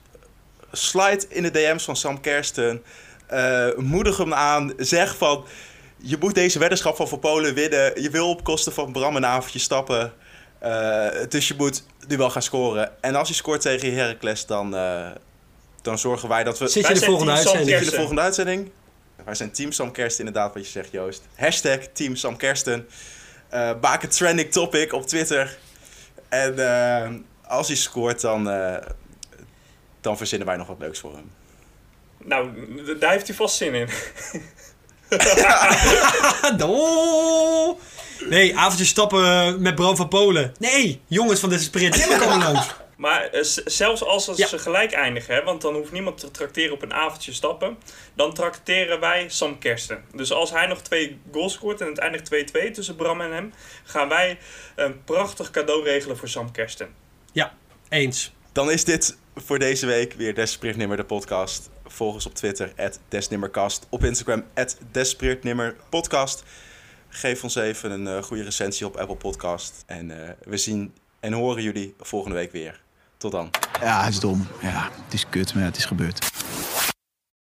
Slide 0.71 1.25
in 1.29 1.43
de 1.43 1.51
DM's 1.51 1.83
van 1.83 1.95
Sam 1.95 2.21
Kersten. 2.21 2.83
Eh, 3.27 3.67
moedig 3.77 4.17
hem 4.17 4.33
aan. 4.33 4.73
Zeg 4.77 5.17
van... 5.17 5.45
Je 6.01 6.17
moet 6.19 6.35
deze 6.35 6.59
weddenschap 6.59 6.95
van 6.95 7.07
Voor 7.07 7.19
Polen 7.19 7.53
winnen. 7.53 8.01
Je 8.01 8.09
wil 8.09 8.29
op 8.29 8.43
kosten 8.43 8.73
van 8.73 8.91
Bram 8.91 9.15
een 9.15 9.25
avondje 9.25 9.59
stappen. 9.59 10.13
Eh, 10.59 11.07
dus 11.29 11.47
je 11.47 11.53
moet 11.57 11.83
nu 12.07 12.17
wel 12.17 12.29
gaan 12.29 12.41
scoren. 12.41 12.91
En 13.01 13.15
als 13.15 13.27
je 13.27 13.33
scoort 13.33 13.61
tegen 13.61 13.93
Heracles, 13.93 14.45
dan, 14.45 14.75
eh, 14.75 15.11
dan 15.81 15.97
zorgen 15.97 16.29
wij 16.29 16.43
dat 16.43 16.59
we... 16.59 16.67
Zit 16.67 16.87
je 16.87 16.93
de 16.93 16.99
volgende 16.99 17.31
uitzending? 17.31 17.79
Je 17.79 17.85
de 17.85 17.95
volgende 17.95 18.21
uitzending? 18.21 18.71
Wij 19.25 19.35
zijn 19.35 19.51
Team 19.51 19.71
Sam 19.71 19.91
Kersten, 19.91 20.25
inderdaad, 20.25 20.53
wat 20.53 20.65
je 20.65 20.71
zegt, 20.71 20.91
Joost. 20.91 21.21
Hashtag 21.35 21.79
Team 21.93 22.15
Sam 22.15 22.37
Kersten. 22.37 22.87
Eh, 23.49 23.71
maak 23.81 24.03
een 24.03 24.09
trending 24.09 24.51
topic 24.51 24.93
op 24.93 25.07
Twitter. 25.07 25.57
En 26.29 26.59
eh, 26.59 27.09
als 27.47 27.67
hij 27.67 27.75
scoort, 27.75 28.21
dan, 28.21 28.49
eh, 28.49 28.75
dan 30.01 30.17
verzinnen 30.17 30.47
wij 30.47 30.57
nog 30.57 30.67
wat 30.67 30.79
leuks 30.79 30.99
voor 30.99 31.13
hem. 31.13 31.31
Nou, 32.17 32.49
daar 32.99 33.11
heeft 33.11 33.27
hij 33.27 33.35
vast 33.35 33.55
zin 33.55 33.73
in. 33.73 33.89
Oh. 36.61 37.79
Nee, 38.25 38.57
avondje 38.57 38.85
stappen 38.85 39.61
met 39.61 39.75
Bram 39.75 39.95
van 39.95 40.07
Polen. 40.07 40.53
Nee, 40.59 41.01
jongens 41.07 41.39
van 41.39 41.49
de 41.49 41.59
sprint. 41.59 41.95
Helemaal 41.95 42.27
komen 42.27 42.53
langs. 42.53 42.67
Maar 42.99 43.23
eh, 43.23 43.41
zelfs 43.65 44.03
als 44.03 44.29
Ja. 44.35 44.47
ze 44.47 44.59
gelijk 44.59 44.91
eindigen, 44.91 45.35
hè, 45.35 45.43
want 45.43 45.61
dan 45.61 45.73
hoeft 45.73 45.91
niemand 45.91 46.17
te 46.17 46.31
trakteren 46.31 46.73
op 46.73 46.81
een 46.81 46.93
avondje 46.93 47.33
stappen, 47.33 47.77
dan 48.13 48.33
trakteren 48.33 48.99
wij 48.99 49.25
Sam 49.29 49.59
Kersten. 49.59 50.03
Dus 50.15 50.31
als 50.31 50.51
hij 50.51 50.67
nog 50.67 50.81
twee 50.81 51.19
goals 51.31 51.53
scoort 51.53 51.81
en 51.81 51.87
het 51.87 51.97
eindigt 51.97 52.29
2-2 52.33 52.71
tussen 52.71 52.95
Bram 52.95 53.21
en 53.21 53.31
hem, 53.33 53.53
gaan 53.83 54.09
wij 54.09 54.37
een 54.75 55.03
prachtig 55.03 55.51
cadeau 55.51 55.83
regelen 55.83 56.17
voor 56.17 56.27
Sam 56.27 56.51
Kersten. 56.51 56.87
Ja, 57.31 57.53
eens. 57.89 58.31
Dan 58.51 58.71
is 58.71 58.83
dit 58.83 59.17
voor 59.35 59.59
deze 59.59 59.85
week 59.85 60.13
weer 60.13 60.35
Desperate 60.35 60.77
de 60.97 61.03
podcast. 61.03 61.69
Volg 61.87 62.13
ons 62.13 62.25
op 62.25 62.35
Twitter, 62.35 62.73
Desnimmercast. 63.09 63.87
Op 63.89 64.03
Instagram, 64.03 64.43
Podcast. 65.89 66.43
Geef 67.09 67.43
ons 67.43 67.55
even 67.55 67.91
een 67.91 68.07
eh, 68.07 68.23
goede 68.23 68.43
recensie 68.43 68.85
op 68.85 68.97
Apple 68.97 69.15
Podcast. 69.15 69.83
En 69.85 70.23
eh, 70.23 70.29
we 70.43 70.57
zien 70.57 70.93
en 71.19 71.33
horen 71.33 71.63
jullie 71.63 71.95
volgende 71.99 72.35
week 72.35 72.51
weer. 72.51 72.81
Tot 73.17 73.31
dan. 73.31 73.49
Ja, 73.81 74.03
het 74.03 74.13
is 74.13 74.19
dom. 74.19 74.47
Ja, 74.61 74.89
het 75.03 75.13
is 75.13 75.29
kut, 75.29 75.53
maar 75.53 75.63
het 75.63 75.77
is 75.77 75.85
gebeurd. 75.85 76.31